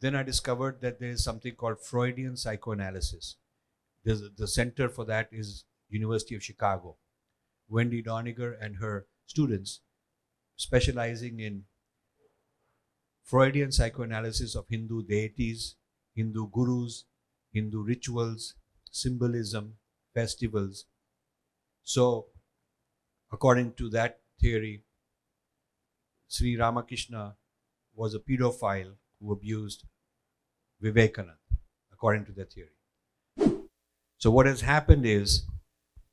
then 0.00 0.14
I 0.14 0.22
discovered 0.22 0.80
that 0.80 0.98
there 0.98 1.10
is 1.10 1.22
something 1.22 1.54
called 1.54 1.80
Freudian 1.80 2.36
psychoanalysis. 2.36 3.36
There's, 4.04 4.22
the 4.36 4.48
center 4.48 4.88
for 4.88 5.04
that 5.04 5.28
is 5.30 5.64
University 5.88 6.34
of 6.34 6.42
Chicago. 6.42 6.96
Wendy 7.68 8.02
Doniger 8.02 8.56
and 8.60 8.76
her 8.76 9.06
students 9.26 9.80
specializing 10.56 11.40
in 11.40 11.64
Freudian 13.22 13.70
psychoanalysis 13.70 14.56
of 14.56 14.66
Hindu 14.68 15.02
deities, 15.02 15.76
Hindu 16.14 16.48
gurus, 16.50 17.04
Hindu 17.52 17.82
rituals, 17.82 18.54
symbolism, 18.90 19.74
festivals. 20.14 20.86
So, 21.82 22.26
according 23.30 23.74
to 23.74 23.88
that 23.90 24.20
theory, 24.40 24.82
Sri 26.26 26.56
Ramakrishna 26.56 27.36
was 27.94 28.14
a 28.14 28.18
pedophile 28.18 28.94
who 29.20 29.32
abused 29.32 29.84
Vivekananda, 30.80 31.36
according 31.92 32.24
to 32.26 32.32
that 32.32 32.52
theory. 32.52 32.70
So, 34.18 34.30
what 34.30 34.46
has 34.46 34.60
happened 34.60 35.06
is, 35.06 35.46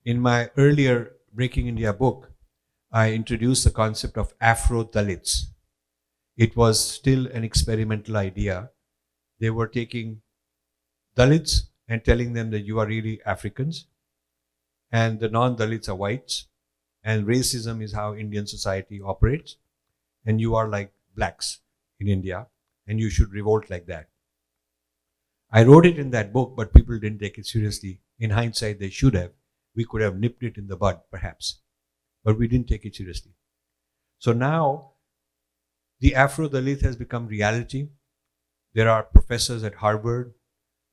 in 0.05 0.19
my 0.19 0.49
earlier 0.57 1.13
Breaking 1.33 1.67
India 1.67 1.93
book, 1.93 2.31
I 2.91 3.11
introduced 3.13 3.63
the 3.63 3.71
concept 3.71 4.17
of 4.17 4.33
Afro 4.41 4.83
Dalits. 4.85 5.47
It 6.37 6.55
was 6.55 6.79
still 6.79 7.27
an 7.27 7.43
experimental 7.43 8.17
idea. 8.17 8.71
They 9.39 9.49
were 9.49 9.67
taking 9.67 10.21
Dalits 11.17 11.63
and 11.87 12.03
telling 12.05 12.33
them 12.33 12.51
that 12.51 12.61
you 12.61 12.79
are 12.79 12.87
really 12.87 13.21
Africans, 13.25 13.87
and 14.91 15.19
the 15.19 15.29
non 15.29 15.55
Dalits 15.57 15.89
are 15.89 15.95
whites, 15.95 16.47
and 17.03 17.27
racism 17.27 17.83
is 17.83 17.93
how 17.93 18.15
Indian 18.15 18.47
society 18.47 19.01
operates, 19.01 19.57
and 20.25 20.39
you 20.41 20.55
are 20.55 20.67
like 20.67 20.93
blacks 21.15 21.59
in 21.99 22.07
India, 22.07 22.47
and 22.87 22.99
you 22.99 23.09
should 23.09 23.31
revolt 23.31 23.69
like 23.69 23.85
that. 23.87 24.09
I 25.51 25.63
wrote 25.63 25.85
it 25.85 25.97
in 25.97 26.11
that 26.11 26.33
book, 26.33 26.55
but 26.55 26.73
people 26.73 26.99
didn't 26.99 27.19
take 27.19 27.37
it 27.37 27.45
seriously. 27.45 28.01
In 28.19 28.31
hindsight, 28.31 28.79
they 28.79 28.89
should 28.89 29.13
have. 29.13 29.31
We 29.75 29.85
could 29.85 30.01
have 30.01 30.17
nipped 30.17 30.43
it 30.43 30.57
in 30.57 30.67
the 30.67 30.75
bud, 30.75 31.01
perhaps, 31.11 31.59
but 32.23 32.37
we 32.37 32.47
didn't 32.47 32.67
take 32.67 32.85
it 32.85 32.95
seriously. 32.95 33.31
So 34.19 34.33
now, 34.33 34.91
the 35.99 36.15
Afro 36.15 36.49
Dalit 36.49 36.81
has 36.81 36.95
become 36.95 37.27
reality. 37.27 37.89
There 38.73 38.89
are 38.89 39.03
professors 39.03 39.63
at 39.63 39.75
Harvard. 39.75 40.33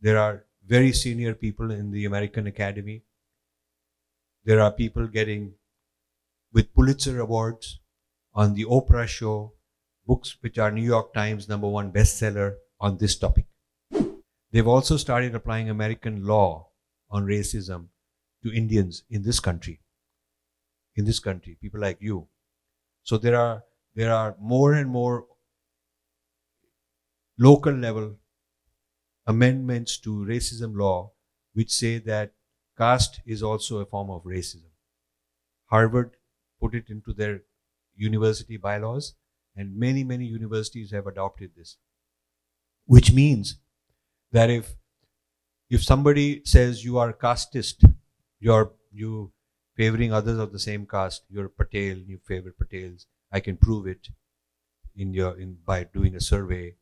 There 0.00 0.19
are 0.19 0.44
very 0.66 0.92
senior 0.92 1.34
people 1.34 1.70
in 1.70 1.91
the 1.91 2.05
American 2.05 2.46
Academy. 2.46 3.02
There 4.44 4.61
are 4.61 4.70
people 4.70 5.06
getting 5.06 5.55
with 6.52 6.74
Pulitzer 6.74 7.18
Awards 7.20 7.80
on 8.34 8.55
the 8.55 8.64
Oprah 8.64 9.08
show, 9.08 9.55
books 10.06 10.36
which 10.41 10.58
are 10.58 10.70
New 10.70 10.83
York 10.83 11.12
Times 11.12 11.48
number 11.48 11.68
one 11.68 11.91
bestseller 11.92 12.56
on 12.78 12.98
this 12.98 13.16
topic. 13.16 13.46
They've 14.55 14.69
also 14.69 14.97
started 14.97 15.34
applying 15.34 15.69
American 15.69 16.24
law 16.24 16.69
on 17.10 17.27
racism 17.27 17.88
to 18.44 18.55
Indians 18.55 19.02
in 19.11 19.24
this 19.24 19.41
country. 19.41 19.80
In 20.94 21.05
this 21.05 21.19
country, 21.19 21.58
people 21.61 21.80
like 21.80 21.96
you. 22.00 22.28
So 23.02 23.19
there 23.19 23.34
are 23.34 23.64
there 23.96 24.12
are 24.12 24.36
more 24.41 24.74
and 24.74 24.88
more 24.88 25.27
local 27.36 27.72
level 27.72 28.14
amendments 29.27 29.98
to 30.02 30.24
racism 30.24 30.77
law 30.77 31.11
which 31.55 31.72
say 31.72 31.98
that 31.98 32.34
caste 32.78 33.22
is 33.27 33.42
also 33.42 33.78
a 33.78 33.86
form 33.86 34.08
of 34.08 34.22
racism. 34.22 34.70
Harvard 35.66 36.16
put 36.61 36.77
it 36.77 36.91
into 36.91 37.12
their 37.12 37.41
university 37.96 38.56
bylaws, 38.56 39.14
and 39.56 39.77
many, 39.77 40.05
many 40.05 40.27
universities 40.27 40.92
have 40.92 41.08
adopted 41.08 41.50
this. 41.56 41.77
Which 42.86 43.11
means 43.11 43.56
that 44.34 44.50
if 44.50 44.74
if 45.70 45.82
somebody 45.82 46.42
says 46.44 46.84
you 46.84 46.98
are 46.98 47.12
casteist, 47.12 47.84
you're 48.40 48.72
you 48.92 49.32
favoring 49.77 50.12
others 50.12 50.38
of 50.38 50.52
the 50.52 50.58
same 50.58 50.86
caste, 50.86 51.22
you're 51.30 51.48
Patel, 51.48 51.98
you 52.12 52.18
favor 52.27 52.55
Patels, 52.61 53.06
I 53.33 53.40
can 53.40 53.56
prove 53.56 53.86
it 53.86 54.08
in 54.96 55.14
your 55.14 55.39
in 55.39 55.58
by 55.64 55.84
doing 55.84 56.17
a 56.17 56.20
survey, 56.20 56.74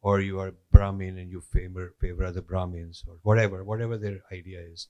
or 0.00 0.20
you 0.20 0.38
are 0.38 0.54
Brahmin 0.72 1.18
and 1.18 1.30
you 1.30 1.40
favor 1.40 1.94
favor 2.00 2.24
other 2.24 2.42
Brahmins 2.42 3.02
or 3.08 3.18
whatever, 3.22 3.64
whatever 3.64 3.98
their 3.98 4.20
idea 4.32 4.60
is, 4.60 4.88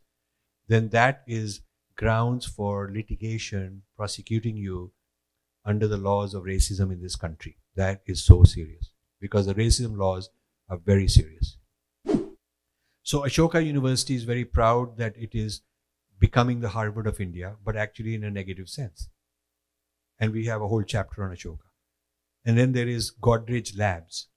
then 0.68 0.90
that 0.90 1.22
is 1.26 1.62
grounds 1.96 2.44
for 2.46 2.90
litigation 2.92 3.82
prosecuting 3.96 4.56
you 4.56 4.92
under 5.64 5.88
the 5.88 6.02
laws 6.08 6.34
of 6.34 6.44
racism 6.44 6.92
in 6.92 7.00
this 7.02 7.16
country. 7.16 7.56
That 7.76 8.02
is 8.06 8.22
so 8.24 8.42
serious 8.44 8.90
because 9.20 9.46
the 9.46 9.54
racism 9.54 9.96
laws 9.96 10.28
are 10.68 10.78
very 10.78 11.08
serious. 11.08 11.56
So 13.10 13.22
Ashoka 13.22 13.60
University 13.66 14.14
is 14.14 14.22
very 14.22 14.44
proud 14.44 14.96
that 14.98 15.16
it 15.16 15.30
is 15.34 15.62
becoming 16.20 16.60
the 16.60 16.68
Harvard 16.68 17.08
of 17.08 17.20
India, 17.20 17.56
but 17.64 17.74
actually 17.74 18.14
in 18.14 18.22
a 18.22 18.30
negative 18.30 18.68
sense. 18.68 19.08
And 20.20 20.32
we 20.32 20.44
have 20.44 20.62
a 20.62 20.68
whole 20.68 20.84
chapter 20.84 21.24
on 21.24 21.34
Ashoka. 21.34 21.66
And 22.44 22.56
then 22.56 22.70
there 22.70 22.86
is 22.86 23.10
Godrej 23.10 23.76
Labs. 23.76 24.28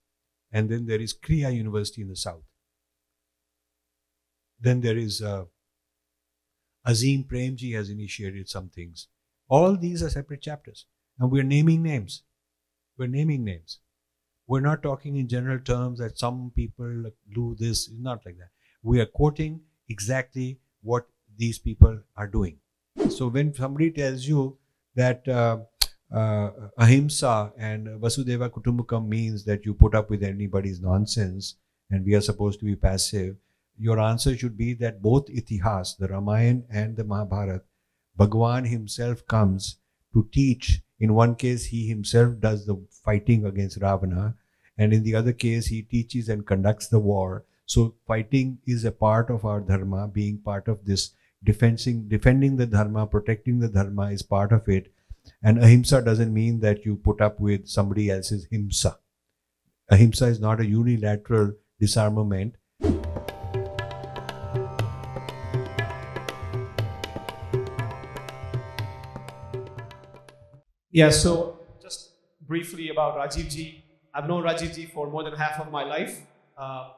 And 0.51 0.71
then 0.71 0.87
there 0.87 0.99
is 0.99 1.13
Krea 1.13 1.51
University 1.51 2.01
in 2.01 2.07
the 2.07 2.15
south. 2.15 2.45
Then 4.59 4.81
there 4.81 4.97
is 4.97 5.21
uh, 5.21 5.43
Azim 6.83 7.25
Premji 7.25 7.75
has 7.75 7.91
initiated 7.91 8.49
some 8.49 8.69
things. 8.69 9.07
All 9.49 9.77
these 9.77 10.01
are 10.01 10.09
separate 10.09 10.41
chapters. 10.41 10.87
And 11.19 11.29
we're 11.29 11.43
naming 11.43 11.83
names. 11.83 12.23
We're 12.97 13.05
naming 13.05 13.43
names. 13.43 13.81
We're 14.47 14.61
not 14.61 14.81
talking 14.81 15.17
in 15.17 15.27
general 15.27 15.59
terms 15.59 15.99
that 15.99 16.17
some 16.17 16.51
people 16.55 17.11
do 17.35 17.55
this. 17.59 17.87
It's 17.87 17.99
not 17.99 18.25
like 18.25 18.39
that. 18.39 18.49
We 18.83 18.99
are 18.99 19.05
quoting 19.05 19.61
exactly 19.89 20.59
what 20.81 21.07
these 21.37 21.57
people 21.57 21.99
are 22.15 22.27
doing. 22.27 22.57
So 23.09 23.27
when 23.29 23.53
somebody 23.53 23.91
tells 23.91 24.27
you 24.27 24.57
that 24.95 25.27
uh, 25.27 25.59
uh, 26.13 26.51
ahimsa 26.77 27.53
and 27.57 27.87
vasudeva 27.99 28.49
kutumbakam 28.49 29.07
means 29.07 29.45
that 29.45 29.65
you 29.65 29.73
put 29.73 29.95
up 29.95 30.09
with 30.09 30.21
anybody's 30.21 30.79
nonsense 30.79 31.55
and 31.89 32.05
we 32.05 32.13
are 32.13 32.21
supposed 32.21 32.59
to 32.59 32.65
be 32.65 32.75
passive, 32.75 33.35
your 33.77 33.99
answer 33.99 34.37
should 34.37 34.57
be 34.57 34.73
that 34.75 35.01
both 35.01 35.25
itihas, 35.27 35.97
the 35.97 36.07
Ramayana 36.07 36.61
and 36.69 36.95
the 36.95 37.03
Mahabharata, 37.03 37.63
Bhagwan 38.15 38.65
himself 38.65 39.25
comes 39.27 39.77
to 40.13 40.27
teach. 40.31 40.81
In 40.99 41.15
one 41.15 41.35
case, 41.35 41.65
he 41.65 41.87
himself 41.87 42.39
does 42.39 42.65
the 42.65 42.77
fighting 43.03 43.45
against 43.45 43.81
Ravana, 43.81 44.35
and 44.77 44.93
in 44.93 45.03
the 45.03 45.15
other 45.15 45.33
case, 45.33 45.67
he 45.67 45.81
teaches 45.81 46.29
and 46.29 46.45
conducts 46.45 46.87
the 46.87 46.99
war. 46.99 47.45
So, 47.65 47.95
fighting 48.05 48.59
is 48.67 48.83
a 48.83 48.91
part 48.91 49.29
of 49.29 49.45
our 49.45 49.61
dharma, 49.61 50.07
being 50.07 50.39
part 50.39 50.67
of 50.67 50.85
this 50.85 51.11
defending, 51.43 52.07
defending 52.07 52.57
the 52.57 52.65
dharma, 52.65 53.07
protecting 53.07 53.59
the 53.59 53.69
dharma 53.69 54.11
is 54.11 54.21
part 54.21 54.51
of 54.51 54.67
it. 54.67 54.91
And 55.41 55.63
ahimsa 55.63 56.01
doesn't 56.01 56.33
mean 56.33 56.59
that 56.59 56.85
you 56.85 56.97
put 56.97 57.21
up 57.21 57.39
with 57.39 57.67
somebody 57.67 58.09
else's 58.09 58.47
himsa. 58.51 58.97
Ahimsa 59.89 60.25
is 60.25 60.39
not 60.39 60.59
a 60.59 60.65
unilateral 60.65 61.53
disarmament. 61.79 62.55
Yeah, 70.91 71.09
so 71.09 71.59
just 71.81 72.11
briefly 72.41 72.89
about 72.89 73.17
Rajiv 73.17 73.49
ji. 73.49 73.83
I've 74.13 74.27
known 74.27 74.43
Rajiv 74.43 74.75
ji 74.75 74.85
for 74.85 75.09
more 75.09 75.23
than 75.23 75.33
half 75.33 75.59
of 75.59 75.71
my 75.71 75.83
life. 75.83 76.21
Uh, 76.55 76.89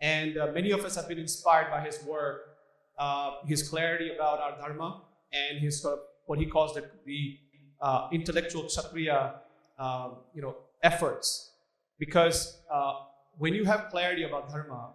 and 0.00 0.38
uh, 0.38 0.48
many 0.52 0.70
of 0.70 0.84
us 0.84 0.96
have 0.96 1.08
been 1.08 1.18
inspired 1.18 1.70
by 1.70 1.80
his 1.80 2.02
work, 2.04 2.56
uh, 2.98 3.32
his 3.46 3.68
clarity 3.68 4.10
about 4.14 4.40
our 4.40 4.56
dharma, 4.56 5.02
and 5.32 5.58
his 5.58 5.82
sort 5.82 5.94
of 5.94 6.00
what 6.26 6.38
he 6.38 6.46
calls 6.46 6.74
the, 6.74 6.84
the 7.04 7.38
uh, 7.80 8.08
intellectual 8.12 8.64
kshatriya, 8.64 9.34
uh, 9.78 10.10
you 10.34 10.42
know, 10.42 10.56
efforts. 10.82 11.52
Because 11.98 12.62
uh, 12.72 12.94
when 13.38 13.54
you 13.54 13.64
have 13.64 13.90
clarity 13.90 14.24
about 14.24 14.48
dharma, 14.48 14.92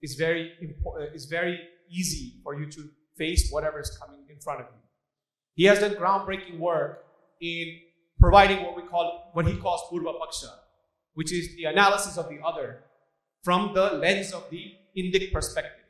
it's 0.00 0.14
very 0.14 0.52
important. 0.60 1.14
It's 1.14 1.24
very 1.24 1.60
easy 1.90 2.34
for 2.42 2.58
you 2.58 2.66
to 2.70 2.88
face 3.16 3.50
whatever 3.50 3.80
is 3.80 3.90
coming 3.90 4.20
in 4.28 4.38
front 4.38 4.60
of 4.60 4.66
you. 4.66 4.80
He 5.54 5.64
has 5.64 5.80
done 5.80 5.94
groundbreaking 5.94 6.58
work 6.58 7.04
in 7.40 7.80
providing 8.20 8.62
what 8.62 8.76
we 8.76 8.82
call, 8.82 9.30
what 9.32 9.46
he 9.46 9.56
calls 9.56 9.82
Purva 9.90 10.14
Paksha, 10.20 10.50
which 11.14 11.32
is 11.32 11.56
the 11.56 11.64
analysis 11.64 12.18
of 12.18 12.28
the 12.28 12.38
other 12.44 12.84
from 13.46 13.72
the 13.74 13.92
lens 14.02 14.32
of 14.32 14.50
the 14.50 14.72
Indic 14.98 15.32
perspective. 15.32 15.84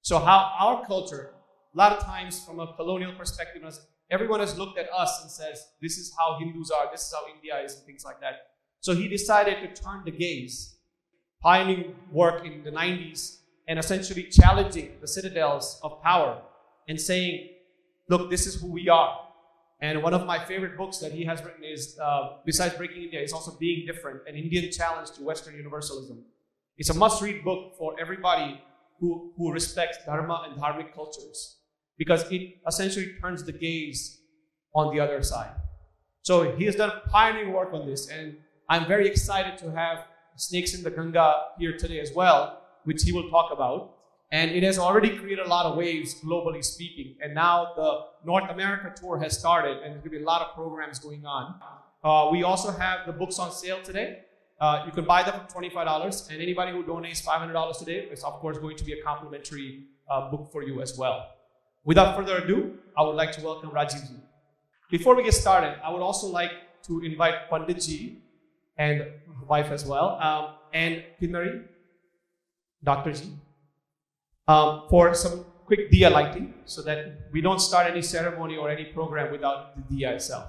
So, 0.00 0.18
how 0.18 0.38
our 0.58 0.86
culture, 0.86 1.34
a 1.74 1.76
lot 1.76 1.92
of 1.92 2.02
times 2.02 2.42
from 2.42 2.58
a 2.58 2.72
colonial 2.72 3.12
perspective, 3.12 3.62
everyone 4.10 4.40
has 4.40 4.56
looked 4.56 4.78
at 4.78 4.88
us 4.90 5.20
and 5.20 5.30
says, 5.30 5.62
this 5.82 5.98
is 5.98 6.14
how 6.18 6.38
Hindus 6.38 6.70
are, 6.70 6.90
this 6.90 7.02
is 7.02 7.12
how 7.12 7.30
India 7.34 7.60
is, 7.62 7.74
and 7.74 7.84
things 7.84 8.02
like 8.02 8.18
that. 8.22 8.36
So, 8.80 8.94
he 8.94 9.08
decided 9.08 9.56
to 9.60 9.82
turn 9.82 10.04
the 10.06 10.10
gaze, 10.10 10.76
pioneering 11.42 11.96
work 12.10 12.46
in 12.46 12.64
the 12.64 12.70
90s, 12.70 13.40
and 13.68 13.78
essentially 13.78 14.22
challenging 14.30 14.92
the 15.02 15.08
citadels 15.08 15.78
of 15.82 16.02
power 16.02 16.40
and 16.88 16.98
saying, 16.98 17.50
look, 18.08 18.30
this 18.30 18.46
is 18.46 18.54
who 18.58 18.72
we 18.72 18.88
are. 18.88 19.20
And 19.82 20.02
one 20.02 20.14
of 20.14 20.24
my 20.24 20.42
favorite 20.42 20.78
books 20.78 20.96
that 21.00 21.12
he 21.12 21.26
has 21.26 21.44
written 21.44 21.62
is, 21.62 21.98
uh, 22.02 22.38
besides 22.46 22.74
Breaking 22.74 23.02
India, 23.02 23.20
is 23.20 23.34
also 23.34 23.50
Being 23.58 23.86
Different, 23.86 24.22
an 24.26 24.34
Indian 24.34 24.72
challenge 24.72 25.10
to 25.16 25.22
Western 25.22 25.56
universalism. 25.56 26.24
It's 26.78 26.90
a 26.90 26.94
must 26.94 27.22
read 27.22 27.42
book 27.42 27.72
for 27.78 27.98
everybody 27.98 28.60
who, 29.00 29.32
who 29.36 29.52
respects 29.52 29.98
Dharma 30.04 30.46
and 30.46 30.60
Dharmic 30.60 30.94
cultures 30.94 31.56
because 31.96 32.30
it 32.30 32.56
essentially 32.68 33.14
turns 33.20 33.44
the 33.44 33.52
gaze 33.52 34.20
on 34.74 34.94
the 34.94 35.00
other 35.00 35.22
side. 35.22 35.52
So 36.22 36.54
he 36.56 36.64
has 36.66 36.76
done 36.76 36.92
pioneering 37.08 37.52
work 37.52 37.72
on 37.72 37.86
this, 37.86 38.08
and 38.08 38.36
I'm 38.68 38.86
very 38.86 39.06
excited 39.08 39.56
to 39.58 39.70
have 39.70 40.04
Snakes 40.36 40.74
in 40.74 40.82
the 40.82 40.90
Ganga 40.90 41.34
here 41.58 41.78
today 41.78 42.00
as 42.00 42.12
well, 42.14 42.62
which 42.84 43.02
he 43.04 43.12
will 43.12 43.30
talk 43.30 43.52
about. 43.52 43.94
And 44.32 44.50
it 44.50 44.62
has 44.62 44.78
already 44.78 45.16
created 45.16 45.46
a 45.46 45.48
lot 45.48 45.66
of 45.66 45.76
waves 45.76 46.20
globally 46.20 46.62
speaking. 46.62 47.16
And 47.22 47.32
now 47.32 47.72
the 47.76 48.00
North 48.24 48.50
America 48.50 48.92
tour 48.94 49.18
has 49.18 49.38
started, 49.38 49.78
and 49.82 49.94
there's 49.94 50.02
to 50.02 50.10
be 50.10 50.18
a 50.18 50.26
lot 50.26 50.42
of 50.42 50.54
programs 50.54 50.98
going 50.98 51.24
on. 51.24 51.54
Uh, 52.04 52.30
we 52.30 52.42
also 52.42 52.70
have 52.72 53.06
the 53.06 53.12
books 53.12 53.38
on 53.38 53.52
sale 53.52 53.80
today. 53.82 54.18
Uh, 54.58 54.84
you 54.86 54.92
can 54.92 55.04
buy 55.04 55.22
them 55.22 55.34
for 55.48 55.60
$25, 55.60 56.30
and 56.30 56.40
anybody 56.40 56.72
who 56.72 56.82
donates 56.82 57.22
$500 57.22 57.78
today 57.78 58.08
is, 58.10 58.24
of 58.24 58.34
course, 58.34 58.56
going 58.58 58.76
to 58.76 58.84
be 58.84 58.92
a 58.92 59.02
complimentary 59.02 59.84
uh, 60.10 60.30
book 60.30 60.50
for 60.50 60.62
you 60.62 60.80
as 60.80 60.96
well. 60.96 61.28
Without 61.84 62.16
further 62.16 62.38
ado, 62.38 62.78
I 62.96 63.02
would 63.02 63.16
like 63.16 63.32
to 63.32 63.44
welcome 63.44 63.70
Rajivji. 63.70 64.18
Before 64.90 65.14
we 65.14 65.22
get 65.22 65.34
started, 65.34 65.76
I 65.84 65.90
would 65.90 66.02
also 66.02 66.28
like 66.28 66.52
to 66.84 67.04
invite 67.04 67.50
Panditji 67.50 68.16
and 68.78 69.06
wife 69.46 69.70
as 69.70 69.84
well, 69.84 70.18
um, 70.20 70.54
and 70.72 71.02
Pinari, 71.20 71.64
Dr. 72.82 73.12
Ji, 73.12 73.32
um, 74.48 74.84
for 74.88 75.14
some 75.14 75.44
quick 75.66 75.90
diya 75.90 76.10
lighting 76.10 76.54
so 76.64 76.82
that 76.82 77.28
we 77.32 77.40
don't 77.40 77.60
start 77.60 77.90
any 77.90 78.02
ceremony 78.02 78.56
or 78.56 78.70
any 78.70 78.84
program 78.84 79.32
without 79.32 79.76
the 79.76 79.82
diya 79.94 80.12
itself. 80.12 80.46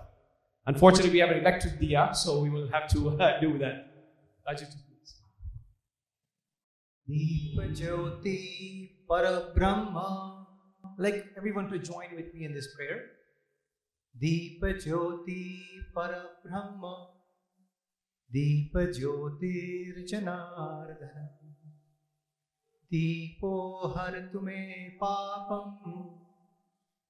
Unfortunately, 0.67 1.11
we 1.11 1.19
have 1.19 1.31
an 1.31 1.39
electric 1.39 1.79
diya, 1.79 2.15
so 2.15 2.41
we 2.41 2.49
will 2.49 2.67
have 2.67 2.87
to 2.89 3.09
uh, 3.09 3.39
do 3.41 3.57
that. 3.57 3.86
Rajivji, 4.47 4.79
please. 4.87 5.13
Deep 7.05 7.59
Jyoti 7.75 8.91
Parabrahma. 9.09 10.45
Like 10.97 11.25
everyone 11.37 11.69
to 11.69 11.79
join 11.79 12.15
with 12.15 12.33
me 12.33 12.45
in 12.45 12.53
this 12.53 12.73
prayer. 12.73 13.01
Deep 14.21 14.61
Jyoti 14.63 15.59
Parabrahma. 15.93 17.07
Deep 18.31 18.73
Jyotir 18.73 20.07
Janardana. 20.09 21.27
Deepo 22.91 23.93
Hartu 23.93 24.41
me 24.41 24.97
papam. 25.01 26.19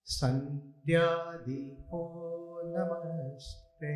Sandhya 0.04 1.46
Deepo 1.46 2.02
Namaste. 2.74 3.94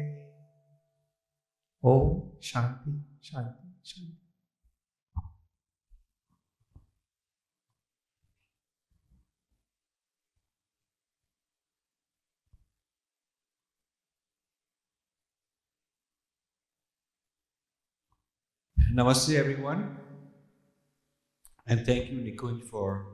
Om 1.83 2.37
Shanti, 3.21 3.55
Shanti. 3.83 4.17
Namaste, 18.93 19.33
everyone. 19.39 19.97
And 21.65 21.85
thank 21.85 22.11
you, 22.11 22.19
Nikunj, 22.19 22.63
for 22.69 23.05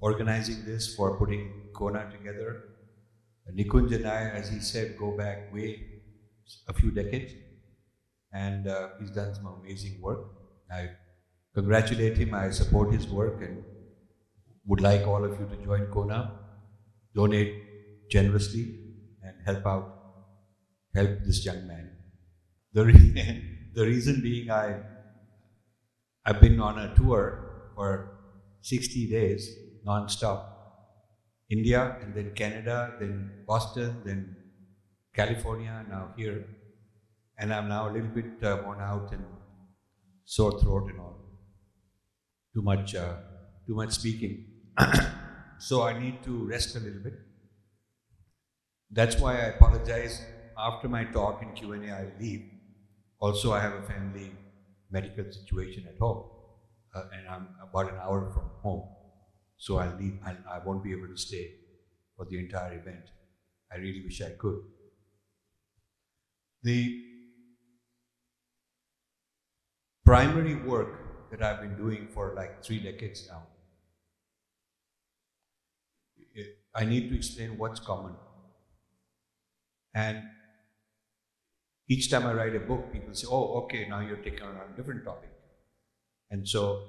organizing 0.00 0.64
this, 0.64 0.94
for 0.94 1.18
putting 1.18 1.70
CoHNA 1.74 2.12
together. 2.12 2.62
Nikunj 3.52 3.94
and 3.94 4.06
I, 4.06 4.28
as 4.30 4.48
he 4.50 4.60
said, 4.60 4.96
go 4.98 5.16
back 5.16 5.52
way 5.52 6.02
a 6.68 6.72
few 6.74 6.90
decades, 6.90 7.32
and 8.34 8.68
uh, 8.68 8.88
he's 8.98 9.10
done 9.10 9.34
some 9.34 9.46
amazing 9.46 10.00
work. 10.00 10.26
I 10.70 10.90
congratulate 11.54 12.16
him, 12.18 12.34
I 12.34 12.50
support 12.50 12.92
his 12.92 13.06
work, 13.06 13.40
and 13.42 13.64
would 14.66 14.80
like 14.80 15.06
all 15.06 15.24
of 15.24 15.38
you 15.38 15.46
to 15.46 15.64
join 15.64 15.86
CoHNA, 15.86 16.30
donate 17.14 18.10
generously, 18.10 18.80
and 19.22 19.34
help 19.46 19.66
out, 19.66 19.86
help 20.94 21.20
this 21.24 21.44
young 21.44 21.66
man. 21.66 21.90
The, 22.72 22.86
re- 22.86 23.44
the 23.74 23.86
reason 23.86 24.20
being, 24.20 24.50
I 24.50 24.80
I've 26.26 26.40
been 26.40 26.58
on 26.58 26.78
a 26.78 26.94
tour 26.94 27.70
for 27.74 28.18
60 28.62 29.10
days 29.10 29.56
non-stop. 29.84 30.50
India 31.50 31.98
and 32.00 32.14
then 32.14 32.32
Canada, 32.34 32.94
then 32.98 33.44
Boston, 33.46 34.00
then 34.04 34.34
California, 35.14 35.84
now 35.88 36.14
here. 36.16 36.46
And 37.38 37.52
I'm 37.52 37.68
now 37.68 37.90
a 37.90 37.92
little 37.92 38.08
bit 38.08 38.42
uh, 38.42 38.62
worn 38.64 38.80
out 38.80 39.12
and 39.12 39.24
sore 40.24 40.60
throat 40.60 40.90
and 40.90 41.00
all. 41.00 41.18
Too 42.54 42.62
much, 42.62 42.94
uh, 42.94 43.14
too 43.66 43.74
much 43.74 43.92
speaking. 43.92 44.46
so 45.58 45.82
I 45.82 45.98
need 45.98 46.22
to 46.24 46.48
rest 46.48 46.76
a 46.76 46.80
little 46.80 47.00
bit. 47.00 47.14
That's 48.90 49.18
why 49.18 49.34
I 49.34 49.46
apologize. 49.56 50.24
After 50.56 50.88
my 50.88 51.04
talk 51.04 51.42
in 51.42 51.52
Q&A, 51.52 51.90
I'll 51.90 52.12
leave. 52.20 52.44
Also, 53.18 53.52
I 53.52 53.60
have 53.60 53.72
a 53.72 53.82
family 53.82 54.30
medical 54.90 55.24
situation 55.32 55.86
at 55.88 55.98
home, 55.98 56.30
uh, 56.94 57.02
and 57.12 57.28
I'm 57.28 57.48
about 57.60 57.92
an 57.92 57.98
hour 57.98 58.30
from 58.32 58.50
home, 58.62 58.88
so 59.56 59.78
I'll 59.78 59.96
need, 59.98 60.20
I'll, 60.24 60.36
I 60.48 60.58
won't 60.64 60.84
be 60.84 60.92
able 60.92 61.08
to 61.08 61.16
stay 61.16 61.54
for 62.16 62.26
the 62.30 62.38
entire 62.38 62.78
event. 62.78 63.10
I 63.72 63.78
really 63.78 64.02
wish 64.04 64.22
I 64.22 64.30
could. 64.38 64.60
The 66.62 67.02
primary 70.04 70.54
work 70.54 71.30
that 71.30 71.42
I've 71.42 71.60
been 71.60 71.76
doing 71.76 72.08
for 72.12 72.34
like 72.36 72.62
three 72.64 72.78
decades 72.78 73.28
now, 73.28 73.42
I 76.74 76.84
need 76.84 77.08
to 77.08 77.16
explain 77.16 77.56
what's 77.56 77.80
common. 77.80 78.14
And 79.94 80.22
each 81.88 82.10
time 82.10 82.26
I 82.26 82.32
write 82.32 82.56
a 82.56 82.60
book, 82.60 82.92
people 82.92 83.14
say, 83.14 83.28
oh, 83.30 83.62
okay, 83.62 83.86
now 83.88 84.00
you're 84.00 84.16
taking 84.16 84.42
on 84.42 84.56
a 84.56 84.76
different 84.76 85.04
topic. 85.04 85.30
And 86.30 86.48
so 86.48 86.82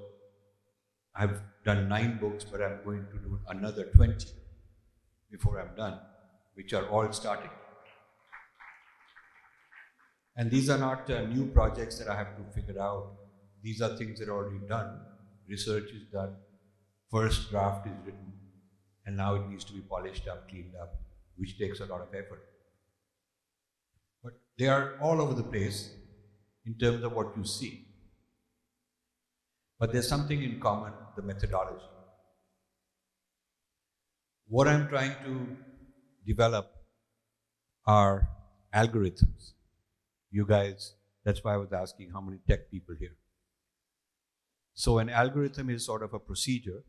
I've 1.16 1.40
done 1.64 1.88
nine 1.88 2.18
books, 2.20 2.44
but 2.44 2.62
I'm 2.62 2.80
going 2.84 3.06
to 3.12 3.18
do 3.20 3.40
another 3.48 3.86
20 3.96 4.26
before 5.32 5.60
I'm 5.60 5.76
done, 5.76 6.00
which 6.56 6.74
are 6.74 6.88
all 6.88 7.12
starting. 7.12 7.52
And 10.36 10.52
these 10.52 10.70
are 10.70 10.78
not 10.78 11.10
uh, 11.10 11.22
new 11.22 11.48
projects 11.48 11.98
that 12.00 12.10
I 12.10 12.16
have 12.16 12.36
to 12.38 12.44
figure 12.54 12.82
out. 12.82 13.14
These 13.64 13.82
are 13.82 13.96
things 13.96 14.20
that 14.20 14.30
are 14.30 14.36
already 14.36 14.66
done. 14.68 15.00
Research 15.48 15.90
is 15.92 16.04
done. 16.12 16.36
First 17.10 17.50
draft 17.50 17.88
is 17.88 17.94
written. 18.06 18.34
And 19.06 19.16
now 19.16 19.36
it 19.36 19.48
needs 19.48 19.64
to 19.66 19.74
be 19.74 19.82
polished 19.82 20.28
up, 20.28 20.50
cleaned 20.50 20.74
up, 20.82 21.00
which 21.38 21.58
takes 21.58 21.80
a 21.80 21.86
lot 21.86 22.02
of 22.02 22.10
effort. 22.14 22.44
But 24.24 24.34
they 24.58 24.68
are 24.68 24.96
all 25.02 25.22
over 25.22 25.34
the 25.34 25.44
place 25.44 25.92
in 26.66 26.78
terms 26.78 27.04
of 27.04 27.14
what 27.14 27.38
you 27.38 27.46
see. 27.46 27.86
But 29.80 29.94
there's 29.94 30.08
something 30.08 30.42
in 30.42 30.60
common 30.60 30.94
the 31.16 31.22
methodology. 31.22 31.86
What 34.48 34.68
I'm 34.68 34.88
trying 34.88 35.16
to 35.26 35.58
develop 36.26 36.72
are 37.88 38.28
algorithms. 38.74 39.55
You 40.32 40.46
guys, 40.46 40.96
that's 41.24 41.44
why 41.44 41.54
I 41.54 41.58
was 41.58 41.72
asking 41.72 42.12
how 42.12 42.22
many 42.22 42.40
tech 42.48 42.70
people 42.70 42.96
here. 43.00 43.16
So 44.74 45.00
an 45.00 45.10
algorithm 45.10 45.70
is 45.70 45.86
sort 45.86 46.04
of 46.04 46.14
a 46.14 46.20
procedure, 46.20 46.84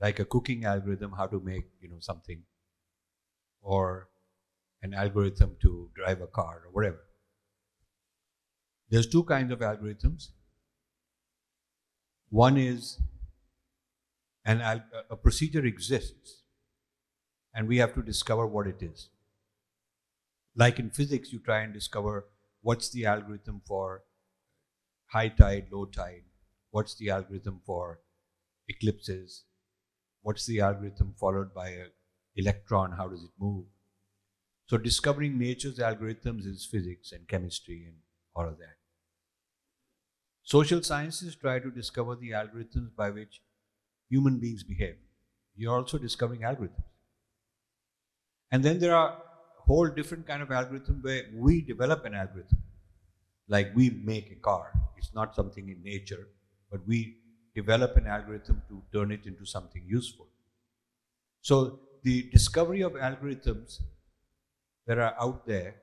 like 0.00 0.18
a 0.20 0.24
cooking 0.24 0.64
algorithm, 0.64 1.12
how 1.16 1.26
to 1.26 1.40
make 1.40 1.64
you 1.80 1.88
know 1.88 1.98
something, 2.00 2.42
or 3.62 4.08
an 4.82 4.94
algorithm 4.94 5.56
to 5.62 5.90
drive 5.94 6.20
a 6.20 6.26
car 6.26 6.62
or 6.66 6.72
whatever. 6.72 7.00
There's 8.90 9.08
two 9.08 9.24
kinds 9.24 9.50
of 9.50 9.58
algorithms. 9.58 10.28
One 12.28 12.56
is 12.56 13.00
an 14.44 14.60
a 14.60 15.16
procedure 15.16 15.64
exists, 15.64 16.42
and 17.54 17.66
we 17.66 17.78
have 17.78 17.94
to 17.94 18.02
discover 18.02 18.46
what 18.46 18.66
it 18.66 18.82
is. 18.82 19.08
Like 20.54 20.78
in 20.78 20.90
physics, 20.90 21.32
you 21.32 21.40
try 21.40 21.60
and 21.62 21.72
discover 21.72 22.26
what's 22.64 22.88
the 22.90 23.04
algorithm 23.04 23.60
for 23.66 24.04
high 25.12 25.28
tide, 25.28 25.66
low 25.70 25.84
tide, 25.84 26.24
what's 26.70 26.94
the 26.94 27.10
algorithm 27.10 27.60
for 27.66 28.00
eclipses, 28.68 29.44
what's 30.22 30.46
the 30.46 30.60
algorithm 30.60 31.14
followed 31.20 31.52
by 31.52 31.68
an 31.68 31.90
electron, 32.36 32.92
how 32.92 33.06
does 33.06 33.22
it 33.22 33.30
move. 33.38 33.66
So 34.66 34.78
discovering 34.78 35.38
nature's 35.38 35.78
algorithms 35.78 36.46
is 36.46 36.66
physics 36.70 37.12
and 37.12 37.28
chemistry 37.28 37.84
and 37.86 37.96
all 38.34 38.48
of 38.48 38.56
that. 38.58 38.78
Social 40.42 40.82
sciences 40.82 41.36
try 41.36 41.58
to 41.58 41.70
discover 41.70 42.16
the 42.16 42.30
algorithms 42.30 42.96
by 42.96 43.10
which 43.10 43.42
human 44.08 44.40
beings 44.40 44.62
behave. 44.62 44.96
You're 45.54 45.76
also 45.76 45.98
discovering 45.98 46.40
algorithms. 46.40 46.92
And 48.50 48.64
then 48.64 48.78
there 48.78 48.96
are 48.96 49.20
whole 49.66 49.88
different 49.88 50.26
kind 50.26 50.42
of 50.42 50.50
algorithm 50.50 51.00
where 51.02 51.24
we 51.34 51.60
develop 51.62 52.04
an 52.04 52.14
algorithm. 52.14 52.62
Like 53.48 53.74
we 53.74 53.90
make 53.90 54.30
a 54.30 54.36
car. 54.36 54.72
It's 54.96 55.14
not 55.14 55.34
something 55.34 55.68
in 55.68 55.82
nature, 55.82 56.28
but 56.70 56.86
we 56.86 57.18
develop 57.54 57.96
an 57.96 58.06
algorithm 58.06 58.62
to 58.68 58.82
turn 58.92 59.12
it 59.12 59.26
into 59.26 59.44
something 59.44 59.84
useful. 59.86 60.28
So 61.40 61.80
the 62.02 62.28
discovery 62.30 62.82
of 62.82 62.92
algorithms 62.92 63.80
that 64.86 64.98
are 64.98 65.14
out 65.20 65.46
there 65.46 65.76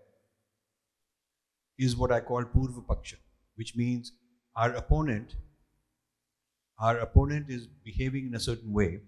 is 1.77 1.95
what 1.95 2.11
I 2.11 2.19
call 2.19 2.43
Purva 2.43 2.85
Paksha, 2.85 3.15
which 3.55 3.75
means 3.75 4.11
our 4.55 4.73
opponent, 4.73 5.35
our 6.79 6.97
opponent 6.99 7.49
is 7.49 7.67
behaving 7.67 8.27
in 8.27 8.35
a 8.35 8.39
certain 8.39 8.73
way 8.73 8.99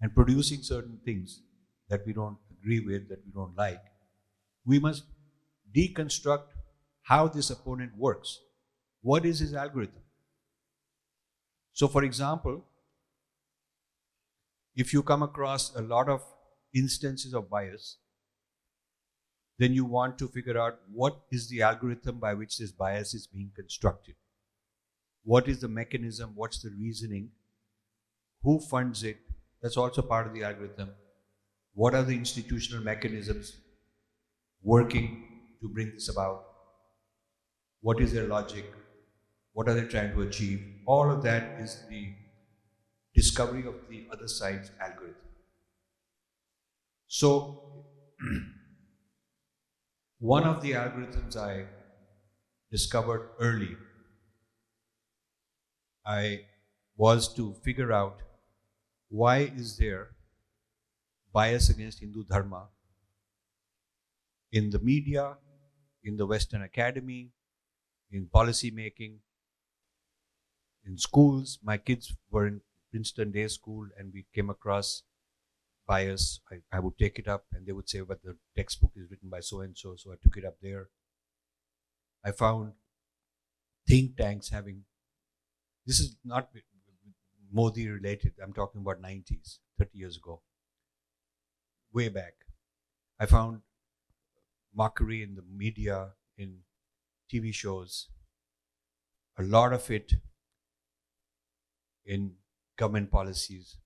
and 0.00 0.14
producing 0.14 0.62
certain 0.62 1.00
things 1.04 1.42
that 1.88 2.06
we 2.06 2.12
don't 2.12 2.36
agree 2.60 2.80
with, 2.80 3.08
that 3.08 3.24
we 3.24 3.32
don't 3.32 3.56
like. 3.56 3.82
We 4.64 4.78
must 4.78 5.04
deconstruct 5.74 6.44
how 7.02 7.28
this 7.28 7.50
opponent 7.50 7.92
works. 7.96 8.40
What 9.02 9.24
is 9.24 9.38
his 9.38 9.54
algorithm? 9.54 10.02
So, 11.72 11.88
for 11.88 12.04
example, 12.04 12.64
if 14.74 14.92
you 14.92 15.02
come 15.02 15.22
across 15.22 15.74
a 15.74 15.82
lot 15.82 16.08
of 16.08 16.22
instances 16.74 17.34
of 17.34 17.48
bias, 17.48 17.96
then 19.58 19.72
you 19.72 19.84
want 19.84 20.18
to 20.18 20.28
figure 20.28 20.58
out 20.58 20.78
what 20.92 21.20
is 21.32 21.48
the 21.48 21.62
algorithm 21.62 22.18
by 22.18 22.34
which 22.34 22.58
this 22.58 22.70
bias 22.70 23.14
is 23.14 23.26
being 23.26 23.50
constructed. 23.56 24.14
What 25.24 25.48
is 25.48 25.60
the 25.60 25.68
mechanism? 25.68 26.32
What's 26.34 26.62
the 26.62 26.70
reasoning? 26.70 27.30
Who 28.42 28.60
funds 28.60 29.02
it? 29.02 29.18
That's 29.60 29.76
also 29.76 30.02
part 30.02 30.26
of 30.26 30.34
the 30.34 30.44
algorithm. 30.44 30.90
What 31.78 31.94
are 31.94 32.02
the 32.02 32.14
institutional 32.14 32.82
mechanisms 32.82 33.56
working 34.64 35.42
to 35.60 35.68
bring 35.68 35.92
this 35.94 36.08
about? 36.08 36.44
What 37.82 38.00
is 38.00 38.12
their 38.12 38.26
logic? 38.26 38.64
What 39.52 39.68
are 39.68 39.74
they 39.74 39.84
trying 39.84 40.10
to 40.14 40.22
achieve? 40.22 40.60
All 40.86 41.08
of 41.08 41.22
that 41.22 41.60
is 41.60 41.84
the 41.88 42.14
discovery 43.14 43.64
of 43.64 43.76
the 43.88 44.08
other 44.12 44.26
side's 44.26 44.72
algorithm. 44.80 45.22
So, 47.06 47.84
one 50.18 50.42
of 50.42 50.60
the 50.60 50.72
algorithms 50.72 51.36
I 51.36 51.66
discovered 52.72 53.30
early, 53.38 53.76
I 56.04 56.40
was 56.96 57.32
to 57.34 57.54
figure 57.62 57.92
out 57.92 58.22
why 59.10 59.52
is 59.56 59.76
there 59.76 60.08
bias 61.38 61.68
against 61.70 62.00
Hindu 62.00 62.24
Dharma 62.24 62.62
in 64.50 64.70
the 64.70 64.78
media, 64.80 65.36
in 66.02 66.16
the 66.16 66.26
Western 66.26 66.62
Academy, 66.62 67.30
in 68.10 68.26
policy 68.28 68.70
making, 68.70 69.20
in 70.84 70.98
schools. 70.98 71.58
My 71.62 71.78
kids 71.78 72.16
were 72.30 72.46
in 72.48 72.60
Princeton 72.90 73.30
Day 73.30 73.46
School, 73.48 73.86
and 73.96 74.12
we 74.12 74.26
came 74.34 74.50
across 74.50 75.04
bias. 75.86 76.40
I, 76.50 76.56
I 76.76 76.80
would 76.80 76.98
take 76.98 77.18
it 77.18 77.28
up, 77.28 77.44
and 77.52 77.66
they 77.66 77.72
would 77.72 77.88
say, 77.88 78.00
"But 78.00 78.22
the 78.22 78.36
textbook 78.56 78.92
is 78.96 79.10
written 79.10 79.28
by 79.28 79.40
so 79.40 79.60
and 79.60 79.76
so," 79.78 79.94
so 79.96 80.12
I 80.12 80.16
took 80.22 80.36
it 80.36 80.44
up 80.44 80.56
there. 80.60 80.88
I 82.24 82.32
found 82.32 82.72
think 83.88 84.16
tanks 84.16 84.50
having. 84.50 84.84
This 85.86 86.00
is 86.00 86.16
not 86.24 86.50
Modi 87.50 87.88
related. 87.88 88.34
I'm 88.42 88.52
talking 88.52 88.80
about 88.80 89.00
90s, 89.00 89.58
30 89.78 89.98
years 89.98 90.16
ago. 90.16 90.42
Way 91.92 92.08
back, 92.08 92.34
I 93.18 93.26
found 93.26 93.62
mockery 94.74 95.22
in 95.22 95.34
the 95.34 95.42
media, 95.42 96.10
in 96.36 96.58
TV 97.32 97.52
shows, 97.52 98.08
a 99.38 99.42
lot 99.42 99.72
of 99.72 99.90
it 99.90 100.12
in 102.04 102.32
government 102.76 103.10
policies. 103.10 103.76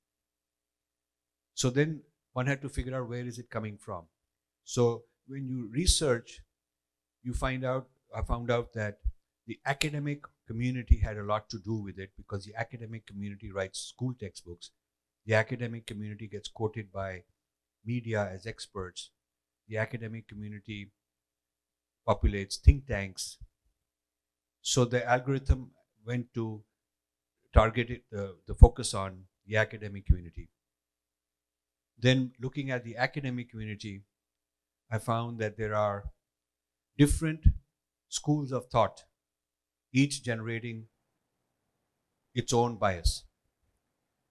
So 1.54 1.70
then 1.70 2.02
one 2.32 2.46
had 2.46 2.62
to 2.62 2.68
figure 2.68 2.96
out 2.96 3.08
where 3.08 3.26
is 3.26 3.38
it 3.38 3.50
coming 3.50 3.76
from. 3.76 4.04
So 4.64 5.04
when 5.26 5.48
you 5.48 5.68
research, 5.72 6.40
you 7.22 7.34
find 7.34 7.64
out, 7.64 7.88
I 8.14 8.22
found 8.22 8.50
out 8.50 8.72
that 8.74 8.98
the 9.46 9.58
academic 9.66 10.24
community 10.46 10.98
had 10.98 11.18
a 11.18 11.24
lot 11.24 11.48
to 11.50 11.58
do 11.58 11.74
with 11.74 11.98
it 11.98 12.10
because 12.16 12.44
the 12.44 12.54
academic 12.56 13.06
community 13.06 13.50
writes 13.50 13.80
school 13.80 14.14
textbooks. 14.18 14.70
The 15.26 15.34
academic 15.34 15.86
community 15.86 16.26
gets 16.26 16.48
quoted 16.48 16.92
by 16.92 17.22
media 17.84 18.28
as 18.32 18.46
experts. 18.46 19.10
The 19.68 19.78
academic 19.78 20.28
community 20.28 20.92
populates 22.06 22.56
think 22.58 22.86
tanks. 22.86 23.38
So 24.60 24.84
the 24.84 25.06
algorithm 25.06 25.70
went 26.06 26.32
to 26.34 26.62
target 27.54 27.90
it, 27.90 28.04
the 28.10 28.54
focus 28.54 28.94
on 28.94 29.24
the 29.46 29.56
academic 29.56 30.06
community. 30.06 30.48
Then 31.98 32.32
looking 32.40 32.70
at 32.70 32.84
the 32.84 32.96
academic 32.96 33.50
community, 33.50 34.02
I 34.90 34.98
found 34.98 35.38
that 35.38 35.56
there 35.56 35.74
are 35.74 36.04
different 36.98 37.46
schools 38.08 38.52
of 38.52 38.66
thought, 38.66 39.04
each 39.92 40.22
generating 40.22 40.86
its 42.34 42.52
own 42.52 42.76
bias. 42.76 43.24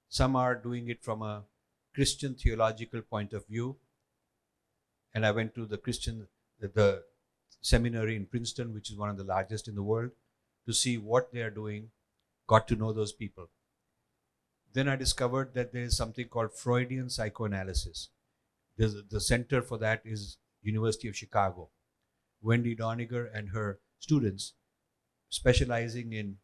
Some 0.09 0.35
are 0.35 0.55
doing 0.55 0.89
it 0.89 1.03
from 1.03 1.21
a 1.21 1.45
Christian 1.93 2.35
theological 2.35 3.01
point 3.01 3.33
of 3.33 3.47
view. 3.47 3.77
And 5.13 5.25
I 5.25 5.31
went 5.31 5.55
to 5.55 5.65
the 5.65 5.77
Christian, 5.77 6.27
the, 6.59 7.03
seminary 7.61 8.15
in 8.15 8.25
Princeton, 8.25 8.73
which 8.73 8.89
is 8.89 8.97
one 8.97 9.09
of 9.09 9.17
the 9.17 9.23
largest 9.23 9.67
in 9.67 9.75
the 9.75 9.83
world, 9.83 10.11
to 10.65 10.73
see 10.73 10.97
what 10.97 11.31
they 11.31 11.41
are 11.41 11.49
doing, 11.49 11.89
got 12.47 12.67
to 12.67 12.75
know 12.75 12.91
those 12.91 13.13
people. 13.13 13.49
Then 14.73 14.87
I 14.87 14.95
discovered 14.95 15.53
that 15.53 15.73
there 15.73 15.83
is 15.83 15.97
something 15.97 16.27
called 16.27 16.53
Freudian 16.53 17.09
psychoanalysis. 17.09 18.09
There's, 18.77 18.95
the 19.09 19.19
center 19.19 19.61
for 19.61 19.77
that 19.79 20.01
is 20.05 20.37
University 20.63 21.07
of 21.07 21.15
Chicago. 21.15 21.69
Wendy 22.41 22.75
Doniger 22.75 23.29
and 23.33 23.49
her 23.49 23.79
students 23.99 24.53
specializing 25.29 26.13
in 26.13 26.37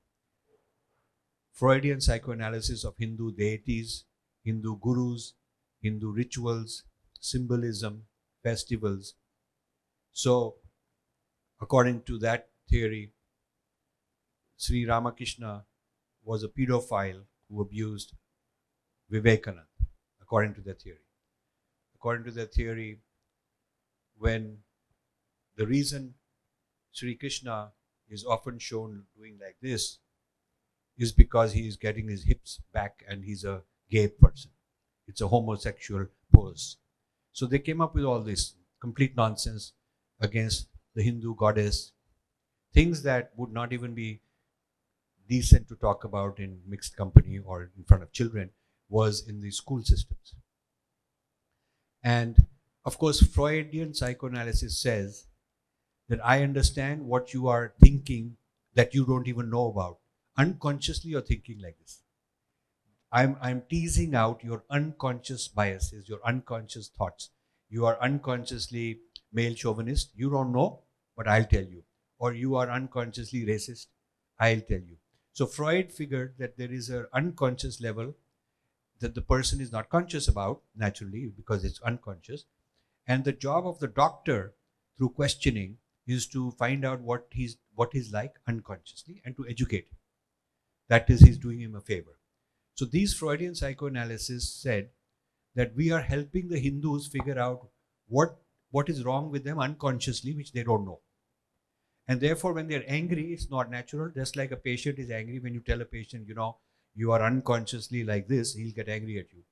Freudian 1.52 2.02
psychoanalysis 2.02 2.84
of 2.84 2.96
Hindu 2.98 3.32
deities, 3.32 4.04
Hindu 4.44 4.78
gurus, 4.78 5.34
Hindu 5.82 6.12
rituals, 6.12 6.84
symbolism, 7.20 8.08
festivals. 8.44 9.16
So 10.12 10.58
According 11.62 12.04
to 12.06 12.18
that 12.20 12.50
theory, 12.70 13.14
Sri 14.58 14.86
Ramakrishna 14.86 15.66
was 16.24 16.44
a 16.44 16.48
pedophile 16.50 17.26
who 17.50 17.62
abused 17.62 18.14
Vivekananda, 19.10 19.68
according 20.22 20.56
to 20.56 20.62
that 20.62 20.82
theory. 20.82 21.06
According 21.96 22.26
to 22.26 22.32
that 22.32 22.54
theory, 22.54 23.02
when 24.18 24.64
the 25.56 25.68
reason 25.68 26.16
Sri 26.92 27.16
Krishna 27.16 27.74
is 28.10 28.26
often 28.26 28.60
shown 28.60 29.08
doing 29.16 29.40
like 29.42 29.58
this 29.62 30.00
is 30.98 31.12
because 31.14 31.54
he 31.54 31.68
is 31.68 31.78
getting 31.78 32.08
his 32.10 32.24
hips 32.26 32.62
back 32.74 33.04
and 33.08 33.24
he's 33.26 33.44
a 33.46 33.64
gay 33.90 34.08
person. 34.10 34.52
It's 35.08 35.22
a 35.22 35.28
homosexual 35.28 36.08
pose. 36.34 36.78
So 37.32 37.46
they 37.46 37.60
came 37.60 37.82
up 37.82 37.96
with 37.96 38.04
all 38.04 38.22
this 38.22 38.56
complete 38.80 39.16
nonsense 39.16 39.74
against 40.20 40.68
the 40.96 41.04
Hindu 41.04 41.36
goddess, 41.36 41.92
things 42.74 43.04
that 43.04 43.32
would 43.38 43.52
not 43.52 43.74
even 43.74 43.94
be 43.94 44.22
decent 45.30 45.68
to 45.68 45.76
talk 45.76 46.04
about 46.04 46.40
in 46.40 46.60
mixed 46.68 46.96
company 46.96 47.40
or 47.40 47.72
in 47.78 47.84
front 47.84 48.04
of 48.04 48.12
children 48.12 48.50
was 48.90 49.28
in 49.28 49.42
the 49.42 49.52
school 49.52 49.84
systems. 49.84 50.36
And 52.04 52.48
of 52.86 52.98
course, 52.98 53.22
Freudian 53.22 53.94
psychoanalysis 53.94 54.78
says 54.78 55.28
that 56.08 56.26
I 56.26 56.44
understand 56.44 57.06
what 57.06 57.34
you 57.34 57.48
are 57.48 57.74
thinking 57.82 58.38
that 58.76 58.94
you 58.94 59.06
don't 59.06 59.28
even 59.28 59.50
know 59.50 59.68
about. 59.68 59.98
Unconsciously, 60.38 61.12
you're 61.12 61.22
thinking 61.22 61.60
like 61.62 61.78
this. 61.80 62.00
I'm, 63.12 63.38
I'm 63.42 63.64
teasing 63.70 64.16
out 64.16 64.44
your 64.44 64.64
unconscious 64.70 65.48
biases, 65.48 66.10
your 66.10 66.20
unconscious 66.26 66.90
thoughts. 66.90 67.30
You 67.70 67.86
are 67.86 68.02
unconsciously 68.02 69.00
male 69.32 69.54
chauvinist. 69.54 70.12
You 70.16 70.30
don't 70.30 70.52
know, 70.52 70.82
but 71.16 71.28
I'll 71.28 71.46
tell 71.46 71.64
you. 71.64 71.84
Or 72.20 72.34
you 72.34 72.56
are 72.56 72.70
unconsciously 72.70 73.46
racist, 73.46 73.88
I'll 74.40 74.62
tell 74.62 74.80
you. 74.80 74.98
So 75.34 75.46
Freud 75.46 75.92
figured 75.92 76.36
that 76.40 76.58
there 76.58 76.72
is 76.72 76.90
an 76.90 77.06
unconscious 77.14 77.80
level 77.80 78.16
that 79.00 79.14
the 79.14 79.22
person 79.22 79.62
is 79.62 79.72
not 79.72 79.90
conscious 79.90 80.28
about, 80.28 80.62
naturally, 80.76 81.32
because 81.36 81.64
it's 81.64 81.82
unconscious. 81.82 82.46
And 83.06 83.24
the 83.24 83.32
job 83.32 83.68
of 83.68 83.80
the 83.80 83.88
doctor 83.88 84.54
through 84.98 85.10
questioning 85.10 85.78
is 86.08 86.28
to 86.28 86.52
find 86.52 86.84
out 86.84 87.02
what 87.02 87.28
he's 87.32 87.58
what 87.76 87.90
he's 87.94 88.12
like 88.12 88.34
unconsciously 88.48 89.22
and 89.24 89.36
to 89.38 89.48
educate 89.48 89.86
him. 89.86 89.98
That 90.90 91.10
is, 91.10 91.22
he's 91.22 91.38
doing 91.38 91.62
him 91.62 91.76
a 91.76 91.82
favor. 91.82 92.18
So 92.78 92.86
these 92.86 93.16
Freudian 93.16 93.56
psychoanalysis 93.56 94.54
said 94.54 94.90
that 95.56 95.76
we 95.76 95.92
are 95.92 96.02
helping 96.02 96.48
the 96.48 96.60
Hindus 96.60 97.08
figure 97.08 97.40
out 97.40 97.68
what 98.08 98.38
what 98.70 98.90
is 98.90 99.04
wrong 99.04 99.32
with 99.32 99.44
them 99.44 99.60
unconsciously, 99.60 100.36
which 100.36 100.52
they 100.52 100.64
don't 100.64 100.86
know. 100.86 101.00
And 102.08 102.22
therefore, 102.22 102.54
when 102.54 102.68
they're 102.68 102.84
angry, 102.88 103.34
it's 103.34 103.50
not 103.50 103.72
natural. 103.72 104.12
Just 104.12 104.36
like 104.36 104.52
a 104.52 104.58
patient 104.58 105.00
is 105.00 105.10
angry 105.10 105.40
when 105.40 105.54
you 105.54 105.62
tell 105.62 105.82
a 105.82 105.86
patient, 105.86 106.28
you 106.28 106.36
know, 106.36 106.58
you 106.94 107.12
are 107.12 107.22
unconsciously 107.22 108.04
like 108.04 108.28
this, 108.28 108.54
he'll 108.54 108.74
get 108.74 108.90
angry 108.90 109.18
at 109.20 109.34
you. 109.34 109.44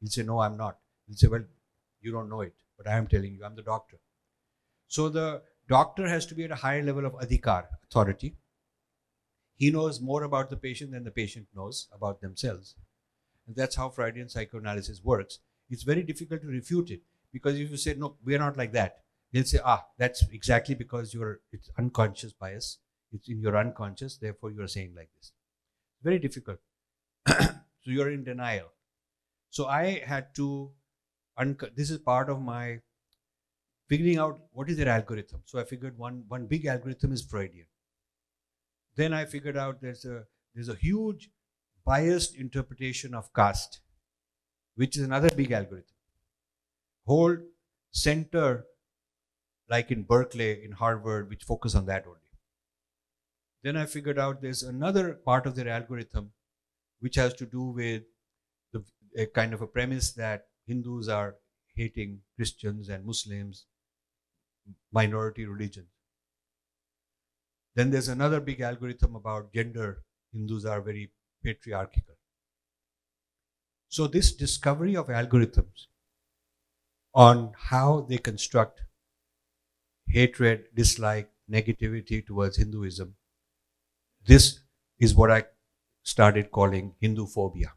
He'll 0.00 0.10
say, 0.10 0.22
No, 0.22 0.40
I'm 0.40 0.56
not. 0.56 0.78
He'll 1.06 1.16
say, 1.16 1.28
Well, 1.28 1.44
you 2.00 2.10
don't 2.10 2.28
know 2.28 2.40
it, 2.40 2.54
but 2.76 2.88
I 2.88 2.96
am 2.96 3.06
telling 3.06 3.34
you, 3.34 3.44
I'm 3.44 3.54
the 3.54 3.62
doctor. 3.62 3.98
So 4.88 5.08
the 5.08 5.42
doctor 5.68 6.08
has 6.08 6.26
to 6.26 6.34
be 6.34 6.44
at 6.44 6.50
a 6.50 6.56
higher 6.56 6.82
level 6.82 7.06
of 7.06 7.12
adhikar, 7.14 7.66
authority. 7.84 8.34
He 9.56 9.70
knows 9.70 10.00
more 10.00 10.24
about 10.24 10.50
the 10.50 10.56
patient 10.56 10.90
than 10.92 11.04
the 11.04 11.10
patient 11.10 11.46
knows 11.54 11.88
about 11.92 12.20
themselves. 12.20 12.74
And 13.46 13.54
that's 13.54 13.76
how 13.76 13.88
Freudian 13.90 14.28
psychoanalysis 14.28 15.02
works. 15.02 15.38
It's 15.70 15.82
very 15.82 16.02
difficult 16.02 16.42
to 16.42 16.48
refute 16.48 16.90
it 16.90 17.02
because 17.32 17.58
if 17.58 17.70
you 17.70 17.76
say, 17.76 17.94
no, 17.94 18.16
we're 18.24 18.38
not 18.38 18.56
like 18.56 18.72
that, 18.72 19.00
they'll 19.32 19.44
say, 19.44 19.60
ah, 19.64 19.84
that's 19.98 20.24
exactly 20.32 20.74
because 20.74 21.14
you're, 21.14 21.40
it's 21.52 21.70
unconscious 21.78 22.32
bias. 22.32 22.78
It's 23.12 23.28
in 23.28 23.40
your 23.40 23.56
unconscious, 23.56 24.16
therefore 24.16 24.50
you're 24.50 24.68
saying 24.68 24.94
like 24.96 25.10
this. 25.16 25.32
Very 26.02 26.18
difficult. 26.18 26.58
so 27.28 27.50
you're 27.84 28.10
in 28.10 28.24
denial. 28.24 28.72
So 29.50 29.66
I 29.66 30.02
had 30.04 30.34
to, 30.36 30.72
unco- 31.38 31.70
this 31.76 31.90
is 31.90 31.98
part 31.98 32.28
of 32.28 32.42
my 32.42 32.80
figuring 33.88 34.18
out 34.18 34.40
what 34.52 34.68
is 34.68 34.76
their 34.76 34.88
algorithm. 34.88 35.42
So 35.44 35.60
I 35.60 35.64
figured 35.64 35.96
one, 35.96 36.24
one 36.28 36.46
big 36.46 36.66
algorithm 36.66 37.12
is 37.12 37.22
Freudian. 37.22 37.66
Then 38.96 39.12
I 39.12 39.24
figured 39.24 39.56
out 39.56 39.80
there's 39.80 40.04
a, 40.04 40.24
there's 40.54 40.68
a 40.68 40.74
huge 40.74 41.30
biased 41.84 42.36
interpretation 42.36 43.14
of 43.14 43.32
caste, 43.34 43.80
which 44.76 44.96
is 44.96 45.02
another 45.02 45.30
big 45.30 45.52
algorithm. 45.52 45.94
Whole 47.06 47.38
center, 47.90 48.64
like 49.68 49.90
in 49.90 50.02
Berkeley, 50.02 50.64
in 50.64 50.72
Harvard, 50.72 51.28
which 51.28 51.42
focus 51.42 51.74
on 51.74 51.86
that 51.86 52.06
only. 52.06 52.20
Then 53.62 53.76
I 53.76 53.86
figured 53.86 54.18
out 54.18 54.42
there's 54.42 54.62
another 54.62 55.14
part 55.14 55.46
of 55.46 55.56
their 55.56 55.68
algorithm 55.68 56.32
which 57.00 57.16
has 57.16 57.34
to 57.34 57.46
do 57.46 57.62
with 57.62 58.02
the 58.72 58.84
a 59.16 59.26
kind 59.26 59.54
of 59.54 59.62
a 59.62 59.66
premise 59.66 60.12
that 60.12 60.46
Hindus 60.66 61.08
are 61.08 61.36
hating 61.76 62.20
Christians 62.36 62.88
and 62.88 63.04
Muslims, 63.04 63.66
minority 64.92 65.44
religions. 65.46 65.93
Then 67.74 67.90
there's 67.90 68.08
another 68.08 68.40
big 68.40 68.60
algorithm 68.60 69.16
about 69.16 69.52
gender. 69.52 70.02
Hindus 70.32 70.64
are 70.64 70.80
very 70.80 71.12
patriarchal. 71.44 72.02
So, 73.88 74.06
this 74.06 74.32
discovery 74.32 74.94
of 74.94 75.06
algorithms 75.06 75.86
on 77.14 77.52
how 77.56 78.02
they 78.02 78.18
construct 78.18 78.82
hatred, 80.08 80.68
dislike, 80.74 81.30
negativity 81.50 82.24
towards 82.26 82.56
Hinduism, 82.56 83.14
this 84.26 84.60
is 84.98 85.14
what 85.14 85.30
I 85.30 85.44
started 86.02 86.50
calling 86.50 86.94
Hindu 87.00 87.26
phobia. 87.26 87.74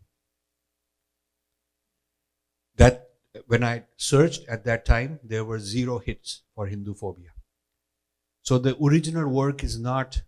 That 2.78 3.10
when 3.48 3.62
I 3.64 3.88
searched 3.98 4.48
at 4.48 4.64
that 4.64 4.86
time, 4.86 5.20
there 5.22 5.44
were 5.44 5.60
zero 5.60 6.00
hits 6.00 6.44
for 6.56 6.68
Hindu 6.68 6.94
phobia. 6.94 7.32
So 8.48 8.58
the 8.58 8.78
original 8.82 9.28
work 9.28 9.62
is 9.62 9.78
not 9.78 10.22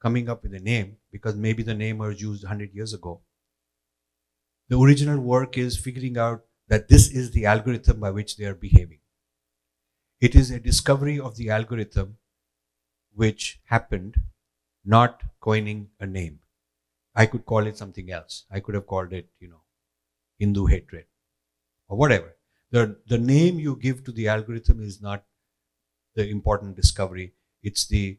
coming 0.00 0.30
up 0.30 0.42
with 0.42 0.54
a 0.54 0.58
name 0.58 0.96
because 1.10 1.36
maybe 1.36 1.62
the 1.62 1.74
name 1.74 1.98
was 1.98 2.18
used 2.18 2.44
100 2.44 2.72
years 2.72 2.94
ago. 2.94 3.20
The 4.70 4.78
original 4.78 5.20
work 5.20 5.58
is 5.58 5.76
figuring 5.76 6.16
out 6.16 6.46
that 6.68 6.88
this 6.88 7.10
is 7.10 7.32
the 7.32 7.44
algorithm 7.44 8.00
by 8.00 8.10
which 8.10 8.38
they 8.38 8.46
are 8.46 8.54
behaving. 8.54 9.00
It 10.18 10.34
is 10.34 10.50
a 10.50 10.58
discovery 10.58 11.20
of 11.20 11.36
the 11.36 11.50
algorithm 11.50 12.16
which 13.12 13.60
happened, 13.66 14.16
not 14.82 15.22
coining 15.38 15.88
a 16.00 16.06
name. 16.06 16.38
I 17.14 17.26
could 17.26 17.44
call 17.44 17.66
it 17.66 17.76
something 17.76 18.10
else. 18.10 18.46
I 18.50 18.60
could 18.60 18.74
have 18.74 18.86
called 18.86 19.12
it, 19.12 19.28
you 19.40 19.50
know, 19.50 19.60
Hindu 20.38 20.64
hatred 20.68 21.04
or 21.86 21.98
whatever. 21.98 22.34
The, 22.70 22.96
the 23.08 23.18
name 23.18 23.58
you 23.58 23.76
give 23.76 24.04
to 24.04 24.12
the 24.12 24.28
algorithm 24.28 24.82
is 24.82 25.02
not 25.02 25.24
the 26.14 26.26
important 26.26 26.76
discovery. 26.76 27.34
It's 27.62 27.86
the 27.86 28.18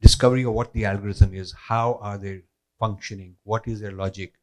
discovery 0.00 0.44
of 0.44 0.52
what 0.52 0.72
the 0.72 0.84
algorithm 0.84 1.34
is, 1.34 1.52
how 1.52 1.98
are 2.00 2.18
they 2.18 2.42
functioning, 2.78 3.36
what 3.42 3.66
is 3.66 3.80
their 3.80 3.92
logic. 3.92 4.34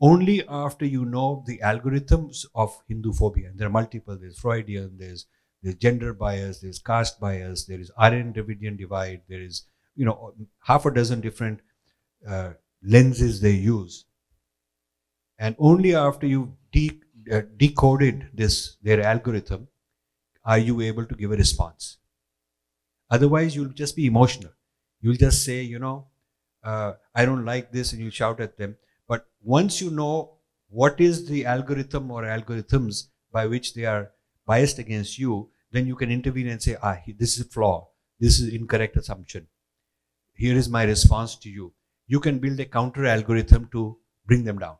Only 0.00 0.46
after 0.48 0.84
you 0.84 1.04
know 1.04 1.44
the 1.46 1.58
algorithms 1.58 2.44
of 2.54 2.82
Hindu 2.88 3.12
phobia, 3.12 3.48
and 3.48 3.58
there 3.58 3.68
are 3.68 3.70
multiple, 3.70 4.18
there's 4.18 4.38
Freudian, 4.38 4.96
there's, 4.98 5.26
there's 5.62 5.76
gender 5.76 6.12
bias, 6.12 6.60
there's 6.60 6.78
caste 6.78 7.20
bias, 7.20 7.64
there 7.64 7.80
is 7.80 7.90
Aryan 7.96 8.32
Dravidian 8.32 8.76
divide, 8.76 9.22
there 9.28 9.40
is, 9.40 9.64
you 9.96 10.04
know, 10.04 10.34
half 10.60 10.84
a 10.84 10.90
dozen 10.92 11.20
different 11.20 11.60
uh, 12.28 12.50
lenses 12.82 13.40
they 13.40 13.52
use. 13.52 14.04
And 15.38 15.56
only 15.58 15.94
after 15.94 16.26
you 16.26 16.56
de- 16.72 17.00
uh, 17.32 17.42
decoded 17.56 18.28
this, 18.34 18.76
their 18.82 19.00
algorithm, 19.00 19.68
are 20.44 20.58
you 20.58 20.80
able 20.82 21.06
to 21.06 21.14
give 21.14 21.32
a 21.32 21.36
response. 21.36 21.98
Otherwise, 23.14 23.54
you'll 23.54 23.76
just 23.80 23.94
be 23.94 24.06
emotional. 24.06 24.50
You'll 25.00 25.22
just 25.26 25.44
say, 25.44 25.62
you 25.62 25.78
know, 25.78 26.08
uh, 26.64 26.94
I 27.14 27.24
don't 27.24 27.44
like 27.44 27.70
this, 27.70 27.92
and 27.92 28.02
you 28.02 28.10
shout 28.10 28.40
at 28.40 28.56
them. 28.58 28.76
But 29.06 29.26
once 29.40 29.80
you 29.80 29.90
know 29.90 30.38
what 30.68 31.00
is 31.00 31.28
the 31.28 31.46
algorithm 31.46 32.10
or 32.10 32.22
algorithms 32.22 33.04
by 33.32 33.46
which 33.46 33.74
they 33.74 33.84
are 33.84 34.10
biased 34.46 34.80
against 34.80 35.18
you, 35.18 35.50
then 35.70 35.86
you 35.86 35.94
can 35.94 36.10
intervene 36.10 36.48
and 36.48 36.60
say, 36.60 36.76
ah, 36.82 36.96
this 37.18 37.38
is 37.38 37.46
a 37.46 37.48
flaw. 37.48 37.88
This 38.18 38.40
is 38.40 38.52
incorrect 38.52 38.96
assumption. 38.96 39.46
Here 40.32 40.56
is 40.56 40.68
my 40.68 40.82
response 40.82 41.36
to 41.36 41.48
you. 41.48 41.72
You 42.08 42.18
can 42.18 42.40
build 42.40 42.58
a 42.58 42.64
counter 42.64 43.06
algorithm 43.06 43.68
to 43.72 43.98
bring 44.26 44.44
them 44.44 44.58
down. 44.58 44.76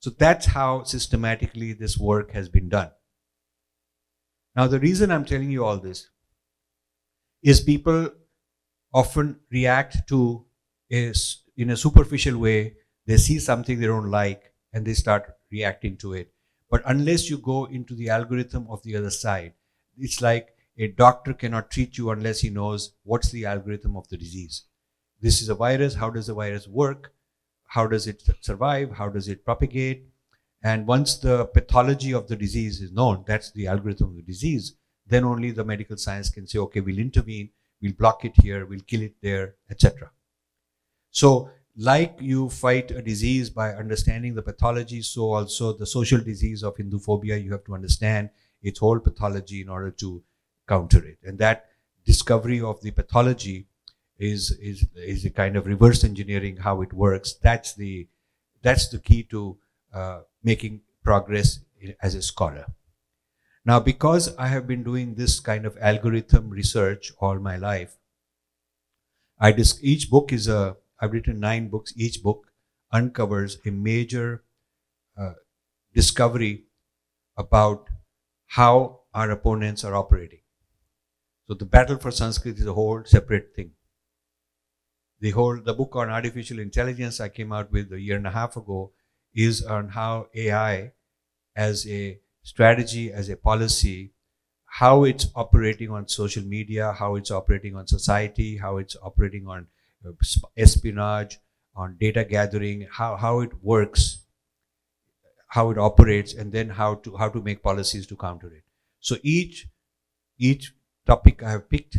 So 0.00 0.10
that's 0.10 0.46
how 0.46 0.82
systematically 0.82 1.72
this 1.74 1.96
work 1.96 2.32
has 2.32 2.48
been 2.48 2.68
done. 2.68 2.90
Now, 4.56 4.66
the 4.66 4.80
reason 4.80 5.12
I'm 5.12 5.24
telling 5.24 5.50
you 5.52 5.64
all 5.64 5.78
this 5.78 6.08
is 7.42 7.60
people 7.60 8.10
often 8.92 9.38
react 9.50 10.08
to 10.08 10.44
is 10.88 11.42
in 11.56 11.70
a 11.70 11.76
superficial 11.76 12.38
way. 12.38 12.74
They 13.06 13.16
see 13.16 13.38
something 13.38 13.78
they 13.78 13.86
don't 13.86 14.10
like 14.10 14.52
and 14.72 14.84
they 14.84 14.94
start 14.94 15.30
reacting 15.50 15.96
to 15.98 16.14
it. 16.14 16.32
But 16.70 16.82
unless 16.86 17.30
you 17.30 17.38
go 17.38 17.66
into 17.66 17.94
the 17.94 18.10
algorithm 18.10 18.66
of 18.68 18.82
the 18.82 18.96
other 18.96 19.10
side, 19.10 19.54
it's 19.96 20.20
like 20.20 20.56
a 20.78 20.88
doctor 20.88 21.32
cannot 21.32 21.70
treat 21.70 21.96
you 21.96 22.10
unless 22.10 22.40
he 22.40 22.50
knows 22.50 22.92
what's 23.04 23.30
the 23.30 23.46
algorithm 23.46 23.96
of 23.96 24.08
the 24.08 24.16
disease. 24.16 24.64
This 25.20 25.40
is 25.40 25.48
a 25.48 25.54
virus. 25.54 25.94
How 25.94 26.10
does 26.10 26.26
the 26.26 26.34
virus 26.34 26.68
work? 26.68 27.12
How 27.68 27.86
does 27.86 28.06
it 28.06 28.22
survive? 28.40 28.92
How 28.92 29.08
does 29.08 29.28
it 29.28 29.44
propagate? 29.44 30.06
And 30.62 30.86
once 30.86 31.16
the 31.16 31.46
pathology 31.46 32.12
of 32.12 32.28
the 32.28 32.36
disease 32.36 32.80
is 32.80 32.92
known, 32.92 33.24
that's 33.26 33.52
the 33.52 33.66
algorithm 33.66 34.10
of 34.10 34.16
the 34.16 34.22
disease, 34.22 34.74
then 35.06 35.24
only 35.24 35.50
the 35.50 35.64
medical 35.64 35.96
science 35.96 36.30
can 36.30 36.46
say, 36.46 36.58
okay, 36.58 36.80
we'll 36.80 36.98
intervene, 36.98 37.50
we'll 37.80 37.92
block 37.92 38.24
it 38.24 38.34
here, 38.42 38.66
we'll 38.66 38.80
kill 38.80 39.02
it 39.02 39.14
there, 39.22 39.54
etc. 39.70 40.10
So, 41.10 41.50
like 41.78 42.16
you 42.20 42.48
fight 42.48 42.90
a 42.90 43.02
disease 43.02 43.50
by 43.50 43.74
understanding 43.74 44.34
the 44.34 44.42
pathology, 44.42 45.02
so 45.02 45.32
also 45.34 45.72
the 45.72 45.86
social 45.86 46.20
disease 46.20 46.62
of 46.62 46.76
Hindu 46.76 46.98
phobia, 46.98 47.36
you 47.36 47.52
have 47.52 47.64
to 47.64 47.74
understand 47.74 48.30
its 48.62 48.78
whole 48.78 48.98
pathology 48.98 49.60
in 49.60 49.68
order 49.68 49.90
to 49.90 50.22
counter 50.66 51.04
it. 51.04 51.18
And 51.22 51.38
that 51.38 51.66
discovery 52.04 52.60
of 52.60 52.80
the 52.80 52.92
pathology 52.92 53.66
is 54.18 54.52
is 54.52 54.86
is 54.94 55.24
a 55.26 55.30
kind 55.30 55.56
of 55.56 55.66
reverse 55.66 56.02
engineering 56.02 56.56
how 56.56 56.80
it 56.80 56.92
works. 56.92 57.34
That's 57.34 57.74
the 57.74 58.08
that's 58.62 58.88
the 58.88 58.98
key 58.98 59.22
to 59.24 59.58
uh, 59.92 60.20
making 60.42 60.80
progress 61.04 61.60
as 62.02 62.14
a 62.14 62.22
scholar. 62.22 62.66
Now, 63.66 63.80
because 63.80 64.34
I 64.36 64.46
have 64.46 64.66
been 64.66 64.82
doing 64.82 65.14
this 65.14 65.40
kind 65.40 65.66
of 65.66 65.76
algorithm 65.78 66.48
research 66.48 67.12
all 67.20 67.38
my 67.38 67.56
life, 67.58 67.98
I 69.38 69.52
dis- 69.52 69.78
each 69.82 70.10
book 70.10 70.32
is 70.32 70.46
a, 70.46 70.76
I've 71.00 71.12
written 71.12 71.40
nine 71.40 71.68
books, 71.68 71.92
each 71.96 72.22
book 72.22 72.52
uncovers 72.92 73.58
a 73.66 73.70
major 73.70 74.44
uh, 75.18 75.34
discovery 75.94 76.66
about 77.36 77.88
how 78.46 79.02
our 79.14 79.30
opponents 79.30 79.84
are 79.84 79.94
operating. 79.96 80.40
So 81.48 81.54
the 81.54 81.64
battle 81.64 81.98
for 81.98 82.12
Sanskrit 82.12 82.58
is 82.58 82.66
a 82.66 82.74
whole 82.74 83.02
separate 83.04 83.52
thing. 83.56 83.72
The 85.20 85.32
whole, 85.32 85.60
the 85.60 85.74
book 85.74 85.94
on 85.96 86.08
artificial 86.08 86.58
intelligence 86.58 87.20
I 87.20 87.28
came 87.28 87.52
out 87.52 87.70
with 87.72 87.92
a 87.92 88.00
year 88.00 88.16
and 88.16 88.26
a 88.26 88.30
half 88.30 88.56
ago 88.56 88.92
is 89.34 89.62
on 89.62 89.90
how 89.90 90.28
AI 90.34 90.92
as 91.56 91.86
a 91.88 92.20
strategy, 92.46 93.12
as 93.12 93.28
a 93.28 93.36
policy, 93.36 94.12
how 94.66 95.02
it's 95.02 95.26
operating 95.34 95.90
on 95.90 96.06
social 96.06 96.44
media, 96.44 96.92
how 96.92 97.16
it's 97.16 97.32
operating 97.32 97.74
on 97.74 97.88
society, 97.88 98.56
how 98.56 98.76
it's 98.76 98.96
operating 99.02 99.48
on 99.48 99.66
uh, 100.06 100.12
espionage, 100.56 101.40
on 101.74 101.96
data 101.98 102.24
gathering, 102.24 102.86
how, 102.90 103.16
how 103.16 103.40
it 103.40 103.50
works, 103.62 104.20
how 105.48 105.70
it 105.70 105.78
operates, 105.78 106.34
and 106.34 106.52
then 106.52 106.68
how 106.68 106.94
to 106.94 107.16
how 107.16 107.28
to 107.28 107.42
make 107.42 107.64
policies 107.64 108.06
to 108.06 108.16
counter 108.16 108.46
it. 108.46 108.62
So 109.00 109.16
each 109.22 109.66
each 110.38 110.72
topic 111.04 111.42
I 111.42 111.50
have 111.50 111.68
picked 111.68 111.98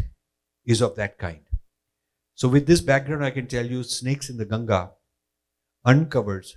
is 0.65 0.81
of 0.81 0.95
that 0.95 1.17
kind. 1.17 1.41
So, 2.35 2.47
with 2.47 2.67
this 2.67 2.81
background, 2.81 3.25
I 3.25 3.31
can 3.31 3.47
tell 3.47 3.65
you 3.65 3.83
Snakes 3.83 4.29
in 4.29 4.37
the 4.37 4.45
Ganga 4.45 4.91
uncovers 5.83 6.55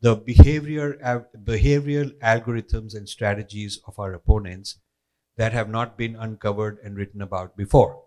the 0.00 0.16
behavior, 0.16 0.98
behavioral 1.44 2.10
algorithms 2.18 2.94
and 2.94 3.08
strategies 3.08 3.80
of 3.86 3.98
our 3.98 4.12
opponents 4.12 4.78
that 5.36 5.52
have 5.52 5.68
not 5.68 5.96
been 5.96 6.16
uncovered 6.16 6.78
and 6.84 6.96
written 6.96 7.22
about 7.22 7.56
before. 7.56 8.02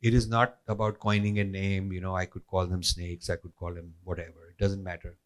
It 0.00 0.14
is 0.14 0.28
not 0.28 0.58
about 0.68 1.00
coining 1.00 1.38
a 1.38 1.44
name, 1.44 1.92
you 1.92 2.00
know, 2.00 2.14
I 2.14 2.26
could 2.26 2.46
call 2.46 2.66
them 2.66 2.82
snakes, 2.82 3.28
I 3.28 3.36
could 3.36 3.56
call 3.56 3.74
them 3.74 3.94
whatever, 4.04 4.48
it 4.50 4.62
doesn't 4.62 4.84
matter. 4.84 5.16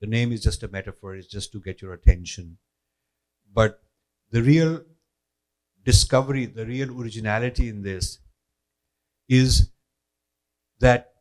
The 0.00 0.06
name 0.06 0.32
is 0.32 0.42
just 0.42 0.62
a 0.62 0.68
metaphor, 0.68 1.14
it's 1.14 1.26
just 1.26 1.52
to 1.52 1.60
get 1.60 1.82
your 1.82 1.92
attention. 1.92 2.58
But 3.52 3.80
the 4.30 4.42
real 4.42 4.82
discovery, 5.84 6.46
the 6.46 6.64
real 6.64 6.98
originality 6.98 7.68
in 7.68 7.82
this 7.82 8.18
is 9.28 9.70
that 10.80 11.12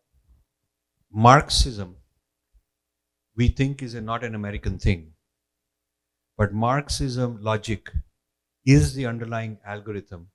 Marxism, 1.11 1.97
we 3.41 3.47
think, 3.47 3.81
is 3.81 3.95
a, 3.95 4.01
not 4.01 4.23
an 4.23 4.35
American 4.35 4.77
thing. 4.77 5.13
But 6.37 6.53
Marxism 6.53 7.39
logic 7.41 7.91
is 8.65 8.93
the 8.93 9.07
underlying 9.07 9.57
algorithm 9.65 10.27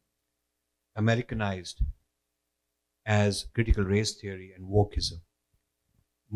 Americanized 0.96 1.82
as 3.04 3.46
critical 3.54 3.84
race 3.84 4.14
theory 4.20 4.52
and 4.56 4.66
wokeism. 4.78 5.20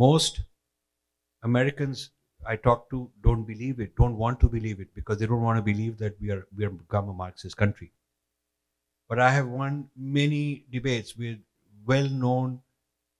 Most 0.04 0.40
Americans 1.42 2.10
I 2.46 2.56
talk 2.56 2.88
to 2.90 3.10
don't 3.22 3.44
believe 3.44 3.80
it, 3.80 3.96
don't 3.96 4.16
want 4.16 4.40
to 4.40 4.48
believe 4.48 4.80
it 4.80 4.94
because 4.94 5.18
they 5.18 5.26
don't 5.26 5.42
want 5.42 5.58
to 5.58 5.66
believe 5.72 5.98
that 5.98 6.20
we 6.20 6.30
are 6.30 6.46
we 6.56 6.64
are 6.64 6.70
become 6.70 7.08
a 7.08 7.16
Marxist 7.24 7.56
country. 7.56 7.92
But 9.08 9.18
I 9.18 9.30
have 9.32 9.48
won 9.48 9.90
many 9.96 10.64
debates 10.70 11.16
with 11.16 11.38
well-known, 11.92 12.60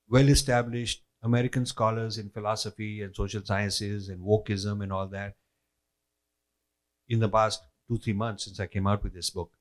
well-established 0.08 1.02
American 1.22 1.66
scholars 1.66 2.18
in 2.18 2.30
philosophy 2.30 3.02
and 3.02 3.14
social 3.14 3.44
sciences 3.44 4.08
and 4.08 4.20
wokeism 4.20 4.82
and 4.82 4.92
all 4.92 5.06
that 5.08 5.34
in 7.08 7.20
the 7.20 7.28
past 7.28 7.62
two, 7.88 7.98
three 7.98 8.12
months 8.12 8.44
since 8.44 8.60
I 8.60 8.66
came 8.66 8.86
out 8.86 9.02
with 9.02 9.12
this 9.12 9.30
book. 9.30 9.52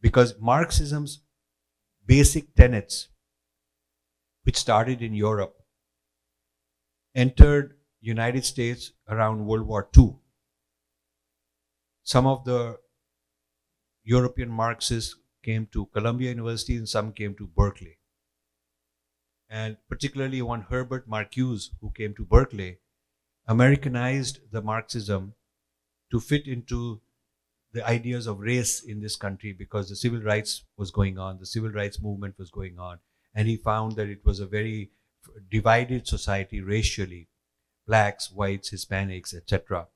Because 0.00 0.34
Marxism's 0.40 1.20
basic 2.06 2.54
tenets, 2.54 3.08
which 4.44 4.56
started 4.56 5.02
in 5.02 5.12
Europe, 5.14 5.56
entered 7.14 7.76
United 8.00 8.44
States 8.44 8.92
around 9.08 9.44
World 9.44 9.66
War 9.66 9.88
II. 9.96 10.16
Some 12.02 12.26
of 12.26 12.44
the 12.44 12.78
European 14.04 14.48
Marxists 14.48 15.16
came 15.42 15.66
to 15.72 15.86
Columbia 15.86 16.30
University 16.30 16.76
and 16.76 16.88
some 16.88 17.12
came 17.12 17.34
to 17.34 17.46
Berkeley. 17.46 17.99
And 19.50 19.76
particularly 19.88 20.40
one 20.42 20.62
Herbert 20.70 21.10
Marcuse, 21.10 21.70
who 21.80 21.90
came 21.90 22.14
to 22.14 22.24
Berkeley, 22.24 22.78
Americanized 23.46 24.38
the 24.52 24.62
Marxism 24.62 25.34
to 26.12 26.20
fit 26.20 26.46
into 26.46 27.00
the 27.72 27.86
ideas 27.86 28.26
of 28.26 28.38
race 28.38 28.82
in 28.82 29.00
this 29.00 29.16
country 29.16 29.52
because 29.52 29.88
the 29.88 29.96
civil 29.96 30.20
rights 30.20 30.64
was 30.76 30.92
going 30.92 31.18
on, 31.18 31.38
the 31.38 31.46
civil 31.46 31.70
rights 31.70 32.00
movement 32.00 32.36
was 32.38 32.50
going 32.50 32.78
on, 32.78 32.98
and 33.34 33.48
he 33.48 33.56
found 33.56 33.96
that 33.96 34.08
it 34.08 34.24
was 34.24 34.40
a 34.40 34.46
very 34.46 34.90
divided 35.50 36.06
society 36.06 36.60
racially 36.60 37.28
blacks, 37.86 38.30
whites, 38.30 38.70
Hispanics, 38.70 39.34
etc. 39.34 39.88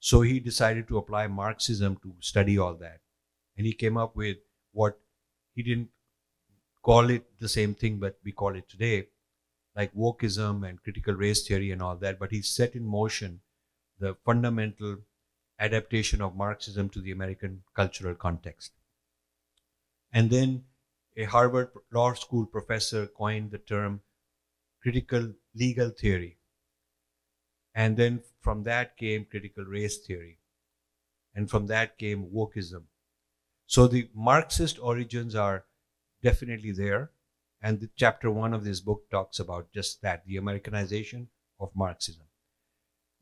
So 0.00 0.22
he 0.22 0.40
decided 0.40 0.88
to 0.88 0.98
apply 0.98 1.28
Marxism 1.28 1.96
to 2.02 2.14
study 2.18 2.58
all 2.58 2.74
that. 2.74 3.00
And 3.56 3.66
he 3.66 3.72
came 3.72 3.96
up 3.96 4.16
with 4.16 4.38
what 4.72 4.98
he 5.54 5.62
didn't 5.62 5.90
call 6.86 7.10
it 7.10 7.24
the 7.40 7.48
same 7.48 7.74
thing, 7.74 7.98
but 7.98 8.16
we 8.22 8.30
call 8.30 8.54
it 8.54 8.68
today, 8.68 9.08
like 9.74 9.92
wokeism 9.92 10.66
and 10.66 10.80
critical 10.84 11.14
race 11.14 11.44
theory 11.46 11.72
and 11.72 11.82
all 11.82 11.96
that. 11.96 12.16
But 12.16 12.30
he 12.30 12.42
set 12.42 12.76
in 12.76 12.86
motion 12.86 13.40
the 13.98 14.14
fundamental 14.24 14.98
adaptation 15.58 16.22
of 16.22 16.36
Marxism 16.36 16.88
to 16.90 17.00
the 17.00 17.10
American 17.10 17.62
cultural 17.74 18.14
context. 18.14 18.70
And 20.12 20.30
then 20.30 20.64
a 21.16 21.24
Harvard 21.24 21.70
Law 21.92 22.12
School 22.12 22.46
professor 22.46 23.06
coined 23.08 23.50
the 23.50 23.58
term 23.58 24.02
critical 24.80 25.32
legal 25.56 25.90
theory. 25.90 26.38
And 27.74 27.96
then 27.96 28.22
from 28.40 28.62
that 28.62 28.96
came 28.96 29.24
critical 29.24 29.64
race 29.64 29.98
theory. 29.98 30.38
And 31.34 31.50
from 31.50 31.66
that 31.66 31.98
came 31.98 32.26
wokeism. 32.32 32.84
So 33.66 33.88
the 33.88 34.08
Marxist 34.14 34.78
origins 34.80 35.34
are 35.34 35.64
definitely 36.26 36.72
there. 36.72 37.10
And 37.62 37.80
the 37.80 37.90
chapter 37.96 38.30
one 38.30 38.52
of 38.52 38.64
this 38.64 38.80
book 38.80 39.08
talks 39.10 39.38
about 39.38 39.72
just 39.72 40.02
that 40.02 40.24
the 40.26 40.36
Americanization 40.36 41.28
of 41.60 41.70
Marxism. 41.74 42.26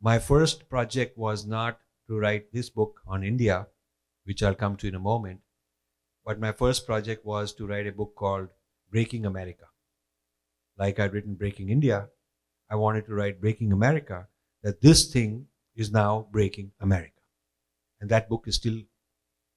My 0.01 0.19
first 0.19 0.69
project 0.69 1.17
was 1.19 1.47
not 1.47 1.79
to 2.09 2.19
write 2.19 2.53
this 2.53 2.71
book 2.71 3.01
on 3.07 3.23
India, 3.23 3.67
which 4.25 4.43
I'll 4.43 4.63
come 4.63 4.77
to 4.79 4.89
in 4.89 4.95
a 4.95 5.09
moment. 5.13 5.41
But 6.25 6.41
my 6.41 6.53
first 6.53 6.87
project 6.87 7.27
was 7.27 7.53
to 7.55 7.67
write 7.67 7.87
a 7.87 7.93
book 7.93 8.15
called 8.17 8.49
Breaking 8.91 9.27
America. 9.27 9.67
Like 10.79 10.99
I'd 10.99 11.13
written 11.13 11.35
Breaking 11.35 11.69
India, 11.69 12.09
I 12.71 12.77
wanted 12.77 13.07
to 13.07 13.15
write 13.15 13.41
Breaking 13.41 13.73
America, 13.73 14.29
that 14.63 14.81
this 14.81 15.13
thing 15.13 15.47
is 15.77 15.93
now 15.93 16.27
breaking 16.33 16.73
America. 16.81 17.21
And 18.01 18.11
that 18.11 18.29
book 18.29 18.45
is 18.47 18.57
still 18.57 18.81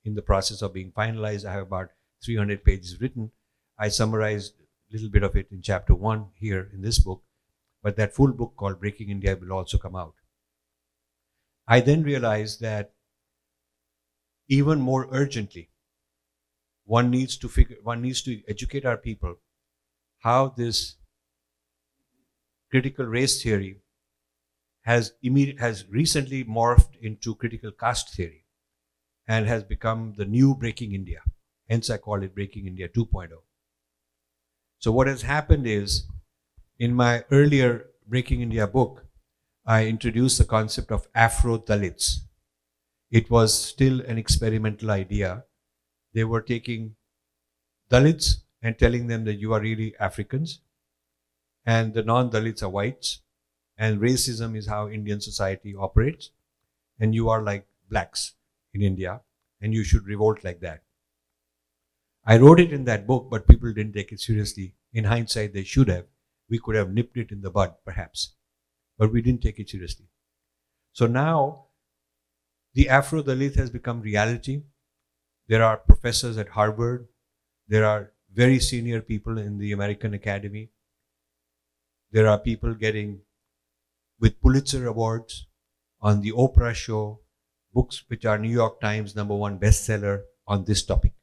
in 0.04 0.16
the 0.16 0.22
process 0.22 0.62
of 0.62 0.74
being 0.74 0.92
finalized. 0.92 1.46
I 1.46 1.54
have 1.54 1.64
about 1.64 1.90
300 2.26 2.64
pages 2.64 3.00
written. 3.00 3.32
I 3.80 3.90
summarized 3.90 4.54
a 4.60 4.94
little 4.94 5.10
bit 5.10 5.24
of 5.24 5.36
it 5.36 5.48
in 5.52 5.62
chapter 5.62 5.94
one 5.94 6.30
here 6.36 6.70
in 6.74 6.82
this 6.82 7.00
book, 7.00 7.24
but 7.84 7.96
that 7.98 8.16
full 8.16 8.34
book 8.34 8.54
called 8.58 8.80
Breaking 8.80 9.10
India 9.10 9.36
will 9.36 9.54
also 9.54 9.78
come 9.78 9.96
out. 9.96 10.16
I 11.68 11.82
then 11.82 12.04
realized 12.04 12.62
that 12.62 12.94
even 14.50 14.80
more 14.80 15.08
urgently, 15.12 15.70
one 16.86 17.12
needs 17.12 17.38
to 17.38 17.50
figure, 17.50 17.78
one 17.84 18.02
needs 18.02 18.22
to 18.24 18.42
educate 18.48 18.86
our 18.86 18.98
people 18.98 19.36
how 20.20 20.50
this 20.50 20.96
critical 22.72 23.06
race 23.06 23.44
theory 23.44 23.82
has 24.82 25.14
immediate, 25.22 25.60
has 25.60 25.86
recently 25.90 26.44
morphed 26.44 26.96
into 27.02 27.36
critical 27.36 27.72
caste 27.72 28.16
theory 28.16 28.46
and 29.28 29.46
has 29.48 29.64
become 29.64 30.14
the 30.18 30.26
new 30.26 30.56
breaking 30.56 30.94
India. 30.94 31.22
Hence, 31.70 31.90
I 31.90 31.98
call 31.98 32.24
it 32.24 32.34
Breaking 32.34 32.66
India 32.66 32.88
2.0. 32.88 33.30
So, 34.80 34.92
what 34.92 35.08
has 35.08 35.22
happened 35.24 35.68
is 35.68 36.08
in 36.80 36.94
my 36.94 37.24
earlier 37.32 37.88
Breaking 38.08 38.42
India 38.42 38.68
book, 38.68 39.06
I 39.66 39.86
introduced 39.88 40.38
the 40.38 40.46
concept 40.46 40.92
of 40.92 41.08
Afro 41.14 41.58
Dalits. 41.60 42.22
It 43.12 43.30
was 43.30 43.54
still 43.54 44.02
an 44.02 44.18
experimental 44.18 44.92
idea. 44.92 45.46
They 46.14 46.24
were 46.24 46.42
taking 46.42 46.96
Dalits 47.90 48.44
and 48.62 48.80
telling 48.80 49.08
them 49.08 49.26
that 49.26 49.36
you 49.36 49.54
are 49.54 49.62
really 49.62 49.96
Africans, 50.00 50.62
and 51.66 51.94
the 51.94 52.04
non 52.04 52.30
Dalits 52.32 52.64
are 52.64 52.70
whites, 52.70 53.22
and 53.78 54.00
racism 54.02 54.56
is 54.58 54.68
how 54.68 54.90
Indian 54.90 55.22
society 55.22 55.76
operates, 55.76 56.32
and 57.00 57.16
you 57.16 57.30
are 57.30 57.44
like 57.44 57.68
blacks 57.90 58.36
in 58.74 58.82
India, 58.82 59.22
and 59.62 59.74
you 59.74 59.84
should 59.84 60.08
revolt 60.08 60.44
like 60.44 60.62
that. 60.62 60.84
I 62.28 62.38
wrote 62.38 62.60
it 62.60 62.72
in 62.72 62.84
that 62.84 63.08
book, 63.08 63.30
but 63.32 63.48
people 63.48 63.74
didn't 63.74 63.94
take 63.94 64.12
it 64.12 64.20
seriously. 64.20 64.76
In 64.94 65.06
hindsight, 65.06 65.54
they 65.54 65.64
should 65.64 65.88
have. 65.88 66.06
We 66.50 66.60
could 66.60 66.76
have 66.76 66.94
nipped 66.94 67.18
it 67.18 67.32
in 67.32 67.42
the 67.42 67.50
bud, 67.50 67.74
perhaps 67.84 68.36
but 68.98 69.14
we 69.14 69.22
didn't 69.22 69.42
take 69.42 69.60
it 69.60 69.70
seriously. 69.70 70.08
So 70.94 71.08
now 71.08 71.66
the 72.74 72.90
Afro 72.90 73.22
Dalit 73.22 73.56
has 73.56 73.70
become 73.70 74.02
reality. 74.02 74.64
There 75.48 75.64
are 75.64 75.78
professors 75.78 76.38
at 76.38 76.50
Harvard. 76.50 77.08
There 77.68 77.86
are 77.86 78.12
very 78.34 78.60
senior 78.60 79.02
people 79.02 79.38
in 79.38 79.58
the 79.58 79.72
American 79.72 80.14
Academy. 80.14 80.72
There 82.12 82.28
are 82.28 82.40
people 82.40 82.74
getting 82.74 83.22
with 84.20 84.42
Pulitzer 84.42 84.88
Awards 84.88 85.48
on 86.02 86.22
the 86.22 86.32
Oprah 86.32 86.74
show, 86.74 87.22
books 87.74 88.04
which 88.08 88.26
are 88.26 88.38
New 88.38 88.50
York 88.50 88.82
Times 88.82 89.16
number 89.16 89.36
one 89.36 89.60
bestseller 89.60 90.24
on 90.48 90.66
this 90.66 90.84
topic. 90.84 91.14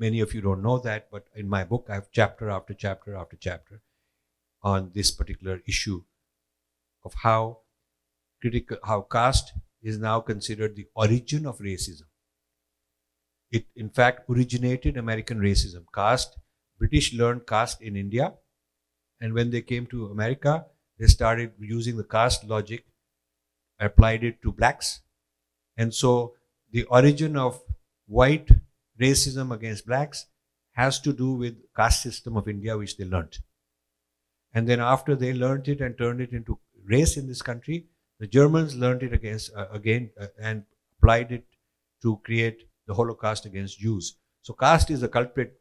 Many 0.00 0.20
of 0.20 0.32
you 0.32 0.40
don't 0.40 0.62
know 0.62 0.78
that, 0.78 1.10
but 1.12 1.26
in 1.36 1.46
my 1.46 1.62
book, 1.62 1.88
I 1.90 1.94
have 1.96 2.08
chapter 2.10 2.48
after 2.48 2.72
chapter 2.72 3.14
after 3.14 3.36
chapter 3.36 3.82
on 4.62 4.92
this 4.94 5.10
particular 5.10 5.60
issue 5.68 6.04
of 7.04 7.12
how 7.22 7.58
critical, 8.40 8.78
how 8.82 9.02
caste 9.02 9.52
is 9.82 9.98
now 9.98 10.20
considered 10.20 10.74
the 10.74 10.86
origin 10.94 11.44
of 11.44 11.58
racism. 11.58 12.08
It, 13.50 13.66
in 13.76 13.90
fact, 13.90 14.30
originated 14.30 14.96
American 14.96 15.38
racism. 15.38 15.84
Caste, 15.94 16.38
British 16.78 17.12
learned 17.12 17.46
caste 17.46 17.82
in 17.82 17.94
India, 17.94 18.32
and 19.20 19.34
when 19.34 19.50
they 19.50 19.60
came 19.60 19.86
to 19.88 20.06
America, 20.06 20.64
they 20.98 21.08
started 21.08 21.52
using 21.58 21.98
the 21.98 22.04
caste 22.04 22.44
logic, 22.44 22.86
applied 23.78 24.24
it 24.24 24.40
to 24.40 24.52
blacks, 24.52 25.02
and 25.76 25.92
so 25.92 26.36
the 26.70 26.84
origin 26.84 27.36
of 27.36 27.60
white 28.06 28.48
racism 29.00 29.52
against 29.52 29.86
blacks 29.86 30.26
has 30.72 31.00
to 31.00 31.12
do 31.12 31.32
with 31.32 31.56
caste 31.76 32.02
system 32.02 32.36
of 32.36 32.48
India, 32.48 32.76
which 32.76 32.96
they 32.96 33.04
learnt. 33.04 33.40
And 34.52 34.68
then 34.68 34.80
after 34.80 35.14
they 35.14 35.32
learnt 35.32 35.68
it 35.68 35.80
and 35.80 35.96
turned 35.96 36.20
it 36.20 36.32
into 36.32 36.58
race 36.84 37.16
in 37.16 37.26
this 37.26 37.42
country, 37.42 37.86
the 38.18 38.26
Germans 38.26 38.76
learnt 38.76 39.02
it 39.02 39.12
against 39.12 39.50
uh, 39.56 39.68
again 39.72 40.10
uh, 40.20 40.26
and 40.40 40.64
applied 40.98 41.32
it 41.32 41.44
to 42.02 42.20
create 42.24 42.68
the 42.86 42.94
Holocaust 42.94 43.46
against 43.46 43.78
Jews. 43.78 44.16
So 44.42 44.52
caste 44.54 44.90
is 44.90 45.00
the 45.00 45.08
culprit 45.08 45.60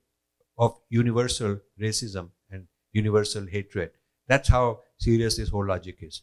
of 0.57 0.79
universal 0.89 1.59
racism 1.79 2.29
and 2.51 2.67
universal 2.91 3.45
hatred. 3.45 3.91
That's 4.27 4.49
how 4.49 4.81
serious 4.97 5.37
this 5.37 5.49
whole 5.49 5.65
logic 5.65 5.97
is. 6.01 6.21